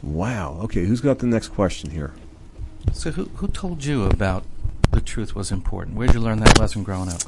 Wow. 0.03 0.61
Okay, 0.64 0.84
who's 0.84 1.01
got 1.01 1.18
the 1.18 1.26
next 1.26 1.49
question 1.49 1.91
here? 1.91 2.12
So, 2.93 3.11
who, 3.11 3.24
who 3.36 3.49
told 3.49 3.84
you 3.84 4.05
about 4.05 4.45
the 4.45 4.47
truth 5.09 5.35
was 5.35 5.51
important? 5.51 5.97
Where 5.97 6.07
did 6.07 6.15
you 6.15 6.21
learn 6.21 6.41
that 6.41 6.59
lesson 6.59 6.83
growing 6.85 7.09
up? 7.09 7.23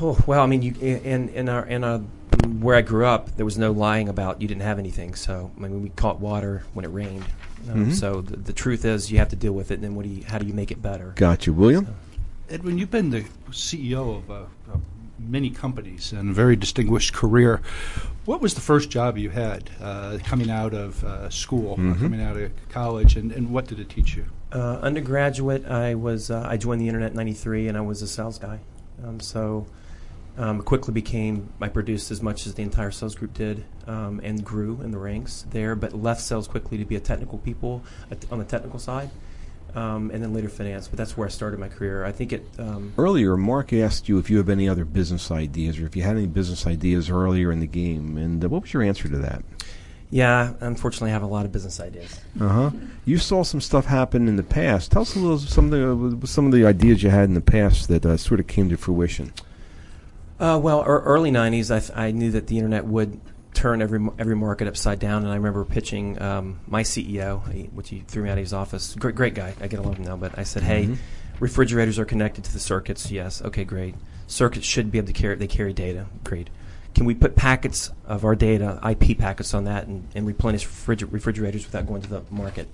Oh 0.00 0.18
well, 0.26 0.42
I 0.42 0.46
mean, 0.46 0.62
you 0.62 0.74
in 0.80 1.28
in 1.30 1.48
our 1.48 1.66
in 1.66 1.82
our 1.82 1.98
where 2.60 2.76
I 2.76 2.82
grew 2.82 3.04
up, 3.06 3.36
there 3.36 3.44
was 3.44 3.58
no 3.58 3.72
lying 3.72 4.08
about 4.08 4.40
you 4.40 4.46
didn't 4.46 4.62
have 4.62 4.78
anything. 4.78 5.14
So 5.14 5.50
I 5.56 5.60
mean, 5.60 5.82
we 5.82 5.88
caught 5.90 6.20
water 6.20 6.64
when 6.74 6.84
it 6.84 6.88
rained. 6.88 7.24
Um, 7.70 7.86
Mhm. 7.86 7.94
So 7.94 8.20
the, 8.20 8.36
the 8.36 8.52
truth 8.52 8.84
is, 8.84 9.10
you 9.10 9.18
have 9.18 9.28
to 9.30 9.36
deal 9.36 9.52
with 9.52 9.70
it. 9.72 9.74
And 9.74 9.82
then 9.84 9.94
what 9.96 10.04
do 10.04 10.08
you? 10.10 10.22
How 10.24 10.38
do 10.38 10.46
you 10.46 10.54
make 10.54 10.70
it 10.70 10.80
better? 10.80 11.12
Gotcha, 11.16 11.52
William. 11.52 11.88
Edwin, 12.48 12.78
you've 12.78 12.90
been 12.90 13.10
the 13.10 13.24
CEO 13.50 14.16
of 14.18 14.30
uh, 14.30 14.34
uh, 14.72 14.76
many 15.18 15.50
companies 15.50 16.12
and 16.12 16.30
a 16.30 16.32
very 16.32 16.54
distinguished 16.56 17.12
career. 17.12 17.60
What 18.24 18.40
was 18.40 18.54
the 18.54 18.60
first 18.60 18.90
job 18.90 19.18
you 19.18 19.30
had 19.30 19.68
uh, 19.82 20.18
coming 20.24 20.50
out 20.50 20.72
of 20.74 21.02
uh, 21.02 21.28
school, 21.30 21.76
Mhm. 21.76 21.98
coming 21.98 22.22
out 22.22 22.36
of 22.36 22.50
college, 22.68 23.16
and, 23.16 23.32
and 23.32 23.50
what 23.50 23.66
did 23.66 23.80
it 23.80 23.88
teach 23.88 24.16
you? 24.16 24.26
Uh, 24.50 24.78
undergraduate, 24.80 25.66
I 25.66 25.94
was 25.94 26.30
uh, 26.30 26.46
I 26.48 26.56
joined 26.56 26.80
the 26.80 26.88
internet 26.88 27.10
in 27.10 27.16
'93, 27.16 27.68
and 27.68 27.76
I 27.76 27.82
was 27.82 28.00
a 28.02 28.06
sales 28.06 28.38
guy. 28.38 28.60
Um, 29.04 29.20
so 29.20 29.66
um, 30.38 30.62
quickly 30.62 30.94
became 30.94 31.52
I 31.60 31.68
produced 31.68 32.10
as 32.10 32.22
much 32.22 32.46
as 32.46 32.54
the 32.54 32.62
entire 32.62 32.90
sales 32.90 33.14
group 33.14 33.34
did, 33.34 33.64
um, 33.86 34.20
and 34.22 34.42
grew 34.42 34.80
in 34.80 34.90
the 34.90 34.98
ranks 34.98 35.44
there. 35.50 35.74
But 35.74 35.92
left 35.92 36.22
sales 36.22 36.48
quickly 36.48 36.78
to 36.78 36.84
be 36.84 36.96
a 36.96 37.00
technical 37.00 37.38
people 37.38 37.82
at 38.10 38.24
on 38.32 38.38
the 38.38 38.44
technical 38.44 38.78
side, 38.78 39.10
um, 39.74 40.10
and 40.12 40.22
then 40.22 40.32
later 40.32 40.48
finance. 40.48 40.88
But 40.88 40.96
that's 40.96 41.16
where 41.16 41.26
I 41.26 41.30
started 41.30 41.60
my 41.60 41.68
career. 41.68 42.04
I 42.04 42.12
think 42.12 42.32
it. 42.32 42.46
Um, 42.58 42.94
Earlier, 42.96 43.36
Mark 43.36 43.72
asked 43.74 44.08
you 44.08 44.18
if 44.18 44.30
you 44.30 44.38
have 44.38 44.48
any 44.48 44.66
other 44.66 44.86
business 44.86 45.30
ideas 45.30 45.78
or 45.78 45.84
if 45.84 45.94
you 45.94 46.02
had 46.02 46.16
any 46.16 46.26
business 46.26 46.66
ideas 46.66 47.10
earlier 47.10 47.52
in 47.52 47.60
the 47.60 47.66
game, 47.66 48.16
and 48.16 48.42
uh, 48.42 48.48
what 48.48 48.62
was 48.62 48.72
your 48.72 48.82
answer 48.82 49.08
to 49.08 49.18
that? 49.18 49.44
Yeah, 50.10 50.54
unfortunately, 50.60 51.10
I 51.10 51.12
have 51.14 51.22
a 51.22 51.26
lot 51.26 51.44
of 51.44 51.52
business 51.52 51.80
ideas. 51.80 52.18
Uh 52.40 52.48
huh. 52.48 52.70
You 53.04 53.18
saw 53.18 53.42
some 53.42 53.60
stuff 53.60 53.86
happen 53.86 54.28
in 54.28 54.36
the 54.36 54.42
past. 54.42 54.90
Tell 54.92 55.02
us 55.02 55.14
a 55.16 55.18
little 55.18 55.38
some 55.38 55.72
of 55.72 56.20
the 56.20 56.26
some 56.26 56.46
of 56.46 56.52
the 56.52 56.64
ideas 56.66 57.02
you 57.02 57.10
had 57.10 57.24
in 57.24 57.34
the 57.34 57.40
past 57.40 57.88
that 57.88 58.04
uh, 58.06 58.16
sort 58.16 58.40
of 58.40 58.46
came 58.46 58.68
to 58.70 58.76
fruition. 58.76 59.32
Uh, 60.40 60.58
well, 60.62 60.82
early 60.84 61.30
'90s, 61.30 61.74
I, 61.74 61.80
th- 61.80 61.90
I 61.98 62.10
knew 62.12 62.30
that 62.30 62.46
the 62.46 62.56
internet 62.58 62.84
would 62.84 63.20
turn 63.54 63.82
every 63.82 64.06
every 64.18 64.36
market 64.36 64.68
upside 64.68 64.98
down, 65.00 65.24
and 65.24 65.32
I 65.32 65.34
remember 65.36 65.64
pitching 65.64 66.20
um, 66.22 66.60
my 66.66 66.82
CEO, 66.84 67.50
he- 67.52 67.64
which 67.74 67.88
he 67.90 68.00
threw 68.06 68.22
me 68.22 68.30
out 68.30 68.38
of 68.38 68.44
his 68.44 68.52
office. 68.52 68.94
Great, 68.94 69.14
great 69.16 69.34
guy. 69.34 69.54
I 69.60 69.66
get 69.66 69.78
along 69.80 69.90
with 69.90 69.98
him 69.98 70.04
now, 70.04 70.16
but 70.16 70.38
I 70.38 70.44
said, 70.44 70.62
"Hey, 70.62 70.86
Mhm. 70.86 70.96
refrigerators 71.40 71.98
are 71.98 72.04
connected 72.04 72.44
to 72.44 72.52
the 72.52 72.60
circuits. 72.60 73.10
Yes, 73.10 73.42
okay, 73.42 73.64
great. 73.64 73.94
Circuits 74.28 74.64
should 74.66 74.92
be 74.92 74.98
able 74.98 75.08
to 75.08 75.12
carry. 75.12 75.34
They 75.34 75.46
carry 75.48 75.72
data. 75.72 76.06
Great. 76.22 76.50
Can 76.98 77.06
we 77.06 77.14
put 77.14 77.36
packets 77.36 77.92
of 78.06 78.24
our 78.24 78.34
data, 78.34 78.80
IP 78.82 79.16
packets, 79.16 79.54
on 79.54 79.66
that, 79.66 79.86
and, 79.86 80.08
and 80.16 80.26
replenish 80.26 80.66
refriger- 80.66 81.06
refrigerators 81.12 81.64
without 81.64 81.86
going 81.86 82.02
to 82.02 82.08
the 82.08 82.22
market?" 82.28 82.66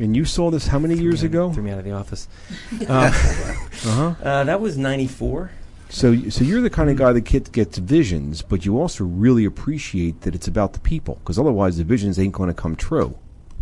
And 0.00 0.16
you 0.16 0.24
saw 0.24 0.50
this 0.50 0.66
how 0.66 0.80
many 0.80 0.96
years 0.96 1.22
ago? 1.22 1.52
Threw 1.52 1.62
me 1.62 1.70
out 1.70 1.78
of 1.78 1.84
the 1.84 1.92
office. 1.92 2.26
Uh-huh. 2.88 4.14
Uh, 4.24 4.42
that 4.42 4.60
was 4.60 4.76
'94. 4.76 5.52
So, 5.90 6.28
so 6.28 6.42
you're 6.42 6.60
the 6.60 6.70
kind 6.70 6.90
of 6.90 6.96
guy 6.96 7.12
that 7.12 7.20
get, 7.20 7.52
gets 7.52 7.78
visions, 7.78 8.42
but 8.42 8.66
you 8.66 8.80
also 8.80 9.04
really 9.04 9.44
appreciate 9.44 10.22
that 10.22 10.34
it's 10.34 10.48
about 10.48 10.72
the 10.72 10.80
people, 10.80 11.18
because 11.22 11.38
otherwise 11.38 11.76
the 11.76 11.84
visions 11.84 12.18
ain't 12.18 12.32
going 12.32 12.48
to 12.48 12.54
come 12.54 12.74
true. 12.74 13.16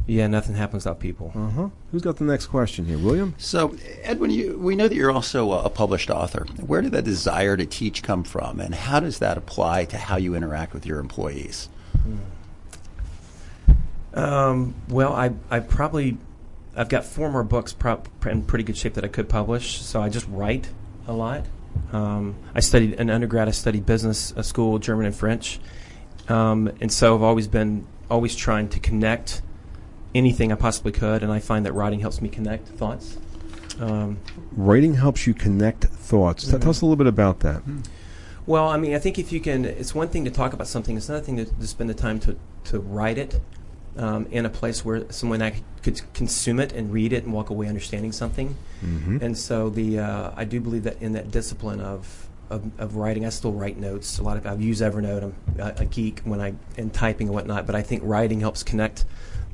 Yeah, 0.07 0.29
nothing 0.29 0.55
happens 0.55 0.85
without 0.85 1.01
people. 1.01 1.33
Uh 1.35 1.51
huh. 1.51 1.69
Who's 1.91 2.03
got 2.03 2.17
the 2.17 2.25
next 2.25 2.47
question 2.47 2.85
here, 2.85 2.99
William? 2.99 3.35
So, 3.39 3.77
Edwin, 4.03 4.31
you, 4.31 4.57
we 4.57 4.77
know 4.77 4.87
that 4.87 4.95
you're 4.95 5.11
also 5.11 5.51
a, 5.53 5.65
a 5.65 5.71
published 5.71 6.11
author. 6.11 6.47
Where 6.65 6.81
did 6.81 6.93
that 6.93 7.05
desire 7.05 7.57
to 7.57 7.67
teach 7.67 8.05
come 8.05 8.23
from, 8.23 8.61
and 8.61 8.75
how 8.75 9.01
does 9.01 9.19
that 9.19 9.37
apply 9.37 9.85
to 9.87 9.99
how 9.99 10.17
you 10.17 10.37
interact 10.37 10.75
with 10.75 10.87
your 10.87 11.01
employees? 11.01 11.69
Um, 14.15 14.75
well, 14.89 15.13
I 15.13 15.33
I 15.51 15.59
probably 15.59 16.19
I've 16.77 16.89
got 16.89 17.05
four 17.05 17.31
more 17.31 17.43
books 17.43 17.73
prop, 17.73 18.09
in 18.27 18.43
pretty 18.43 18.65
good 18.65 18.77
shape 18.77 18.95
that 18.95 19.05
I 19.05 19.09
could 19.09 19.29
publish. 19.29 19.81
So 19.83 20.01
I 20.01 20.09
just 20.09 20.29
write 20.29 20.69
a 21.09 21.13
lot. 21.13 21.47
Um, 21.93 22.37
I 22.55 22.61
studied 22.61 22.95
in 22.95 23.11
undergrad. 23.11 23.49
I 23.49 23.51
studied 23.51 23.87
business 23.87 24.33
uh, 24.37 24.43
school, 24.43 24.79
German 24.79 25.07
and 25.07 25.15
French, 25.15 25.59
um, 26.29 26.71
and 26.81 26.93
so 26.93 27.17
I've 27.17 27.23
always 27.23 27.49
been 27.49 27.87
always 28.09 28.37
trying 28.37 28.69
to 28.69 28.79
connect 28.79 29.43
anything 30.17 30.53
I 30.53 30.57
possibly 30.57 30.93
could, 30.93 31.23
and 31.23 31.31
I 31.33 31.39
find 31.39 31.65
that 31.67 31.73
writing 31.73 32.01
helps 32.01 32.21
me 32.21 32.29
connect 32.29 32.69
thoughts. 32.69 33.17
Um, 33.81 34.19
Writing 34.57 34.95
helps 34.95 35.27
you 35.27 35.35
connect 35.35 35.85
thoughts. 35.85 36.45
T- 36.45 36.59
Tell 36.59 36.71
us 36.71 36.81
a 36.81 36.85
little 36.87 36.97
bit 36.97 37.07
about 37.07 37.41
that. 37.41 37.63
Well, 38.47 38.69
I 38.69 38.77
mean, 38.79 38.95
I 38.95 38.99
think 38.99 39.19
if 39.19 39.33
you 39.33 39.41
can, 39.41 39.65
it's 39.65 39.95
one 39.95 40.09
thing 40.09 40.25
to 40.25 40.31
talk 40.31 40.53
about 40.53 40.67
something. 40.67 40.97
It's 40.97 41.09
another 41.09 41.25
thing 41.25 41.37
to, 41.37 41.45
to 41.45 41.67
spend 41.67 41.91
the 41.91 41.95
time 41.95 42.19
to, 42.21 42.37
to 42.65 42.79
write 42.81 43.19
it 43.19 43.41
um, 43.99 44.27
in 44.31 44.47
a 44.47 44.49
place 44.49 44.85
where 44.85 45.11
someone 45.13 45.41
that 45.41 45.55
could 45.83 46.01
consume 46.15 46.61
it 46.61 46.73
and 46.73 46.93
read 46.93 47.13
it 47.13 47.25
and 47.25 47.33
walk 47.33 47.51
away 47.51 47.67
understanding 47.69 48.13
something. 48.13 48.55
Mhm. 48.85 49.21
And 49.23 49.37
so 49.37 49.69
the 49.71 49.99
uh, 49.99 50.31
I 50.37 50.45
do 50.45 50.61
believe 50.61 50.85
that 50.85 51.01
in 51.03 51.13
that 51.13 51.31
discipline 51.31 51.81
of, 51.81 52.29
of 52.51 52.71
of 52.79 52.97
writing, 52.97 53.27
I 53.27 53.31
still 53.31 53.53
write 53.53 53.79
notes. 53.79 54.19
A 54.19 54.23
lot 54.23 54.37
of 54.37 54.47
I've 54.47 54.61
used 54.61 54.83
Evernote. 54.83 55.23
I'm 55.25 55.35
a, 55.59 55.83
a 55.83 55.85
geek 55.85 56.21
when 56.25 56.41
I 56.41 56.55
in 56.77 56.91
typing 56.91 57.29
and 57.29 57.35
whatnot. 57.35 57.67
But 57.67 57.75
I 57.75 57.83
think 57.83 58.03
writing 58.05 58.41
helps 58.41 58.63
connect 58.63 59.05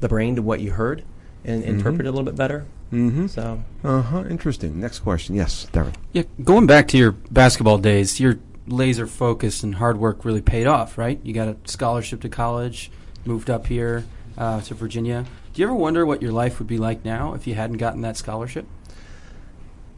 the 0.03 0.09
brain 0.09 0.37
to 0.37 0.43
what 0.43 0.61
you 0.61 0.73
heard 0.73 1.03
and 1.45 1.65
interpret 1.65 2.07
it 2.07 2.09
a 2.09 2.13
little 2.13 2.25
bit 2.25 2.37
better. 2.37 2.67
Mm-hmm. 2.93 3.27
So 3.29 3.63
Uh 3.83 4.03
huh. 4.03 4.25
Interesting. 4.29 4.79
Next 4.79 4.99
question. 4.99 5.35
Yes, 5.35 5.67
Darren. 5.73 5.95
Yeah, 6.13 6.25
going 6.45 6.67
back 6.67 6.89
to 6.89 6.99
your 6.99 7.13
basketball 7.13 7.79
days, 7.79 8.21
your 8.21 8.39
laser 8.67 9.07
focus 9.07 9.63
and 9.63 9.77
hard 9.77 9.99
work 9.99 10.25
really 10.25 10.43
paid 10.43 10.67
off, 10.67 10.99
right? 10.99 11.19
You 11.25 11.33
got 11.33 11.49
a 11.49 11.57
scholarship 11.65 12.21
to 12.21 12.29
college, 12.29 12.91
moved 13.25 13.49
up 13.51 13.67
here 13.67 14.05
uh, 14.37 14.61
to 14.61 14.75
Virginia. 14.75 15.25
Do 15.55 15.63
you 15.63 15.67
ever 15.67 15.75
wonder 15.75 16.07
what 16.07 16.23
your 16.23 16.33
life 16.33 16.59
would 16.59 16.69
be 16.69 16.79
like 16.79 17.05
now 17.05 17.35
if 17.35 17.47
you 17.47 17.55
hadn't 17.55 17.79
gotten 17.79 18.03
that 18.03 18.17
scholarship? 18.17 18.67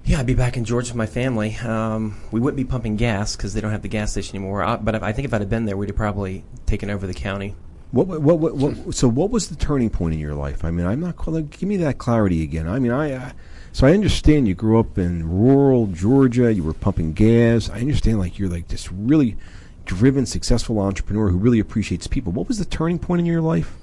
Yeah, 0.05 0.21
I'd 0.21 0.27
be 0.27 0.35
back 0.35 0.57
in 0.57 0.65
Georgia 0.65 0.91
with 0.93 0.97
my 0.97 1.07
family. 1.07 1.57
Um, 1.57 2.21
we 2.31 2.39
wouldn't 2.39 2.59
be 2.59 2.65
pumping 2.65 2.97
gas 2.97 3.37
because 3.37 3.55
they 3.55 3.61
don't 3.61 3.71
have 3.71 3.83
the 3.83 3.89
gas 3.89 4.13
station 4.13 4.37
anymore. 4.37 4.63
I, 4.63 4.77
but 4.77 4.95
if, 4.95 5.03
I 5.03 5.13
think 5.13 5.25
if 5.27 5.33
I'd 5.33 5.41
have 5.41 5.49
been 5.49 5.65
there, 5.65 5.77
we'd 5.77 5.89
have 5.89 5.97
probably 5.97 6.45
taken 6.67 6.91
over 6.91 7.07
the 7.07 7.15
county. 7.15 7.55
What, 7.95 8.09
what, 8.21 8.39
what, 8.41 8.55
what, 8.57 8.95
so, 8.95 9.07
what 9.07 9.31
was 9.31 9.49
the 9.49 9.55
turning 9.57 9.89
point 9.89 10.15
in 10.15 10.21
your 10.21 10.35
life? 10.35 10.65
I 10.65 10.71
mean, 10.73 10.85
I'm 10.85 10.99
not. 11.01 11.17
quite- 11.17 11.51
Give 11.51 11.69
me 11.69 11.77
that 11.79 11.99
clarity 11.99 12.43
again. 12.43 12.69
I 12.69 12.79
mean, 12.81 12.91
I. 12.91 13.13
Uh, 13.13 13.31
so 13.73 13.87
I 13.87 13.93
understand 13.93 14.47
you 14.47 14.55
grew 14.55 14.79
up 14.79 14.99
in 14.99 15.29
rural 15.29 15.87
Georgia. 15.87 16.53
You 16.53 16.63
were 16.65 16.75
pumping 16.75 17.13
gas. 17.13 17.69
I 17.71 17.79
understand, 17.81 18.19
like 18.19 18.39
you're 18.39 18.49
like 18.49 18.69
this 18.69 18.91
really 18.93 19.37
driven, 19.85 20.27
successful 20.27 20.79
entrepreneur 20.81 21.29
who 21.29 21.39
really 21.39 21.59
appreciates 21.61 22.07
people. 22.07 22.33
What 22.33 22.49
was 22.49 22.59
the 22.59 22.65
turning 22.65 22.99
point 22.99 23.21
in 23.21 23.27
your 23.27 23.41
life? 23.41 23.77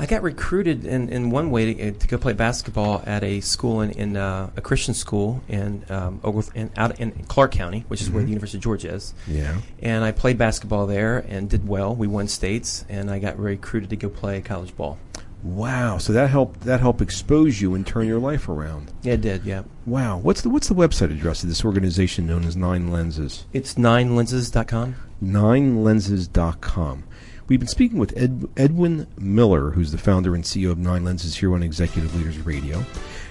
I 0.00 0.06
got 0.06 0.22
recruited 0.22 0.84
in, 0.84 1.08
in 1.08 1.30
one 1.30 1.50
way 1.50 1.74
to, 1.74 1.90
to 1.92 2.06
go 2.06 2.18
play 2.18 2.32
basketball 2.32 3.02
at 3.04 3.24
a 3.24 3.40
school 3.40 3.80
in, 3.80 3.90
in 3.90 4.16
uh, 4.16 4.50
a 4.56 4.60
Christian 4.60 4.94
school 4.94 5.42
in 5.48 5.84
um, 5.90 6.20
in, 6.54 6.70
out 6.76 7.00
in 7.00 7.10
Clarke 7.26 7.50
County, 7.52 7.84
which 7.88 8.00
is 8.00 8.08
where 8.10 8.22
Mhm. 8.22 8.26
the 8.26 8.30
University 8.30 8.58
of 8.58 8.62
Georgia 8.64 8.94
is. 8.94 9.12
Yeah. 9.26 9.56
And 9.82 10.04
I 10.04 10.12
played 10.12 10.38
basketball 10.38 10.86
there 10.86 11.18
and 11.28 11.50
did 11.50 11.66
well. 11.66 11.94
We 11.96 12.06
won 12.06 12.28
states, 12.28 12.84
and 12.88 13.10
I 13.10 13.18
got 13.18 13.38
recruited 13.38 13.90
to 13.90 13.96
go 13.96 14.08
play 14.08 14.40
college 14.40 14.76
ball. 14.76 14.98
Wow. 15.42 15.98
So 15.98 16.12
that 16.12 16.30
helped. 16.30 16.60
That 16.62 16.80
helped 16.80 17.00
expose 17.00 17.60
you 17.60 17.74
and 17.74 17.86
turn 17.86 18.06
your 18.06 18.18
life 18.18 18.48
around. 18.48 18.92
Yeah, 19.02 19.14
it 19.14 19.20
did. 19.20 19.44
Yeah. 19.44 19.62
Wow. 19.86 20.18
What's 20.18 20.42
the 20.42 20.48
What's 20.48 20.68
the 20.68 20.74
website 20.74 21.10
address 21.12 21.42
of 21.42 21.48
this 21.48 21.64
organization 21.64 22.26
known 22.26 22.44
as 22.44 22.56
Nine 22.56 22.90
Lenses? 22.90 23.46
It's 23.52 23.74
ninelenses.com. 23.74 24.94
ninelenses.com. 25.22 27.04
We've 27.48 27.58
been 27.58 27.66
speaking 27.66 27.98
with 27.98 28.14
Ed, 28.14 28.46
Edwin 28.58 29.06
Miller, 29.18 29.70
who's 29.70 29.90
the 29.90 29.96
founder 29.96 30.34
and 30.34 30.44
CEO 30.44 30.70
of 30.70 30.76
Nine 30.76 31.02
Lenses 31.02 31.34
here 31.34 31.54
on 31.54 31.62
Executive 31.62 32.14
Leaders 32.14 32.38
Radio. 32.40 32.84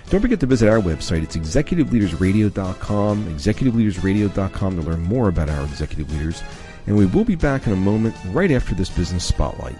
Don't 0.09 0.21
forget 0.21 0.39
to 0.39 0.47
visit 0.47 0.67
our 0.67 0.79
website. 0.79 1.21
It's 1.21 1.37
executiveleadersradio.com, 1.37 3.25
executiveleadersradio.com 3.25 4.75
to 4.75 4.81
learn 4.81 5.03
more 5.03 5.29
about 5.29 5.49
our 5.49 5.63
executive 5.65 6.11
leaders. 6.11 6.41
And 6.87 6.97
we 6.97 7.05
will 7.05 7.25
be 7.25 7.35
back 7.35 7.67
in 7.67 7.73
a 7.73 7.75
moment 7.75 8.15
right 8.29 8.49
after 8.49 8.73
this 8.73 8.89
business 8.89 9.23
spotlight. 9.23 9.77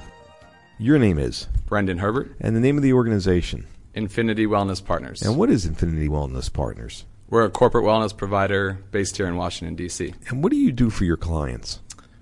Your 0.78 1.00
name 1.00 1.18
is? 1.18 1.48
Brendan 1.66 1.98
Herbert. 1.98 2.36
And 2.40 2.56
the 2.56 2.60
name 2.60 2.78
of 2.78 2.84
the 2.84 2.94
organization? 2.94 3.66
Infinity 3.96 4.46
Wellness 4.46 4.86
Partners. 4.86 5.24
And 5.24 5.36
what 5.36 5.50
is 5.50 5.66
Infinity 5.66 6.10
Wellness 6.10 6.54
Partners? 6.54 7.06
We're 7.28 7.46
a 7.46 7.50
corporate 7.50 7.86
wellness 7.86 8.16
provider 8.16 8.78
based 8.92 9.18
here 9.18 9.26
in 9.26 9.36
Washington, 9.36 9.76
D.C. 9.76 10.14
And 10.28 10.44
what 10.44 10.52
do 10.52 10.58
you 10.58 10.72
do 10.72 10.92
for 10.92 11.06
your 11.06 11.18
clients? 11.18 11.80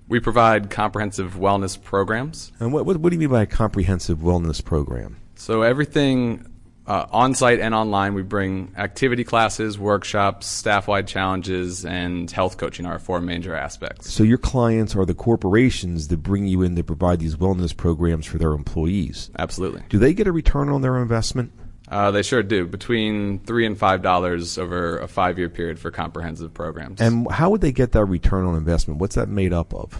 We 0.08 0.20
provide 0.20 0.70
comprehensive 0.70 1.34
wellness 1.34 1.80
programs. 1.80 2.52
And 2.60 2.72
what, 2.72 2.86
what, 2.86 2.98
what 2.98 3.10
do 3.10 3.16
you 3.16 3.20
mean 3.20 3.30
by 3.30 3.42
a 3.42 3.46
comprehensive 3.46 4.18
wellness 4.18 4.64
program? 4.64 5.16
So, 5.34 5.62
everything 5.62 6.46
uh, 6.86 7.06
on 7.10 7.34
site 7.34 7.58
and 7.58 7.74
online, 7.74 8.14
we 8.14 8.22
bring 8.22 8.72
activity 8.76 9.24
classes, 9.24 9.78
workshops, 9.78 10.46
staff 10.46 10.86
wide 10.86 11.08
challenges, 11.08 11.84
and 11.84 12.30
health 12.30 12.56
coaching 12.56 12.86
are 12.86 12.92
our 12.92 12.98
four 12.98 13.20
major 13.20 13.54
aspects. 13.54 14.12
So, 14.12 14.22
your 14.22 14.38
clients 14.38 14.94
are 14.94 15.04
the 15.04 15.14
corporations 15.14 16.08
that 16.08 16.18
bring 16.18 16.46
you 16.46 16.62
in 16.62 16.76
to 16.76 16.84
provide 16.84 17.18
these 17.18 17.36
wellness 17.36 17.76
programs 17.76 18.26
for 18.26 18.38
their 18.38 18.52
employees? 18.52 19.30
Absolutely. 19.38 19.82
Do 19.88 19.98
they 19.98 20.14
get 20.14 20.26
a 20.26 20.32
return 20.32 20.68
on 20.68 20.82
their 20.82 20.98
investment? 20.98 21.52
Uh, 21.88 22.10
they 22.10 22.22
sure 22.22 22.42
do. 22.42 22.66
Between 22.66 23.38
three 23.40 23.64
and 23.64 23.78
five 23.78 24.02
dollars 24.02 24.58
over 24.58 24.98
a 24.98 25.06
five-year 25.08 25.48
period 25.48 25.78
for 25.78 25.90
comprehensive 25.90 26.52
programs. 26.52 27.00
And 27.00 27.30
how 27.30 27.50
would 27.50 27.60
they 27.60 27.72
get 27.72 27.92
that 27.92 28.04
return 28.06 28.44
on 28.44 28.56
investment? 28.56 29.00
What's 29.00 29.14
that 29.14 29.28
made 29.28 29.52
up 29.52 29.72
of? 29.72 29.94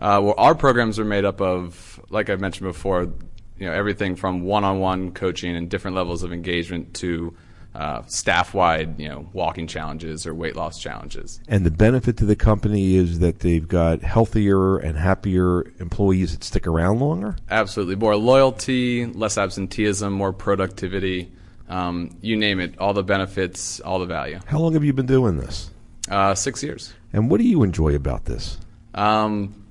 Uh, 0.00 0.20
well, 0.22 0.34
our 0.38 0.54
programs 0.54 0.98
are 0.98 1.04
made 1.04 1.24
up 1.24 1.40
of, 1.40 2.00
like 2.10 2.30
I 2.30 2.36
mentioned 2.36 2.68
before, 2.68 3.02
you 3.58 3.66
know, 3.66 3.72
everything 3.72 4.16
from 4.16 4.42
one-on-one 4.42 5.12
coaching 5.12 5.56
and 5.56 5.68
different 5.68 5.96
levels 5.96 6.22
of 6.22 6.32
engagement 6.32 6.94
to 6.94 7.34
uh, 7.74 8.02
staff-wide, 8.06 9.00
you 9.00 9.08
know, 9.08 9.28
walking 9.32 9.66
challenges 9.66 10.26
or 10.26 10.34
weight 10.34 10.56
loss 10.56 10.78
challenges. 10.78 11.40
And 11.48 11.64
the 11.64 11.70
benefit 11.70 12.16
to 12.18 12.26
the 12.26 12.36
company 12.36 12.96
is 12.96 13.20
that 13.20 13.40
they've 13.40 13.66
got 13.66 14.02
healthier 14.02 14.76
and 14.76 14.98
happier 14.98 15.72
employees 15.78 16.32
that 16.32 16.44
stick 16.44 16.66
around 16.66 17.00
longer. 17.00 17.36
Absolutely, 17.50 17.96
more 17.96 18.16
loyalty, 18.16 19.06
less 19.06 19.38
absenteeism, 19.38 20.12
more 20.12 20.32
productivity. 20.32 21.32
Um, 21.68 22.18
you 22.20 22.36
name 22.36 22.60
it, 22.60 22.78
all 22.78 22.92
the 22.92 23.02
benefits, 23.02 23.80
all 23.80 23.98
the 23.98 24.06
value. 24.06 24.40
How 24.46 24.58
long 24.58 24.74
have 24.74 24.84
you 24.84 24.92
been 24.92 25.06
doing 25.06 25.38
this? 25.38 25.70
Uh, 26.10 26.34
six 26.34 26.62
years. 26.62 26.92
And 27.14 27.30
what 27.30 27.40
do 27.40 27.46
you 27.46 27.62
enjoy 27.62 27.94
about 27.94 28.26
this? 28.26 28.58
Um, 28.94 29.64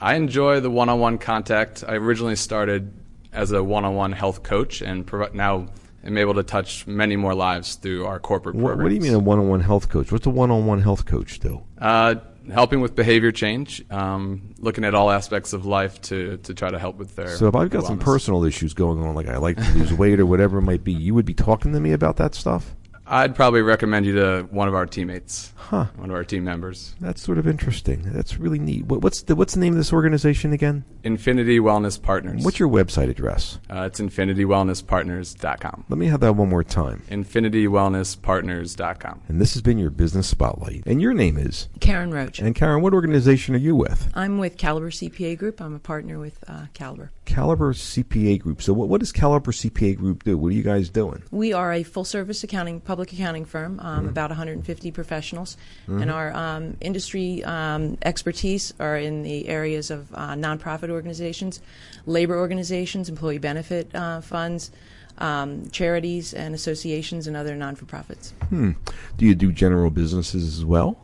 I 0.00 0.14
enjoy 0.14 0.58
the 0.58 0.70
one-on-one 0.70 1.18
contact. 1.18 1.84
I 1.86 1.94
originally 1.94 2.34
started 2.34 2.92
as 3.32 3.52
a 3.52 3.62
one-on-one 3.62 4.10
health 4.10 4.42
coach, 4.42 4.80
and 4.80 5.06
prov- 5.06 5.34
now 5.34 5.68
am 6.04 6.18
able 6.18 6.34
to 6.34 6.42
touch 6.42 6.86
many 6.86 7.16
more 7.16 7.34
lives 7.34 7.74
through 7.74 8.06
our 8.06 8.18
corporate 8.18 8.56
What, 8.56 8.70
programs. 8.70 8.82
what 8.82 8.88
do 8.88 8.94
you 8.94 9.00
mean 9.00 9.14
a 9.14 9.18
one-on-one 9.18 9.60
health 9.60 9.88
coach? 9.88 10.10
What's 10.12 10.26
a 10.26 10.30
one-on-one 10.30 10.82
health 10.82 11.06
coach 11.06 11.38
do? 11.40 11.62
Uh, 11.78 12.16
helping 12.52 12.80
with 12.80 12.94
behavior 12.94 13.32
change, 13.32 13.84
um, 13.90 14.54
looking 14.58 14.84
at 14.84 14.94
all 14.94 15.10
aspects 15.10 15.52
of 15.52 15.66
life 15.66 16.00
to, 16.02 16.38
to 16.38 16.54
try 16.54 16.70
to 16.70 16.78
help 16.78 16.96
with 16.96 17.14
their. 17.16 17.36
So 17.36 17.46
if 17.48 17.54
I've 17.54 17.70
got 17.70 17.84
some 17.84 17.98
personal 17.98 18.44
issues 18.44 18.74
going 18.74 19.02
on, 19.02 19.14
like 19.14 19.28
I 19.28 19.36
like 19.36 19.56
to 19.56 19.78
lose 19.78 19.92
weight 19.92 20.20
or 20.20 20.26
whatever 20.26 20.58
it 20.58 20.62
might 20.62 20.84
be, 20.84 20.92
you 20.92 21.14
would 21.14 21.26
be 21.26 21.34
talking 21.34 21.72
to 21.72 21.80
me 21.80 21.92
about 21.92 22.16
that 22.16 22.34
stuff? 22.34 22.74
I'd 23.12 23.34
probably 23.34 23.60
recommend 23.62 24.06
you 24.06 24.14
to 24.14 24.46
one 24.52 24.68
of 24.68 24.74
our 24.74 24.86
teammates, 24.86 25.52
Huh. 25.56 25.86
one 25.96 26.10
of 26.10 26.14
our 26.16 26.22
team 26.24 26.44
members. 26.44 26.94
That's 27.00 27.20
sort 27.20 27.38
of 27.38 27.48
interesting. 27.48 28.02
That's 28.04 28.38
really 28.38 28.60
neat. 28.60 28.86
What, 28.86 29.02
what's 29.02 29.22
the 29.22 29.34
what's 29.34 29.54
the 29.54 29.60
name 29.60 29.72
of 29.72 29.78
this 29.78 29.92
organization 29.92 30.52
again? 30.52 30.84
Infinity 31.02 31.58
Wellness 31.58 32.00
Partners. 32.00 32.44
What's 32.44 32.60
your 32.60 32.68
website 32.68 33.10
address? 33.10 33.58
Uh, 33.68 33.82
it's 33.82 33.98
infinitywellnesspartners.com. 34.00 35.86
Let 35.88 35.98
me 35.98 36.06
have 36.06 36.20
that 36.20 36.34
one 36.34 36.48
more 36.48 36.62
time. 36.62 37.02
Infinitywellnesspartners.com. 37.10 39.20
And 39.28 39.40
this 39.40 39.54
has 39.54 39.62
been 39.62 39.78
your 39.78 39.90
business 39.90 40.28
spotlight. 40.28 40.82
And 40.86 41.00
your 41.02 41.14
name 41.14 41.36
is 41.38 41.68
Karen 41.80 42.12
Roach. 42.12 42.38
And 42.38 42.54
Karen, 42.54 42.82
what 42.82 42.94
organization 42.94 43.54
are 43.54 43.58
you 43.58 43.74
with? 43.74 44.08
I'm 44.14 44.38
with 44.38 44.56
Calibre 44.56 44.90
CPA 44.90 45.36
Group. 45.38 45.60
I'm 45.60 45.74
a 45.74 45.78
partner 45.80 46.18
with 46.18 46.42
uh, 46.46 46.66
Calibre. 46.74 47.10
Calibre 47.24 47.72
CPA 47.74 48.40
Group. 48.40 48.60
So 48.60 48.72
what, 48.72 48.88
what 48.88 49.00
does 49.00 49.12
Calibre 49.12 49.52
CPA 49.52 49.96
Group 49.96 50.24
do? 50.24 50.36
What 50.36 50.48
are 50.48 50.54
you 50.54 50.62
guys 50.62 50.90
doing? 50.90 51.22
We 51.30 51.52
are 51.52 51.72
a 51.72 51.82
full 51.84 52.04
service 52.04 52.42
accounting, 52.44 52.80
public 52.80 52.99
accounting 53.02 53.44
firm, 53.44 53.78
um, 53.80 54.06
Mhm. 54.06 54.10
about 54.10 54.30
150 54.30 54.90
professionals. 54.90 55.56
Mhm. 55.88 56.02
And 56.02 56.10
our 56.10 56.32
um, 56.34 56.76
industry 56.80 57.42
um, 57.44 57.96
expertise 58.02 58.72
are 58.80 58.96
in 58.96 59.22
the 59.22 59.48
areas 59.48 59.90
of 59.90 60.08
uh, 60.14 60.34
nonprofit 60.34 60.90
organizations, 60.90 61.60
labor 62.06 62.36
organizations, 62.38 63.08
employee 63.08 63.38
benefit 63.38 63.94
uh, 63.94 64.20
funds, 64.20 64.70
um, 65.18 65.68
charities, 65.70 66.32
and 66.34 66.54
associations, 66.54 67.26
and 67.26 67.36
other 67.36 67.54
non 67.56 67.74
for 67.76 67.84
profits. 67.84 68.32
Hmm. 68.48 68.72
Do 69.18 69.26
you 69.26 69.34
do 69.34 69.52
general 69.52 69.90
businesses 69.90 70.56
as 70.58 70.64
well? 70.64 70.96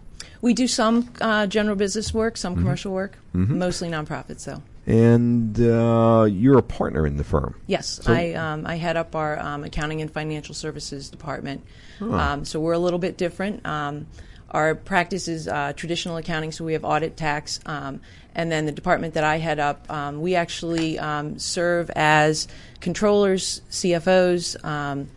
We 0.42 0.54
do 0.54 0.66
some 0.68 1.08
uh, 1.20 1.46
general 1.46 1.76
business 1.76 2.12
work, 2.14 2.36
some 2.36 2.54
Mhm. 2.54 2.58
commercial 2.58 2.92
work, 2.92 3.18
Mhm. 3.34 3.56
mostly 3.56 3.88
nonprofits, 3.88 4.44
though. 4.44 4.62
And 4.86 5.58
uh, 5.60 6.28
you're 6.30 6.58
a 6.58 6.62
partner 6.62 7.06
in 7.06 7.16
the 7.16 7.24
firm. 7.24 7.60
Yes, 7.66 8.00
So- 8.04 8.12
I 8.12 8.34
um, 8.34 8.66
I 8.66 8.76
head 8.76 8.96
up 8.96 9.16
our 9.16 9.38
um, 9.38 9.64
accounting 9.64 10.00
and 10.00 10.10
financial 10.10 10.54
services 10.54 11.10
department. 11.10 11.64
Huh. 11.98 12.12
Um, 12.12 12.44
so 12.44 12.60
we're 12.60 12.72
a 12.72 12.78
little 12.78 13.00
bit 13.00 13.16
different. 13.16 13.66
Um, 13.66 14.06
our 14.50 14.76
practice 14.76 15.26
is 15.26 15.48
uh, 15.48 15.72
traditional 15.74 16.16
accounting, 16.18 16.52
so 16.52 16.64
we 16.64 16.74
have 16.74 16.84
audit, 16.84 17.16
tax, 17.16 17.58
um, 17.66 18.00
and 18.34 18.50
then 18.50 18.64
the 18.64 18.72
department 18.72 19.14
that 19.14 19.24
I 19.24 19.38
head 19.38 19.58
up, 19.58 19.90
um, 19.90 20.20
we 20.20 20.36
actually 20.36 21.00
um, 21.00 21.38
serve 21.38 21.90
as 21.96 22.46
controllers, 22.80 23.62
CFOs. 23.70 24.64
Um, 24.64 25.08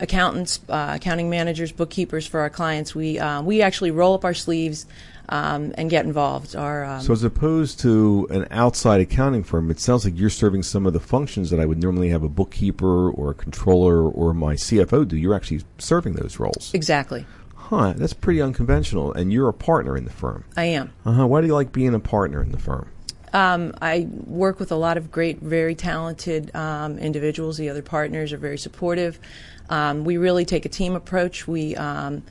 accountants, 0.00 0.60
uh, 0.68 0.92
accounting 0.94 1.28
managers, 1.28 1.72
bookkeepers 1.72 2.26
for 2.26 2.40
our 2.40 2.50
clients. 2.50 2.94
We 2.94 3.18
uh, 3.18 3.42
we 3.42 3.62
actually 3.62 3.90
roll 3.90 4.14
up 4.14 4.24
our 4.24 4.34
sleeves 4.34 4.86
um, 5.28 5.72
and 5.76 5.90
get 5.90 6.04
involved. 6.04 6.56
Um, 6.56 7.00
So 7.00 7.12
as 7.12 7.22
opposed 7.22 7.80
to 7.80 8.26
an 8.30 8.46
outside 8.50 9.00
accounting 9.00 9.44
firm, 9.44 9.70
it 9.70 9.80
sounds 9.80 10.04
like 10.04 10.18
you're 10.18 10.30
serving 10.30 10.62
some 10.62 10.86
of 10.86 10.92
the 10.92 11.00
functions 11.00 11.50
that 11.50 11.60
I 11.60 11.66
would 11.66 11.82
normally 11.82 12.08
have 12.08 12.22
a 12.22 12.28
bookkeeper 12.28 13.10
or 13.10 13.30
a 13.30 13.34
controller 13.34 14.08
or 14.08 14.34
my 14.34 14.54
CFO 14.54 15.06
do. 15.06 15.16
You're 15.16 15.34
actually 15.34 15.62
serving 15.78 16.14
those 16.14 16.38
roles. 16.38 16.72
exactly. 16.74 17.26
Huh, 17.54 17.92
that's 17.96 18.14
pretty 18.14 18.40
unconventional. 18.40 19.12
And 19.12 19.30
you're 19.30 19.48
a 19.48 19.52
partner 19.52 19.94
in 19.96 20.04
the 20.06 20.10
firm. 20.10 20.44
I 20.56 20.64
am. 20.64 20.90
Uh-huh. 21.04 21.26
Why 21.26 21.42
do 21.42 21.46
you 21.46 21.54
like 21.54 21.70
being 21.70 21.94
a 21.94 22.00
partner 22.00 22.42
in 22.42 22.50
the 22.50 22.58
firm? 22.58 22.88
Um, 23.34 23.74
I 23.82 24.08
work 24.24 24.58
with 24.58 24.72
a 24.72 24.76
lot 24.76 24.96
of 24.96 25.10
great, 25.10 25.40
very 25.40 25.74
talented 25.74 26.50
um, 26.56 26.98
individuals. 26.98 27.58
The 27.58 27.68
other 27.68 27.82
partners 27.82 28.32
are 28.32 28.38
very 28.38 28.56
supportive. 28.56 29.20
Um, 29.68 30.04
we 30.04 30.16
really 30.16 30.46
take 30.46 30.64
a 30.64 30.70
team 30.70 30.96
approach. 30.96 31.46
We 31.46 31.76
um, 31.76 32.22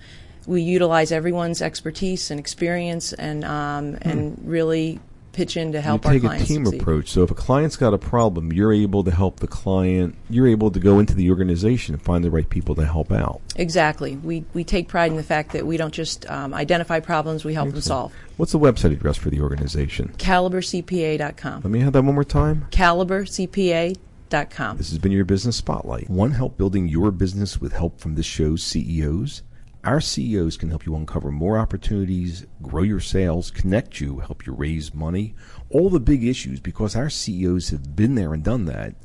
we 0.47 0.63
utilize 0.63 1.11
everyone's 1.11 1.61
expertise 1.61 2.31
and 2.31 2.39
experience, 2.39 3.13
and 3.13 3.45
um, 3.45 3.99
and 4.01 4.41
really 4.43 4.99
pitch 5.37 5.55
in 5.55 5.71
to 5.73 5.79
help 5.79 6.03
you 6.03 6.09
our 6.09 6.15
take 6.15 6.23
a 6.23 6.29
team 6.43 6.65
succeed. 6.65 6.81
approach. 6.81 7.09
So 7.09 7.21
if 7.21 7.29
a 7.29 7.35
client's 7.35 7.75
got 7.75 7.93
a 7.93 7.99
problem, 7.99 8.51
you're 8.51 8.73
able 8.73 9.03
to 9.03 9.11
help 9.11 9.39
the 9.39 9.47
client. 9.47 10.15
You're 10.31 10.47
able 10.47 10.71
to 10.71 10.79
go 10.79 10.97
into 10.97 11.13
the 11.13 11.29
organization 11.29 11.93
and 11.93 12.01
find 12.01 12.23
the 12.23 12.31
right 12.31 12.49
people 12.49 12.73
to 12.75 12.85
help 12.85 13.11
out. 13.11 13.39
Exactly. 13.55 14.15
We 14.15 14.45
we 14.55 14.63
take 14.63 14.87
pride 14.87 15.11
in 15.11 15.17
the 15.17 15.23
fact 15.23 15.51
that 15.51 15.67
we 15.67 15.77
don't 15.77 15.93
just 15.93 16.27
um, 16.31 16.55
identify 16.55 16.99
problems; 16.99 17.45
we 17.45 17.53
help 17.53 17.69
them 17.69 17.81
solve. 17.81 18.13
What's 18.37 18.51
the 18.51 18.59
website 18.59 18.93
address 18.93 19.17
for 19.17 19.29
the 19.29 19.41
organization? 19.41 20.15
CalibreCPA.com. 20.17 21.61
Let 21.61 21.71
me 21.71 21.81
have 21.81 21.93
that 21.93 22.03
one 22.03 22.15
more 22.15 22.23
time. 22.23 22.65
CalibreCPA.com. 22.71 24.77
This 24.77 24.89
has 24.89 24.97
been 24.97 25.11
your 25.11 25.25
business 25.25 25.55
spotlight. 25.55 26.09
One 26.09 26.31
help 26.31 26.57
building 26.57 26.87
your 26.87 27.11
business 27.11 27.61
with 27.61 27.73
help 27.73 27.99
from 27.99 28.15
this 28.15 28.25
show's 28.25 28.63
CEOs? 28.63 29.43
Our 29.87 30.01
CEOs 30.01 30.57
can 30.57 30.67
help 30.67 30.85
you 30.85 30.97
uncover 30.97 31.31
more 31.31 31.57
opportunities, 31.57 32.45
grow 32.61 32.83
your 32.83 32.99
sales, 32.99 33.49
connect 33.49 34.01
you, 34.01 34.19
help 34.19 34.45
you 34.45 34.51
raise 34.51 34.93
money, 34.93 35.33
all 35.69 35.89
the 35.89 36.01
big 36.01 36.25
issues 36.25 36.59
because 36.59 36.93
our 36.93 37.09
CEOs 37.09 37.69
have 37.69 37.95
been 37.95 38.15
there 38.15 38.33
and 38.33 38.43
done 38.43 38.65
that, 38.65 38.95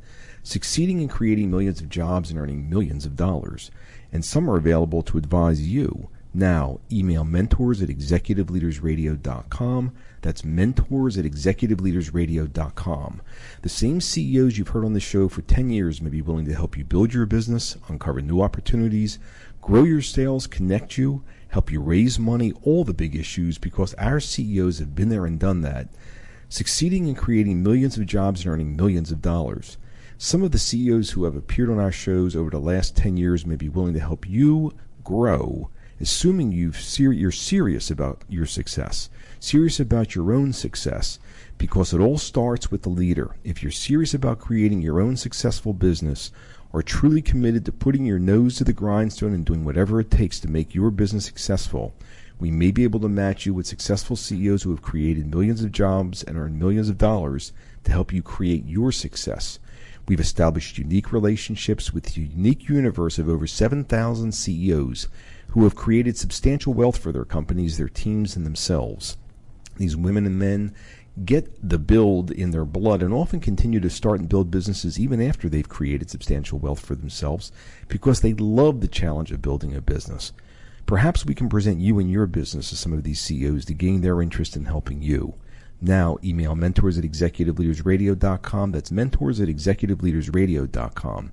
succeeding 0.43 1.01
in 1.01 1.07
creating 1.07 1.53
millions 1.53 1.81
of 1.81 1.89
jobs 1.89 2.31
and 2.31 2.41
earning 2.41 2.69
millions 2.69 3.07
of 3.07 3.15
dollars. 3.15 3.71
And 4.11 4.25
some 4.25 4.51
are 4.51 4.57
available 4.57 5.03
to 5.03 5.19
advise 5.19 5.65
you. 5.65 6.09
Now, 6.35 6.81
email 6.91 7.25
mentors 7.25 7.83
at 7.83 7.91
executiveleadersradio.com. 7.91 9.93
That's 10.23 10.45
mentors 10.45 11.19
at 11.19 11.27
executiveleadersradio.com. 11.27 13.23
The 13.61 13.69
same 13.69 14.01
CEOs 14.01 14.57
you've 14.57 14.69
heard 14.69 14.87
on 14.87 14.95
the 14.95 15.01
show 15.01 15.29
for 15.29 15.43
10 15.43 15.69
years 15.69 16.01
may 16.01 16.09
be 16.09 16.23
willing 16.23 16.47
to 16.47 16.55
help 16.55 16.79
you 16.79 16.85
build 16.85 17.13
your 17.13 17.27
business, 17.27 17.77
uncover 17.89 18.23
new 18.23 18.41
opportunities, 18.41 19.19
grow 19.61 19.85
your 19.85 20.01
sales, 20.01 20.47
connect 20.47 20.97
you, 20.97 21.23
help 21.49 21.71
you 21.71 21.83
raise 21.83 22.19
money, 22.19 22.55
all 22.63 22.85
the 22.85 22.95
big 22.95 23.15
issues 23.15 23.59
because 23.59 23.93
our 23.95 24.19
CEOs 24.19 24.79
have 24.79 24.95
been 24.95 25.11
there 25.11 25.27
and 25.27 25.39
done 25.39 25.61
that, 25.61 25.89
succeeding 26.49 27.09
in 27.09 27.15
creating 27.15 27.63
millions 27.63 27.99
of 27.99 28.07
jobs 28.07 28.43
and 28.43 28.55
earning 28.55 28.75
millions 28.75 29.13
of 29.13 29.21
dollars. 29.21 29.77
Some 30.17 30.43
of 30.43 30.53
the 30.53 30.59
CEOs 30.59 31.11
who 31.11 31.25
have 31.25 31.37
appeared 31.37 31.69
on 31.69 31.79
our 31.79 31.93
shows 31.93 32.35
over 32.35 32.49
the 32.49 32.59
last 32.59 32.97
10 32.97 33.19
years 33.19 33.45
may 33.45 33.57
be 33.57 33.69
willing 33.69 33.93
to 33.93 34.01
help 34.01 34.27
you 34.27 34.73
grow, 35.05 35.69
assuming 36.01 36.53
you've 36.53 36.81
ser- 36.81 37.13
you're 37.13 37.31
serious 37.31 37.91
about 37.91 38.23
your 38.29 38.47
success, 38.47 39.11
serious 39.41 39.79
about 39.81 40.15
your 40.15 40.33
own 40.33 40.53
success, 40.53 41.19
because 41.59 41.93
it 41.93 42.01
all 42.01 42.19
starts 42.19 42.71
with 42.71 42.83
the 42.83 42.89
leader. 42.89 43.37
If 43.45 43.63
you're 43.63 43.73
serious 43.73 44.15
about 44.15 44.39
creating 44.39 44.83
your 44.83 45.01
own 45.01 45.17
successful 45.17 45.73
business, 45.73 46.33
are 46.75 46.83
truly 46.83 47.21
committed 47.21 47.65
to 47.67 47.73
putting 47.73 48.07
your 48.07 48.19
nose 48.19 48.57
to 48.57 48.65
the 48.65 48.73
grindstone 48.73 49.35
and 49.35 49.45
doing 49.45 49.65
whatever 49.65 50.01
it 50.01 50.11
takes 50.11 50.41
to 50.41 50.51
make 50.51 50.75
your 50.75 50.91
business 50.91 51.27
successful, 51.27 51.95
we 52.41 52.51
may 52.51 52.71
be 52.71 52.83
able 52.83 52.99
to 53.01 53.09
match 53.09 53.47
you 53.47 53.55
with 53.55 53.67
successful 53.67 54.17
CEOs 54.17 54.63
who 54.63 54.71
have 54.71 54.83
created 54.83 55.33
millions 55.33 55.63
of 55.63 55.71
jobs 55.71 56.23
and 56.23 56.37
earned 56.37 56.59
millions 56.59 56.89
of 56.89 56.99
dollars 56.99 57.53
to 57.85 57.93
help 57.93 58.13
you 58.13 58.23
create 58.23 58.67
your 58.67 58.91
success. 58.91 59.59
We've 60.09 60.19
established 60.19 60.79
unique 60.79 61.13
relationships 61.13 61.93
with 61.93 62.17
a 62.17 62.21
unique 62.21 62.69
universe 62.69 63.19
of 63.19 63.29
over 63.29 63.47
7,000 63.47 64.33
CEOs 64.33 65.09
who 65.53 65.65
have 65.65 65.75
created 65.75 66.17
substantial 66.17 66.73
wealth 66.73 66.99
for 66.99 67.13
their 67.13 67.25
companies, 67.25 67.77
their 67.77 67.89
teams, 67.89 68.37
and 68.37 68.47
themselves. 68.47 69.17
These 69.77 69.97
women 69.97 70.27
and 70.27 70.39
men 70.39 70.75
get 71.27 71.69
the 71.69 71.79
build 71.79 72.31
in 72.31 72.53
their 72.53 72.65
blood 72.65 73.03
and 73.03 73.13
often 73.13 73.39
continue 73.39 73.79
to 73.81 73.91
start 73.91 74.19
and 74.19 74.31
build 74.31 74.51
businesses 74.51 74.99
even 74.99 75.21
after 75.21 75.49
they've 75.49 75.69
created 75.69 76.09
substantial 76.09 76.59
wealth 76.59 76.81
for 76.81 76.95
themselves 76.95 77.53
because 77.89 78.21
they 78.21 78.33
love 78.33 78.81
the 78.81 78.89
challenge 78.89 79.31
of 79.31 79.43
building 79.43 79.75
a 79.75 79.81
business. 79.83 80.33
Perhaps 80.87 81.27
we 81.27 81.35
can 81.35 81.51
present 81.51 81.81
you 81.81 81.99
and 81.99 82.11
your 82.11 82.27
business 82.27 82.71
to 82.71 82.77
some 82.77 82.95
of 82.95 83.03
these 83.03 83.21
CEOs 83.21 83.67
to 83.67 83.75
gain 83.75 84.01
their 84.01 84.23
interest 84.23 84.57
in 84.57 84.65
helping 84.65 85.03
you. 85.03 85.35
Now, 85.83 86.17
email 86.25 86.55
mentors 86.55 86.97
at 86.97 87.05
executiveleadersradio.com. 87.05 88.73
That's 88.73 88.91
mentors 88.91 89.41
at 89.41 89.49
executiveleadersradio.com 89.49 91.33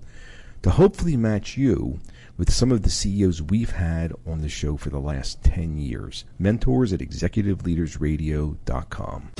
to 0.61 0.69
hopefully 0.71 1.15
match 1.15 1.55
you 1.55 1.99
with 2.39 2.51
some 2.51 2.71
of 2.71 2.81
the 2.83 2.89
CEOs 2.89 3.41
we've 3.41 3.71
had 3.71 4.13
on 4.25 4.39
the 4.39 4.47
show 4.47 4.77
for 4.77 4.89
the 4.89 4.97
last 4.97 5.43
10 5.43 5.77
years. 5.77 6.23
Mentors 6.39 6.93
at 6.93 7.01
executiveleadersradio.com. 7.01 9.31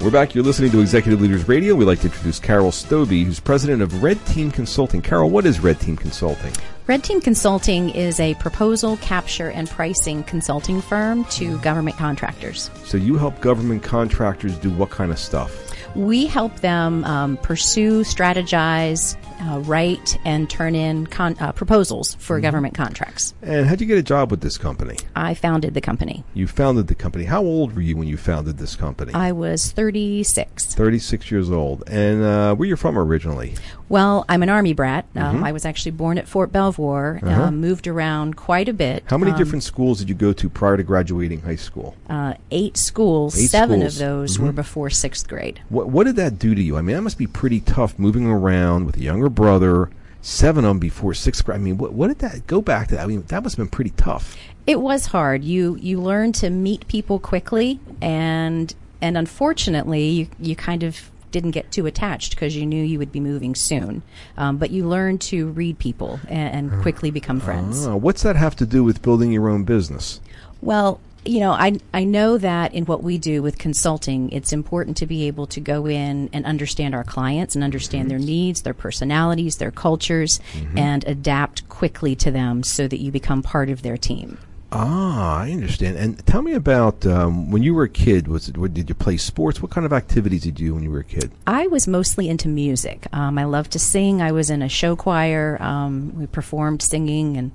We're 0.00 0.10
back. 0.10 0.34
You're 0.34 0.42
listening 0.44 0.72
to 0.72 0.80
Executive 0.80 1.22
Leaders 1.22 1.46
Radio. 1.48 1.76
We'd 1.76 1.84
like 1.84 2.00
to 2.00 2.08
introduce 2.08 2.40
Carol 2.40 2.72
Stobbe, 2.72 3.24
who's 3.24 3.38
president 3.38 3.80
of 3.80 4.02
Red 4.02 4.18
Team 4.26 4.50
Consulting. 4.50 5.00
Carol, 5.00 5.30
what 5.30 5.46
is 5.46 5.60
Red 5.60 5.78
Team 5.80 5.96
Consulting? 5.96 6.52
Red 6.88 7.04
Team 7.04 7.20
Consulting 7.20 7.90
is 7.90 8.18
a 8.20 8.34
proposal, 8.34 8.96
capture, 8.98 9.50
and 9.50 9.70
pricing 9.70 10.24
consulting 10.24 10.82
firm 10.82 11.24
to 11.26 11.56
government 11.60 11.96
contractors. 11.96 12.68
So 12.84 12.96
you 12.98 13.16
help 13.16 13.40
government 13.40 13.84
contractors 13.84 14.58
do 14.58 14.70
what 14.70 14.90
kind 14.90 15.12
of 15.12 15.18
stuff? 15.18 15.70
We 15.94 16.26
help 16.26 16.56
them 16.56 17.04
um, 17.04 17.36
pursue, 17.38 18.02
strategize, 18.02 19.16
uh, 19.40 19.60
write, 19.60 20.18
and 20.24 20.48
turn 20.48 20.74
in 20.74 21.06
con- 21.06 21.36
uh, 21.40 21.52
proposals 21.52 22.14
for 22.16 22.36
mm-hmm. 22.36 22.42
government 22.42 22.74
contracts. 22.74 23.34
And 23.42 23.66
how'd 23.66 23.80
you 23.80 23.86
get 23.86 23.98
a 23.98 24.02
job 24.02 24.30
with 24.30 24.40
this 24.40 24.58
company? 24.58 24.98
I 25.14 25.34
founded 25.34 25.74
the 25.74 25.80
company. 25.80 26.24
You 26.34 26.46
founded 26.46 26.86
the 26.86 26.94
company. 26.94 27.24
How 27.24 27.42
old 27.42 27.74
were 27.74 27.80
you 27.80 27.96
when 27.96 28.08
you 28.08 28.16
founded 28.16 28.58
this 28.58 28.76
company? 28.76 29.12
I 29.14 29.32
was 29.32 29.72
36. 29.72 30.74
36 30.74 31.30
years 31.30 31.50
old. 31.50 31.84
And 31.88 32.22
uh, 32.22 32.54
where 32.54 32.68
you 32.68 32.76
from 32.76 32.98
originally? 32.98 33.54
Well, 33.88 34.24
I'm 34.28 34.42
an 34.42 34.48
Army 34.48 34.72
brat. 34.72 35.06
Um, 35.14 35.36
mm-hmm. 35.36 35.44
I 35.44 35.52
was 35.52 35.64
actually 35.64 35.92
born 35.92 36.18
at 36.18 36.26
Fort 36.26 36.50
Belvoir, 36.50 37.20
uh-huh. 37.22 37.44
uh, 37.44 37.50
moved 37.50 37.86
around 37.86 38.36
quite 38.36 38.68
a 38.68 38.72
bit. 38.72 39.04
How 39.06 39.18
many 39.18 39.32
um, 39.32 39.38
different 39.38 39.62
schools 39.62 39.98
did 39.98 40.08
you 40.08 40.14
go 40.14 40.32
to 40.32 40.48
prior 40.48 40.76
to 40.76 40.82
graduating 40.82 41.42
high 41.42 41.56
school? 41.56 41.94
Uh, 42.08 42.34
eight 42.50 42.76
schools. 42.76 43.38
Eight 43.38 43.50
Seven 43.50 43.80
schools. 43.80 43.94
of 43.94 44.06
those 44.06 44.34
mm-hmm. 44.34 44.46
were 44.46 44.52
before 44.52 44.90
sixth 44.90 45.28
grade. 45.28 45.60
What, 45.68 45.90
what 45.90 46.04
did 46.04 46.16
that 46.16 46.38
do 46.38 46.54
to 46.54 46.62
you? 46.62 46.76
I 46.76 46.82
mean, 46.82 46.96
that 46.96 47.02
must 47.02 47.18
be 47.18 47.26
pretty 47.26 47.60
tough 47.60 47.98
moving 47.98 48.26
around 48.26 48.86
with 48.86 48.96
a 48.96 49.00
younger 49.00 49.23
brother, 49.28 49.90
seven 50.20 50.64
of 50.64 50.70
them 50.70 50.78
before 50.78 51.14
sixth 51.14 51.44
grade. 51.44 51.56
I 51.56 51.62
mean, 51.62 51.78
what, 51.78 51.92
what 51.92 52.08
did 52.08 52.18
that 52.20 52.46
go 52.46 52.60
back 52.60 52.88
to? 52.88 53.00
I 53.00 53.06
mean, 53.06 53.22
that 53.28 53.42
must 53.42 53.56
have 53.56 53.64
been 53.64 53.70
pretty 53.70 53.90
tough. 53.90 54.36
It 54.66 54.80
was 54.80 55.06
hard. 55.06 55.44
You 55.44 55.76
you 55.76 56.00
learn 56.00 56.32
to 56.32 56.50
meet 56.50 56.88
people 56.88 57.18
quickly, 57.18 57.80
and 58.00 58.74
and 59.02 59.18
unfortunately, 59.18 60.08
you, 60.08 60.28
you 60.40 60.56
kind 60.56 60.82
of 60.82 61.10
didn't 61.30 61.50
get 61.50 61.70
too 61.72 61.84
attached 61.84 62.30
because 62.30 62.56
you 62.56 62.64
knew 62.64 62.82
you 62.82 62.98
would 62.98 63.10
be 63.10 63.18
moving 63.18 63.56
soon. 63.56 64.02
Um, 64.36 64.56
but 64.56 64.70
you 64.70 64.88
learn 64.88 65.18
to 65.18 65.48
read 65.48 65.78
people 65.80 66.20
and, 66.28 66.72
and 66.72 66.82
quickly 66.82 67.10
become 67.10 67.40
friends. 67.40 67.84
Oh, 67.86 67.96
what's 67.96 68.22
that 68.22 68.36
have 68.36 68.54
to 68.56 68.66
do 68.66 68.84
with 68.84 69.02
building 69.02 69.32
your 69.32 69.48
own 69.48 69.64
business? 69.64 70.20
Well, 70.62 71.00
you 71.24 71.40
know, 71.40 71.52
I 71.52 71.78
I 71.92 72.04
know 72.04 72.38
that 72.38 72.74
in 72.74 72.84
what 72.84 73.02
we 73.02 73.18
do 73.18 73.42
with 73.42 73.58
consulting, 73.58 74.30
it's 74.30 74.52
important 74.52 74.96
to 74.98 75.06
be 75.06 75.26
able 75.26 75.46
to 75.48 75.60
go 75.60 75.86
in 75.86 76.28
and 76.32 76.44
understand 76.44 76.94
our 76.94 77.04
clients 77.04 77.54
and 77.54 77.64
understand 77.64 78.08
mm-hmm. 78.08 78.18
their 78.18 78.26
needs, 78.26 78.62
their 78.62 78.74
personalities, 78.74 79.56
their 79.56 79.70
cultures, 79.70 80.40
mm-hmm. 80.52 80.78
and 80.78 81.04
adapt 81.06 81.68
quickly 81.68 82.14
to 82.16 82.30
them 82.30 82.62
so 82.62 82.86
that 82.88 83.00
you 83.00 83.10
become 83.10 83.42
part 83.42 83.70
of 83.70 83.82
their 83.82 83.96
team. 83.96 84.38
Ah, 84.76 85.38
I 85.38 85.52
understand. 85.52 85.96
And 85.96 86.26
tell 86.26 86.42
me 86.42 86.54
about 86.54 87.06
um, 87.06 87.52
when 87.52 87.62
you 87.62 87.74
were 87.74 87.84
a 87.84 87.88
kid. 87.88 88.26
Was 88.26 88.48
it, 88.48 88.58
what, 88.58 88.74
did 88.74 88.88
you 88.88 88.94
play 88.94 89.16
sports? 89.16 89.62
What 89.62 89.70
kind 89.70 89.86
of 89.86 89.92
activities 89.92 90.42
did 90.42 90.58
you 90.58 90.66
do 90.66 90.74
when 90.74 90.82
you 90.82 90.90
were 90.90 90.98
a 90.98 91.04
kid? 91.04 91.30
I 91.46 91.68
was 91.68 91.86
mostly 91.86 92.28
into 92.28 92.48
music. 92.48 93.06
Um, 93.12 93.38
I 93.38 93.44
loved 93.44 93.70
to 93.72 93.78
sing. 93.78 94.20
I 94.20 94.32
was 94.32 94.50
in 94.50 94.62
a 94.62 94.68
show 94.68 94.96
choir. 94.96 95.62
Um, 95.62 96.18
we 96.18 96.26
performed 96.26 96.82
singing 96.82 97.36
and 97.36 97.52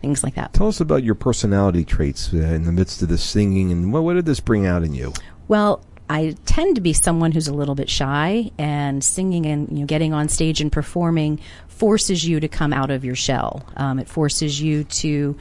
things 0.00 0.24
like 0.24 0.34
that. 0.36 0.54
Tell 0.54 0.68
us 0.68 0.80
about 0.80 1.04
your 1.04 1.14
personality 1.14 1.84
traits 1.84 2.32
uh, 2.32 2.38
in 2.38 2.64
the 2.64 2.72
midst 2.72 3.02
of 3.02 3.08
this 3.08 3.22
singing, 3.22 3.70
and 3.70 3.92
what, 3.92 4.02
what 4.02 4.14
did 4.14 4.24
this 4.24 4.40
bring 4.40 4.64
out 4.64 4.82
in 4.82 4.94
you? 4.94 5.12
Well, 5.48 5.84
I 6.08 6.36
tend 6.46 6.76
to 6.76 6.80
be 6.80 6.94
someone 6.94 7.32
who's 7.32 7.48
a 7.48 7.54
little 7.54 7.74
bit 7.74 7.90
shy, 7.90 8.50
and 8.56 9.04
singing 9.04 9.44
and 9.44 9.68
you 9.70 9.80
know, 9.80 9.86
getting 9.86 10.14
on 10.14 10.30
stage 10.30 10.62
and 10.62 10.72
performing 10.72 11.38
forces 11.68 12.26
you 12.26 12.40
to 12.40 12.48
come 12.48 12.72
out 12.72 12.90
of 12.90 13.04
your 13.04 13.14
shell. 13.14 13.66
Um, 13.76 13.98
it 13.98 14.08
forces 14.08 14.60
you 14.60 14.84
to 14.84 15.36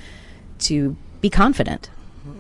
to 0.60 0.96
be 1.22 1.30
confident. 1.30 1.90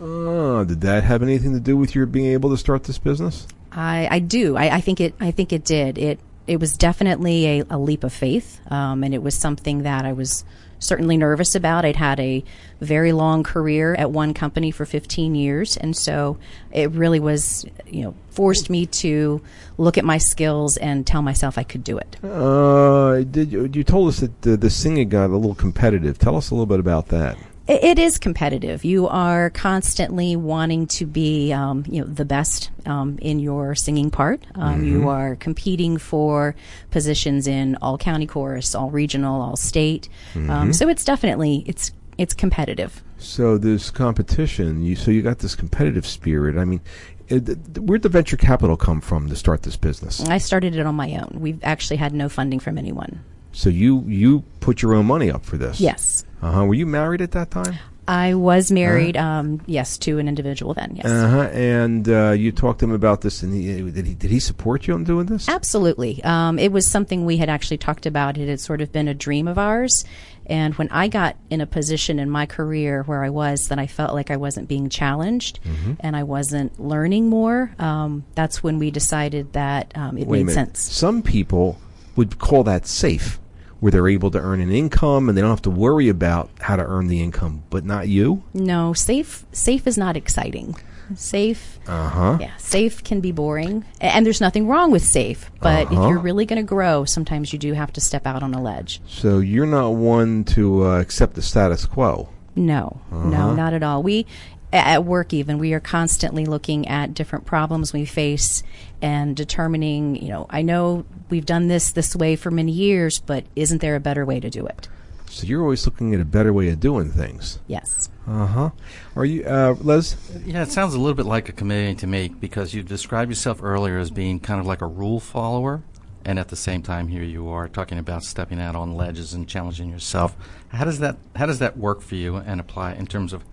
Oh, 0.01 0.63
did 0.63 0.81
that 0.81 1.03
have 1.03 1.23
anything 1.23 1.53
to 1.53 1.59
do 1.59 1.77
with 1.77 1.95
your 1.95 2.05
being 2.05 2.27
able 2.27 2.49
to 2.49 2.57
start 2.57 2.83
this 2.83 2.97
business? 2.97 3.47
I, 3.71 4.07
I 4.11 4.19
do. 4.19 4.57
I, 4.57 4.75
I 4.75 4.81
think 4.81 4.99
it. 4.99 5.15
I 5.19 5.31
think 5.31 5.53
it 5.53 5.63
did. 5.63 5.97
It 5.97 6.19
it 6.47 6.59
was 6.59 6.75
definitely 6.75 7.59
a, 7.61 7.65
a 7.69 7.79
leap 7.79 8.03
of 8.03 8.11
faith, 8.11 8.59
um, 8.71 9.03
and 9.03 9.13
it 9.13 9.23
was 9.23 9.35
something 9.35 9.83
that 9.83 10.05
I 10.05 10.13
was 10.13 10.43
certainly 10.79 11.15
nervous 11.15 11.55
about. 11.55 11.85
I'd 11.85 11.95
had 11.95 12.19
a 12.19 12.43
very 12.81 13.13
long 13.13 13.43
career 13.43 13.93
at 13.95 14.11
one 14.11 14.33
company 14.33 14.71
for 14.71 14.85
15 14.85 15.35
years, 15.35 15.77
and 15.77 15.95
so 15.95 16.37
it 16.71 16.91
really 16.91 17.19
was, 17.19 17.65
you 17.87 18.03
know, 18.03 18.15
forced 18.31 18.69
me 18.69 18.87
to 18.87 19.41
look 19.77 19.97
at 19.97 20.03
my 20.03 20.17
skills 20.17 20.77
and 20.77 21.05
tell 21.05 21.21
myself 21.21 21.57
I 21.57 21.63
could 21.63 21.83
do 21.83 21.99
it. 21.99 22.17
Uh, 22.23 23.21
did 23.21 23.51
you, 23.51 23.69
you 23.71 23.83
told 23.83 24.09
us 24.09 24.19
that 24.19 24.41
the, 24.41 24.57
the 24.57 24.69
singing 24.69 25.09
got 25.09 25.29
a 25.29 25.37
little 25.37 25.55
competitive? 25.55 26.17
Tell 26.17 26.35
us 26.35 26.49
a 26.49 26.55
little 26.55 26.65
bit 26.65 26.79
about 26.79 27.09
that 27.09 27.37
it 27.67 27.99
is 27.99 28.17
competitive. 28.17 28.83
You 28.83 29.07
are 29.07 29.49
constantly 29.51 30.35
wanting 30.35 30.87
to 30.87 31.05
be, 31.05 31.53
um, 31.53 31.85
you 31.87 32.01
know, 32.01 32.07
the 32.07 32.25
best 32.25 32.71
um, 32.85 33.17
in 33.21 33.39
your 33.39 33.75
singing 33.75 34.09
part. 34.09 34.45
Um, 34.55 34.81
mm-hmm. 34.81 34.85
You 34.85 35.09
are 35.09 35.35
competing 35.35 35.97
for 35.97 36.55
positions 36.89 37.47
in 37.47 37.77
all 37.81 37.97
county 37.97 38.27
chorus, 38.27 38.73
all 38.75 38.89
regional, 38.89 39.41
all 39.41 39.55
state. 39.55 40.09
Um, 40.35 40.47
mm-hmm. 40.47 40.71
so 40.71 40.89
it's 40.89 41.05
definitely 41.05 41.63
it's 41.67 41.91
it's 42.17 42.33
competitive. 42.33 43.03
So 43.17 43.57
this 43.57 43.91
competition, 43.91 44.81
you 44.83 44.95
so 44.95 45.11
you 45.11 45.21
got 45.21 45.39
this 45.39 45.55
competitive 45.55 46.07
spirit. 46.07 46.57
I 46.57 46.65
mean, 46.65 46.81
where'd 47.29 48.01
the 48.01 48.09
venture 48.09 48.37
capital 48.37 48.75
come 48.75 49.01
from 49.01 49.29
to 49.29 49.35
start 49.35 49.61
this 49.63 49.77
business? 49.77 50.21
I 50.27 50.39
started 50.39 50.75
it 50.75 50.85
on 50.85 50.95
my 50.95 51.13
own. 51.15 51.37
We've 51.39 51.63
actually 51.63 51.97
had 51.97 52.13
no 52.13 52.27
funding 52.27 52.59
from 52.59 52.77
anyone. 52.77 53.23
So 53.51 53.69
you 53.69 54.03
you 54.07 54.43
put 54.59 54.81
your 54.81 54.93
own 54.95 55.05
money 55.05 55.29
up 55.29 55.45
for 55.45 55.57
this? 55.57 55.79
Yes. 55.79 56.25
Uh 56.41 56.51
huh. 56.51 56.65
Were 56.65 56.73
you 56.73 56.85
married 56.85 57.21
at 57.21 57.31
that 57.31 57.51
time? 57.51 57.77
I 58.07 58.33
was 58.33 58.71
married, 58.71 59.15
uh-huh. 59.15 59.27
um, 59.27 59.61
yes, 59.67 59.97
to 59.99 60.17
an 60.17 60.27
individual 60.27 60.73
then, 60.73 60.95
yes. 60.95 61.05
Uh-huh. 61.05 61.43
And 61.53 62.09
uh, 62.09 62.31
you 62.31 62.51
talked 62.51 62.79
to 62.79 62.85
him 62.85 62.91
about 62.91 63.21
this, 63.21 63.43
and 63.43 63.53
he, 63.53 63.89
did, 63.91 64.05
he, 64.05 64.13
did 64.15 64.31
he 64.31 64.39
support 64.39 64.87
you 64.87 64.95
in 64.95 65.03
doing 65.03 65.27
this? 65.27 65.47
Absolutely. 65.47 66.21
Um, 66.23 66.57
it 66.57 66.71
was 66.71 66.87
something 66.87 67.25
we 67.25 67.37
had 67.37 67.47
actually 67.47 67.77
talked 67.77 68.05
about. 68.05 68.37
It 68.37 68.49
had 68.49 68.59
sort 68.59 68.81
of 68.81 68.91
been 68.91 69.07
a 69.07 69.13
dream 69.13 69.47
of 69.47 69.57
ours. 69.57 70.03
And 70.47 70.73
when 70.75 70.89
I 70.89 71.07
got 71.07 71.37
in 71.49 71.61
a 71.61 71.67
position 71.67 72.19
in 72.19 72.29
my 72.29 72.47
career 72.47 73.03
where 73.03 73.23
I 73.23 73.29
was 73.29 73.69
that 73.69 73.79
I 73.79 73.87
felt 73.87 74.13
like 74.13 74.31
I 74.31 74.37
wasn't 74.37 74.67
being 74.67 74.89
challenged 74.89 75.59
mm-hmm. 75.63 75.93
and 75.99 76.15
I 76.15 76.23
wasn't 76.23 76.77
learning 76.79 77.29
more, 77.29 77.73
um, 77.79 78.25
that's 78.35 78.63
when 78.63 78.79
we 78.79 78.91
decided 78.91 79.53
that 79.53 79.95
um, 79.95 80.17
it 80.17 80.27
Wait 80.27 80.45
made 80.45 80.53
sense. 80.53 80.81
Some 80.81 81.21
people 81.21 81.79
would 82.15 82.39
call 82.39 82.63
that 82.65 82.87
safe 82.87 83.39
where 83.81 83.91
they're 83.91 84.07
able 84.07 84.31
to 84.31 84.39
earn 84.39 84.61
an 84.61 84.71
income 84.71 85.27
and 85.27 85.37
they 85.37 85.41
don't 85.41 85.49
have 85.49 85.61
to 85.63 85.69
worry 85.69 86.07
about 86.07 86.49
how 86.61 86.77
to 86.77 86.85
earn 86.85 87.07
the 87.07 87.21
income, 87.21 87.63
but 87.69 87.83
not 87.83 88.07
you? 88.07 88.43
No, 88.53 88.93
safe 88.93 89.45
safe 89.51 89.85
is 89.85 89.97
not 89.97 90.15
exciting. 90.15 90.77
Safe, 91.15 91.77
uh-huh. 91.87 92.37
yeah, 92.39 92.55
safe 92.55 93.03
can 93.03 93.19
be 93.19 93.33
boring, 93.33 93.83
and 93.99 94.25
there's 94.25 94.39
nothing 94.39 94.67
wrong 94.67 94.91
with 94.91 95.03
safe. 95.03 95.51
But 95.59 95.87
uh-huh. 95.87 96.03
if 96.03 96.09
you're 96.09 96.19
really 96.19 96.45
going 96.45 96.61
to 96.61 96.65
grow, 96.65 97.03
sometimes 97.03 97.51
you 97.51 97.59
do 97.59 97.73
have 97.73 97.91
to 97.93 97.99
step 97.99 98.25
out 98.25 98.43
on 98.43 98.53
a 98.53 98.61
ledge. 98.61 99.01
So 99.07 99.39
you're 99.39 99.65
not 99.65 99.89
one 99.89 100.45
to 100.45 100.85
uh, 100.85 101.01
accept 101.01 101.33
the 101.33 101.41
status 101.41 101.85
quo. 101.85 102.29
No, 102.55 103.01
uh-huh. 103.11 103.29
no, 103.29 103.53
not 103.53 103.73
at 103.73 103.83
all. 103.83 104.01
We, 104.03 104.25
at 104.73 105.03
work 105.03 105.33
even 105.33 105.57
we 105.57 105.73
are 105.73 105.79
constantly 105.79 106.45
looking 106.45 106.87
at 106.87 107.13
different 107.13 107.45
problems 107.45 107.91
we 107.91 108.05
face 108.05 108.63
and 109.01 109.35
determining 109.35 110.15
you 110.15 110.29
know 110.29 110.45
i 110.49 110.61
know 110.61 111.05
we've 111.29 111.45
done 111.45 111.67
this 111.67 111.91
this 111.93 112.15
way 112.15 112.35
for 112.35 112.51
many 112.51 112.71
years 112.71 113.19
but 113.19 113.43
isn't 113.55 113.81
there 113.81 113.95
a 113.95 113.99
better 113.99 114.25
way 114.25 114.39
to 114.39 114.49
do 114.49 114.65
it? 114.65 114.87
So 115.27 115.47
you're 115.47 115.61
always 115.61 115.85
looking 115.85 116.13
at 116.13 116.19
a 116.19 116.25
better 116.25 116.51
way 116.51 116.67
of 116.67 116.81
doing 116.81 117.09
things. 117.09 117.59
Yes. 117.65 118.09
Uh-huh. 118.27 118.71
Are 119.15 119.25
you 119.25 119.45
uh, 119.45 119.75
les 119.79 120.15
yeah 120.45 120.61
it 120.61 120.71
sounds 120.71 120.93
a 120.93 120.99
little 120.99 121.15
bit 121.15 121.25
like 121.25 121.49
a 121.49 121.53
chameleon 121.53 121.95
to 121.97 122.07
me 122.07 122.27
because 122.27 122.73
you 122.73 122.83
described 122.83 123.31
yourself 123.31 123.63
earlier 123.63 123.97
as 123.97 124.11
being 124.11 124.39
kind 124.39 124.59
of 124.59 124.67
like 124.67 124.81
a 124.81 124.87
rule 124.87 125.19
follower 125.19 125.81
and 126.23 126.37
at 126.37 126.49
the 126.49 126.55
same 126.55 126.83
time, 126.83 127.07
here 127.07 127.23
you 127.23 127.49
are 127.49 127.67
talking 127.67 127.97
about 127.97 128.23
stepping 128.23 128.61
out 128.61 128.75
on 128.75 128.93
ledges 128.93 129.33
and 129.33 129.47
challenging 129.47 129.89
yourself. 129.89 130.35
How 130.69 130.85
does 130.85 130.99
that 130.99 131.17
How 131.35 131.45
does 131.45 131.59
that 131.59 131.77
work 131.77 132.01
for 132.01 132.15
you 132.15 132.35
and 132.35 132.59
apply 132.59 132.93
in 132.93 133.07
terms 133.07 133.33
of 133.33 133.43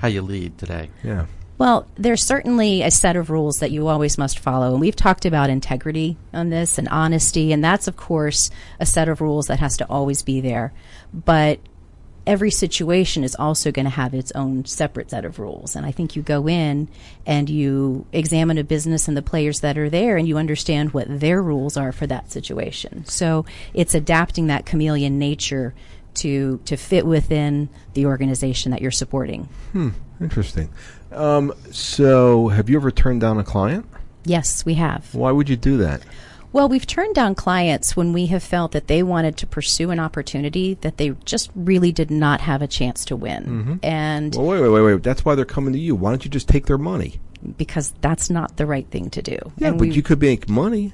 how 0.00 0.08
you 0.08 0.22
lead 0.22 0.56
today? 0.58 0.90
Yeah. 1.04 1.26
Well, 1.58 1.86
there's 1.96 2.24
certainly 2.24 2.80
a 2.80 2.90
set 2.90 3.16
of 3.16 3.28
rules 3.28 3.58
that 3.58 3.70
you 3.70 3.86
always 3.88 4.16
must 4.16 4.38
follow. 4.38 4.72
And 4.72 4.80
we've 4.80 4.96
talked 4.96 5.26
about 5.26 5.50
integrity 5.50 6.16
on 6.32 6.48
this 6.48 6.78
and 6.78 6.88
honesty, 6.88 7.52
and 7.52 7.62
that's, 7.62 7.86
of 7.86 7.98
course, 7.98 8.50
a 8.78 8.86
set 8.86 9.10
of 9.10 9.20
rules 9.20 9.48
that 9.48 9.60
has 9.60 9.76
to 9.76 9.86
always 9.90 10.22
be 10.22 10.40
there. 10.40 10.72
But 11.12 11.60
every 12.26 12.50
situation 12.50 13.24
is 13.24 13.34
also 13.34 13.70
going 13.70 13.84
to 13.84 13.90
have 13.90 14.14
its 14.14 14.32
own 14.32 14.64
separate 14.64 15.10
set 15.10 15.26
of 15.26 15.38
rules. 15.38 15.76
And 15.76 15.84
I 15.84 15.92
think 15.92 16.16
you 16.16 16.22
go 16.22 16.48
in 16.48 16.88
and 17.26 17.50
you 17.50 18.06
examine 18.12 18.56
a 18.56 18.64
business 18.64 19.08
and 19.08 19.16
the 19.16 19.22
players 19.22 19.60
that 19.60 19.76
are 19.76 19.90
there 19.90 20.16
and 20.16 20.28
you 20.28 20.38
understand 20.38 20.92
what 20.92 21.06
their 21.08 21.42
rules 21.42 21.76
are 21.76 21.92
for 21.92 22.06
that 22.06 22.30
situation. 22.30 23.04
So 23.04 23.44
it's 23.74 23.94
adapting 23.94 24.46
that 24.46 24.64
chameleon 24.64 25.18
nature 25.18 25.74
to 26.20 26.60
to 26.64 26.76
fit 26.76 27.06
within 27.06 27.68
the 27.94 28.06
organization 28.06 28.70
that 28.72 28.80
you're 28.80 28.90
supporting. 28.90 29.48
Hmm. 29.72 29.90
Interesting. 30.20 30.70
Um, 31.12 31.52
so, 31.70 32.48
have 32.48 32.68
you 32.68 32.76
ever 32.76 32.90
turned 32.90 33.20
down 33.20 33.38
a 33.38 33.44
client? 33.44 33.86
Yes, 34.24 34.64
we 34.64 34.74
have. 34.74 35.14
Why 35.14 35.32
would 35.32 35.48
you 35.48 35.56
do 35.56 35.78
that? 35.78 36.02
Well, 36.52 36.68
we've 36.68 36.86
turned 36.86 37.14
down 37.14 37.36
clients 37.36 37.96
when 37.96 38.12
we 38.12 38.26
have 38.26 38.42
felt 38.42 38.72
that 38.72 38.88
they 38.88 39.02
wanted 39.02 39.36
to 39.38 39.46
pursue 39.46 39.90
an 39.90 40.00
opportunity 40.00 40.74
that 40.80 40.96
they 40.96 41.10
just 41.24 41.50
really 41.54 41.92
did 41.92 42.10
not 42.10 42.40
have 42.40 42.60
a 42.60 42.66
chance 42.66 43.04
to 43.06 43.16
win. 43.16 43.44
Mm-hmm. 43.44 43.74
And 43.84 44.34
well, 44.34 44.46
wait, 44.46 44.60
wait, 44.60 44.68
wait, 44.68 44.82
wait. 44.82 45.02
That's 45.02 45.24
why 45.24 45.36
they're 45.36 45.44
coming 45.44 45.72
to 45.72 45.78
you. 45.78 45.94
Why 45.94 46.10
don't 46.10 46.24
you 46.24 46.30
just 46.30 46.48
take 46.48 46.66
their 46.66 46.78
money? 46.78 47.20
Because 47.56 47.94
that's 48.00 48.30
not 48.30 48.56
the 48.56 48.66
right 48.66 48.86
thing 48.90 49.10
to 49.10 49.22
do. 49.22 49.38
Yeah, 49.58 49.68
and 49.68 49.78
but 49.78 49.94
you 49.94 50.02
could 50.02 50.20
make 50.20 50.48
money. 50.48 50.92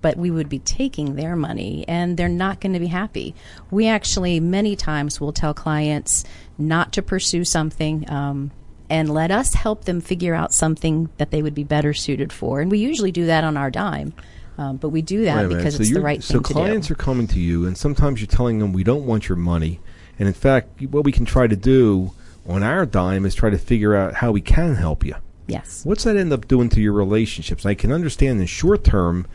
But 0.00 0.16
we 0.16 0.30
would 0.30 0.48
be 0.48 0.60
taking 0.60 1.16
their 1.16 1.34
money, 1.34 1.84
and 1.88 2.16
they're 2.16 2.28
not 2.28 2.60
going 2.60 2.72
to 2.72 2.78
be 2.78 2.86
happy. 2.86 3.34
We 3.70 3.88
actually, 3.88 4.38
many 4.38 4.76
times, 4.76 5.20
will 5.20 5.32
tell 5.32 5.54
clients 5.54 6.24
not 6.56 6.92
to 6.92 7.02
pursue 7.02 7.44
something. 7.44 8.08
Um, 8.10 8.52
and 8.90 9.12
let 9.12 9.30
us 9.30 9.54
help 9.54 9.84
them 9.84 10.00
figure 10.00 10.34
out 10.34 10.54
something 10.54 11.10
that 11.18 11.30
they 11.30 11.42
would 11.42 11.54
be 11.54 11.64
better 11.64 11.92
suited 11.92 12.32
for. 12.32 12.60
And 12.60 12.70
we 12.70 12.78
usually 12.78 13.12
do 13.12 13.26
that 13.26 13.44
on 13.44 13.56
our 13.56 13.70
dime. 13.70 14.14
Um, 14.56 14.76
but 14.76 14.88
we 14.88 15.02
do 15.02 15.24
that 15.24 15.48
because 15.48 15.76
so 15.76 15.82
it's 15.82 15.92
the 15.92 16.00
right 16.00 16.22
so 16.22 16.34
thing 16.34 16.42
to 16.42 16.48
do. 16.48 16.54
So 16.54 16.60
clients 16.60 16.90
are 16.90 16.96
coming 16.96 17.26
to 17.28 17.38
you, 17.38 17.66
and 17.66 17.78
sometimes 17.78 18.20
you're 18.20 18.26
telling 18.26 18.58
them 18.58 18.72
we 18.72 18.82
don't 18.82 19.06
want 19.06 19.28
your 19.28 19.36
money. 19.36 19.80
And 20.18 20.26
in 20.26 20.34
fact, 20.34 20.82
what 20.82 21.04
we 21.04 21.12
can 21.12 21.24
try 21.24 21.46
to 21.46 21.54
do 21.54 22.12
on 22.46 22.64
our 22.64 22.84
dime 22.84 23.24
is 23.24 23.34
try 23.36 23.50
to 23.50 23.58
figure 23.58 23.94
out 23.94 24.14
how 24.14 24.32
we 24.32 24.40
can 24.40 24.74
help 24.74 25.04
you. 25.04 25.14
Yes. 25.46 25.84
What's 25.84 26.04
that 26.04 26.16
end 26.16 26.32
up 26.32 26.48
doing 26.48 26.68
to 26.70 26.80
your 26.80 26.92
relationships? 26.92 27.64
I 27.64 27.74
can 27.74 27.92
understand 27.92 28.40
in 28.40 28.46
short 28.46 28.82
term, 28.82 29.26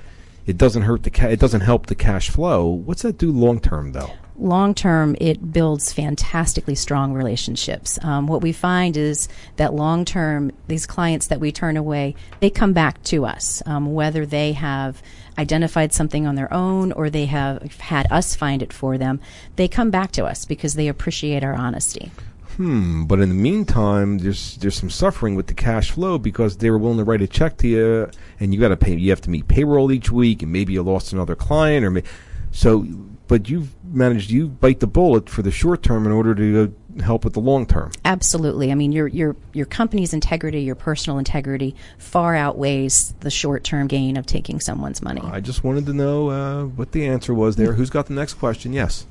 it 0.45 0.57
doesn't 0.57 0.83
hurt 0.83 1.03
the 1.03 1.09
ca- 1.09 1.29
it 1.29 1.39
doesn't 1.39 1.61
help 1.61 1.87
the 1.87 1.95
cash 1.95 2.29
flow. 2.29 2.67
What's 2.67 3.01
that 3.03 3.17
do 3.17 3.31
long 3.31 3.59
term 3.59 3.93
though? 3.93 4.11
long 4.37 4.73
term, 4.73 5.15
it 5.19 5.53
builds 5.53 5.93
fantastically 5.93 6.75
strong 6.75 7.13
relationships. 7.13 7.99
Um, 8.03 8.27
what 8.27 8.41
we 8.41 8.51
find 8.51 8.97
is 8.97 9.27
that 9.57 9.73
long 9.73 10.05
term, 10.05 10.51
these 10.67 10.85
clients 10.85 11.27
that 11.27 11.39
we 11.39 11.51
turn 11.51 11.77
away, 11.77 12.15
they 12.39 12.49
come 12.49 12.73
back 12.73 13.01
to 13.03 13.25
us, 13.25 13.61
um, 13.65 13.93
whether 13.93 14.25
they 14.25 14.53
have 14.53 15.01
identified 15.37 15.93
something 15.93 16.27
on 16.27 16.35
their 16.35 16.53
own 16.53 16.91
or 16.91 17.09
they 17.09 17.25
have 17.25 17.79
had 17.79 18.07
us 18.11 18.35
find 18.35 18.61
it 18.61 18.73
for 18.73 18.97
them. 18.97 19.19
They 19.55 19.67
come 19.67 19.91
back 19.91 20.11
to 20.13 20.25
us 20.25 20.45
because 20.45 20.75
they 20.75 20.87
appreciate 20.87 21.43
our 21.43 21.55
honesty. 21.55 22.11
Hmm. 22.57 23.05
But 23.05 23.19
in 23.19 23.29
the 23.29 23.35
meantime, 23.35 24.19
there's 24.19 24.57
there's 24.57 24.75
some 24.75 24.89
suffering 24.89 25.35
with 25.35 25.47
the 25.47 25.53
cash 25.53 25.91
flow 25.91 26.17
because 26.17 26.57
they 26.57 26.69
were 26.69 26.77
willing 26.77 26.97
to 26.97 27.03
write 27.03 27.21
a 27.21 27.27
check 27.27 27.57
to 27.57 27.67
you, 27.67 28.11
and 28.39 28.53
you 28.53 28.59
got 28.59 28.69
to 28.69 28.77
pay. 28.77 28.95
You 28.95 29.09
have 29.09 29.21
to 29.21 29.29
meet 29.29 29.47
payroll 29.47 29.91
each 29.91 30.11
week, 30.11 30.43
and 30.43 30.51
maybe 30.51 30.73
you 30.73 30.83
lost 30.83 31.13
another 31.13 31.35
client, 31.35 31.85
or 31.85 31.89
may, 31.89 32.03
so. 32.51 32.85
But 33.27 33.49
you've 33.49 33.73
managed 33.85 34.29
you 34.29 34.49
bite 34.49 34.79
the 34.79 34.87
bullet 34.87 35.29
for 35.29 35.41
the 35.41 35.49
short 35.49 35.81
term 35.81 36.05
in 36.05 36.11
order 36.11 36.35
to 36.35 36.75
help 37.01 37.23
with 37.23 37.33
the 37.33 37.39
long 37.39 37.65
term. 37.65 37.91
Absolutely. 38.05 38.71
I 38.71 38.75
mean, 38.75 38.91
your 38.91 39.07
your 39.07 39.35
your 39.53 39.65
company's 39.65 40.13
integrity, 40.13 40.61
your 40.61 40.75
personal 40.75 41.17
integrity, 41.17 41.75
far 41.97 42.35
outweighs 42.35 43.13
the 43.21 43.31
short 43.31 43.63
term 43.63 43.87
gain 43.87 44.17
of 44.17 44.25
taking 44.25 44.59
someone's 44.59 45.01
money. 45.01 45.21
I 45.23 45.39
just 45.39 45.63
wanted 45.63 45.85
to 45.87 45.93
know 45.93 46.29
uh, 46.29 46.63
what 46.65 46.91
the 46.91 47.07
answer 47.07 47.33
was 47.33 47.55
there. 47.55 47.73
Who's 47.73 47.89
got 47.89 48.07
the 48.07 48.13
next 48.13 48.35
question? 48.35 48.73
Yes. 48.73 49.07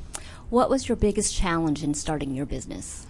What 0.51 0.69
was 0.69 0.89
your 0.89 0.97
biggest 0.97 1.35
challenge 1.35 1.83
in 1.83 1.95
starting 1.95 2.35
your 2.35 2.47
business? 2.47 3.07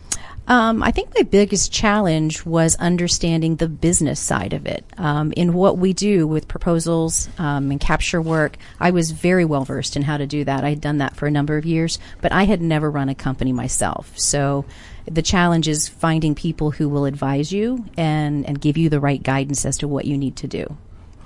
Um, 0.49 0.83
I 0.83 0.91
think 0.91 1.15
my 1.15 1.23
biggest 1.23 1.73
challenge 1.73 2.45
was 2.45 2.75
understanding 2.77 3.57
the 3.57 3.69
business 3.69 4.19
side 4.19 4.53
of 4.53 4.67
it. 4.67 4.85
Um, 4.99 5.33
in 5.37 5.53
what 5.53 5.79
we 5.79 5.93
do 5.93 6.27
with 6.27 6.49
proposals 6.49 7.29
um, 7.39 7.71
and 7.71 7.81
capture 7.81 8.21
work, 8.21 8.57
I 8.81 8.91
was 8.91 9.13
very 9.13 9.45
well 9.45 9.65
versed 9.65 9.97
in 9.97 10.03
how 10.03 10.17
to 10.17 10.27
do 10.27 10.45
that. 10.45 10.65
I 10.65 10.71
had 10.71 10.81
done 10.81 10.99
that 10.99 11.15
for 11.15 11.27
a 11.27 11.31
number 11.31 11.57
of 11.57 11.65
years, 11.65 11.99
but 12.21 12.33
I 12.33 12.45
had 12.45 12.61
never 12.61 12.91
run 12.91 13.09
a 13.09 13.15
company 13.15 13.53
myself. 13.53 14.19
So 14.19 14.65
the 15.07 15.23
challenge 15.23 15.69
is 15.69 15.89
finding 15.89 16.35
people 16.35 16.73
who 16.73 16.89
will 16.89 17.05
advise 17.05 17.53
you 17.53 17.85
and, 17.97 18.45
and 18.47 18.61
give 18.61 18.77
you 18.77 18.89
the 18.89 19.01
right 19.01 19.23
guidance 19.23 19.65
as 19.65 19.79
to 19.79 19.89
what 19.89 20.07
you 20.07 20.19
need 20.19 20.37
to 20.37 20.49
do. 20.49 20.77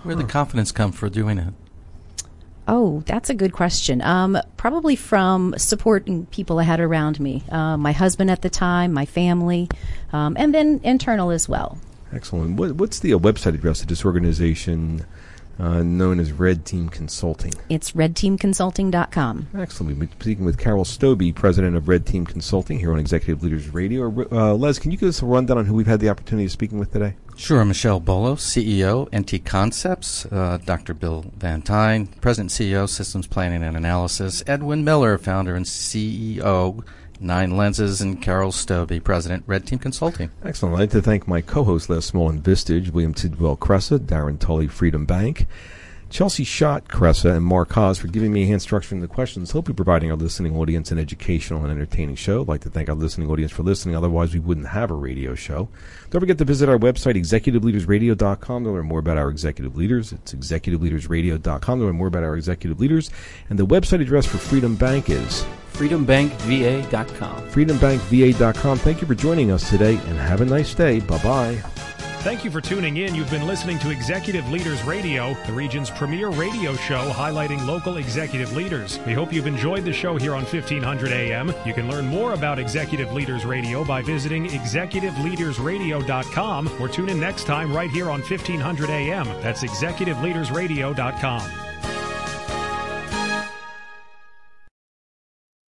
Where 0.03 0.15
did 0.15 0.27
the 0.27 0.31
confidence 0.31 0.73
come 0.73 0.93
for 0.93 1.09
doing 1.09 1.39
it? 1.39 1.55
Oh, 2.69 3.03
that's 3.07 3.31
a 3.31 3.35
good 3.35 3.53
question. 3.53 4.03
Um, 4.03 4.39
probably 4.57 4.97
from 4.97 5.55
supporting 5.57 6.27
people 6.27 6.59
I 6.59 6.65
had 6.65 6.81
around 6.81 7.21
me, 7.21 7.45
uh, 7.51 7.77
my 7.77 7.93
husband 7.93 8.31
at 8.31 8.43
the 8.43 8.51
time, 8.51 8.93
my 8.93 9.07
family, 9.07 9.69
um, 10.13 10.37
and 10.37 10.53
then 10.53 10.81
internal 10.83 11.31
as 11.31 11.49
well. 11.49 11.79
Excellent. 12.13 12.57
What, 12.57 12.73
what's 12.73 13.01
the 13.01 13.15
uh, 13.15 13.19
website 13.19 13.55
address 13.55 13.83
of 13.83 13.89
this 13.89 14.05
organization 14.05 15.05
uh, 15.59 15.83
known 15.83 16.21
as 16.21 16.33
Red 16.33 16.65
Team 16.65 16.89
Consulting? 16.89 17.53
It's 17.69 17.93
redteamconsulting.com. 17.93 19.49
Excellent. 19.57 19.89
We've 19.89 19.99
been 19.99 20.21
speaking 20.21 20.45
with 20.45 20.59
Carol 20.59 20.85
Stobbe, 20.85 21.35
president 21.35 21.77
of 21.77 21.89
Red 21.89 22.07
Team 22.07 22.27
Consulting 22.27 22.79
here 22.79 22.93
on 22.93 22.99
Executive 22.99 23.43
Leaders 23.43 23.73
Radio. 23.73 24.07
Uh, 24.31 24.55
Les, 24.55 24.79
can 24.79 24.91
you 24.91 24.97
give 24.97 25.09
us 25.09 25.23
a 25.23 25.27
rundown 25.27 25.59
on 25.59 25.67
who 25.67 25.75
we've 25.75 25.87
had 25.87 26.01
the 26.01 26.09
opportunity 26.09 26.47
of 26.47 26.53
speaking 26.53 26.79
with 26.79 26.93
today? 26.93 27.15
Sure. 27.37 27.65
Michelle 27.67 28.01
Bolo, 28.01 28.37
CEO, 28.37 29.09
NT 29.15 29.45
Concepts. 29.45 30.25
Uh, 30.27 30.59
Dr. 30.65 30.95
Bill 30.95 31.27
Vantine, 31.37 32.07
President 32.21 32.59
and 32.59 32.71
CEO, 32.71 32.89
Systems 32.89 33.27
Planning 33.27 33.63
and 33.63 33.77
Analysis. 33.77 34.43
Edwin 34.47 34.85
Miller, 34.85 35.19
founder 35.19 35.55
and 35.55 35.67
CEO, 35.67 36.83
Nine 37.21 37.57
Lenses. 37.57 38.01
And 38.01 38.21
Carol 38.21 38.53
Stobbe, 38.53 39.03
President, 39.03 39.45
Red 39.47 39.67
Team 39.67 39.79
Consulting. 39.79 40.31
Excellent. 40.45 40.75
I'd 40.75 40.81
like 40.81 40.91
to 40.91 41.03
thank 41.03 41.27
my 41.27 41.41
co-hosts, 41.41 41.89
Les 41.89 42.11
Smolin 42.11 42.41
Vistage, 42.41 42.91
William 42.91 43.15
Tidwell 43.15 43.57
Cresa, 43.57 43.99
Darren 43.99 44.39
Tully, 44.39 44.69
Freedom 44.69 45.07
Bank. 45.07 45.47
Chelsea 46.17 46.45
Schott, 46.45 46.89
Cresa, 46.89 47.37
and 47.37 47.45
Mark 47.45 47.71
Haas 47.73 47.99
for 47.99 48.07
giving 48.07 48.33
me 48.33 48.45
a 48.45 48.47
hand 48.47 48.63
structuring 48.63 49.03
the 49.03 49.07
questions, 49.07 49.51
hopefully 49.51 49.75
providing 49.75 50.11
our 50.11 50.17
listening 50.17 50.57
audience 50.57 50.91
an 50.91 50.99
educational 50.99 51.63
and 51.63 51.71
entertaining 51.71 52.17
show. 52.17 52.41
I'd 52.41 52.49
like 52.49 52.63
to 52.63 52.71
thank 52.71 52.89
our 52.89 52.95
listening 52.95 53.29
audience 53.29 53.53
for 53.53 53.63
listening, 53.63 53.95
otherwise 53.95 54.33
we 54.33 54.41
wouldn't 54.41 54.69
have 54.69 54.91
a 54.91 54.95
radio 54.95 55.35
show. 55.35 55.69
Don't 56.09 56.21
forget 56.21 56.39
to 56.39 56.47
visit 56.47 56.71
our 56.71 56.79
website, 56.79 57.17
executiveleadersradio.com, 57.17 58.65
to 58.65 58.71
learn 58.71 58.87
more 58.87 59.01
about 59.01 59.19
our 59.19 59.29
executive 59.29 59.77
leaders. 59.77 60.15
It's 60.15 60.33
executiveleadersradio.com 60.33 61.79
to 61.81 61.85
learn 61.85 61.97
more 61.97 62.09
about 62.09 62.25
our 62.25 62.35
executive 62.35 62.81
leaders. 62.81 63.11
And 63.51 63.59
the 63.59 63.67
website 63.67 64.01
address 64.01 64.25
for 64.25 64.39
Freedom 64.39 64.75
Bank 64.75 65.11
is 65.11 65.45
freedombankva.com. 65.75 67.51
freedombankva.com. 67.51 68.79
Thank 68.79 69.03
you 69.03 69.07
for 69.07 69.15
joining 69.15 69.51
us 69.51 69.69
today, 69.69 70.01
and 70.07 70.17
have 70.17 70.41
a 70.41 70.47
nice 70.47 70.73
day. 70.75 71.01
Bye-bye. 71.01 71.86
Thank 72.27 72.43
you 72.45 72.51
for 72.51 72.61
tuning 72.61 72.97
in. 72.97 73.15
You've 73.15 73.31
been 73.31 73.47
listening 73.47 73.79
to 73.79 73.91
Executive 73.91 74.51
Leaders 74.51 74.83
Radio, 74.83 75.35
the 75.47 75.53
region's 75.53 75.91
premier 75.91 76.29
radio 76.29 76.75
show 76.75 77.13
highlighting 77.13 77.65
local 77.65 77.99
executive 77.99 78.57
leaders. 78.57 78.99
We 79.07 79.15
hope 79.15 79.33
you've 79.33 79.47
enjoyed 79.47 79.85
the 79.85 79.93
show 79.93 80.17
here 80.17 80.35
on 80.35 80.43
1500 80.43 81.13
AM. 81.13 81.55
You 81.65 81.73
can 81.73 81.89
learn 81.89 82.09
more 82.09 82.33
about 82.33 82.59
Executive 82.59 83.13
Leaders 83.13 83.45
Radio 83.45 83.85
by 83.85 84.03
visiting 84.03 84.49
executiveleadersradio.com 84.49 86.81
or 86.81 86.89
tune 86.89 87.11
in 87.11 87.21
next 87.21 87.45
time 87.45 87.73
right 87.73 87.93
here 87.93 88.11
on 88.11 88.23
1500 88.23 88.91
AM. 88.91 89.27
That's 89.41 89.63
executiveleadersradio.com. 89.63 91.66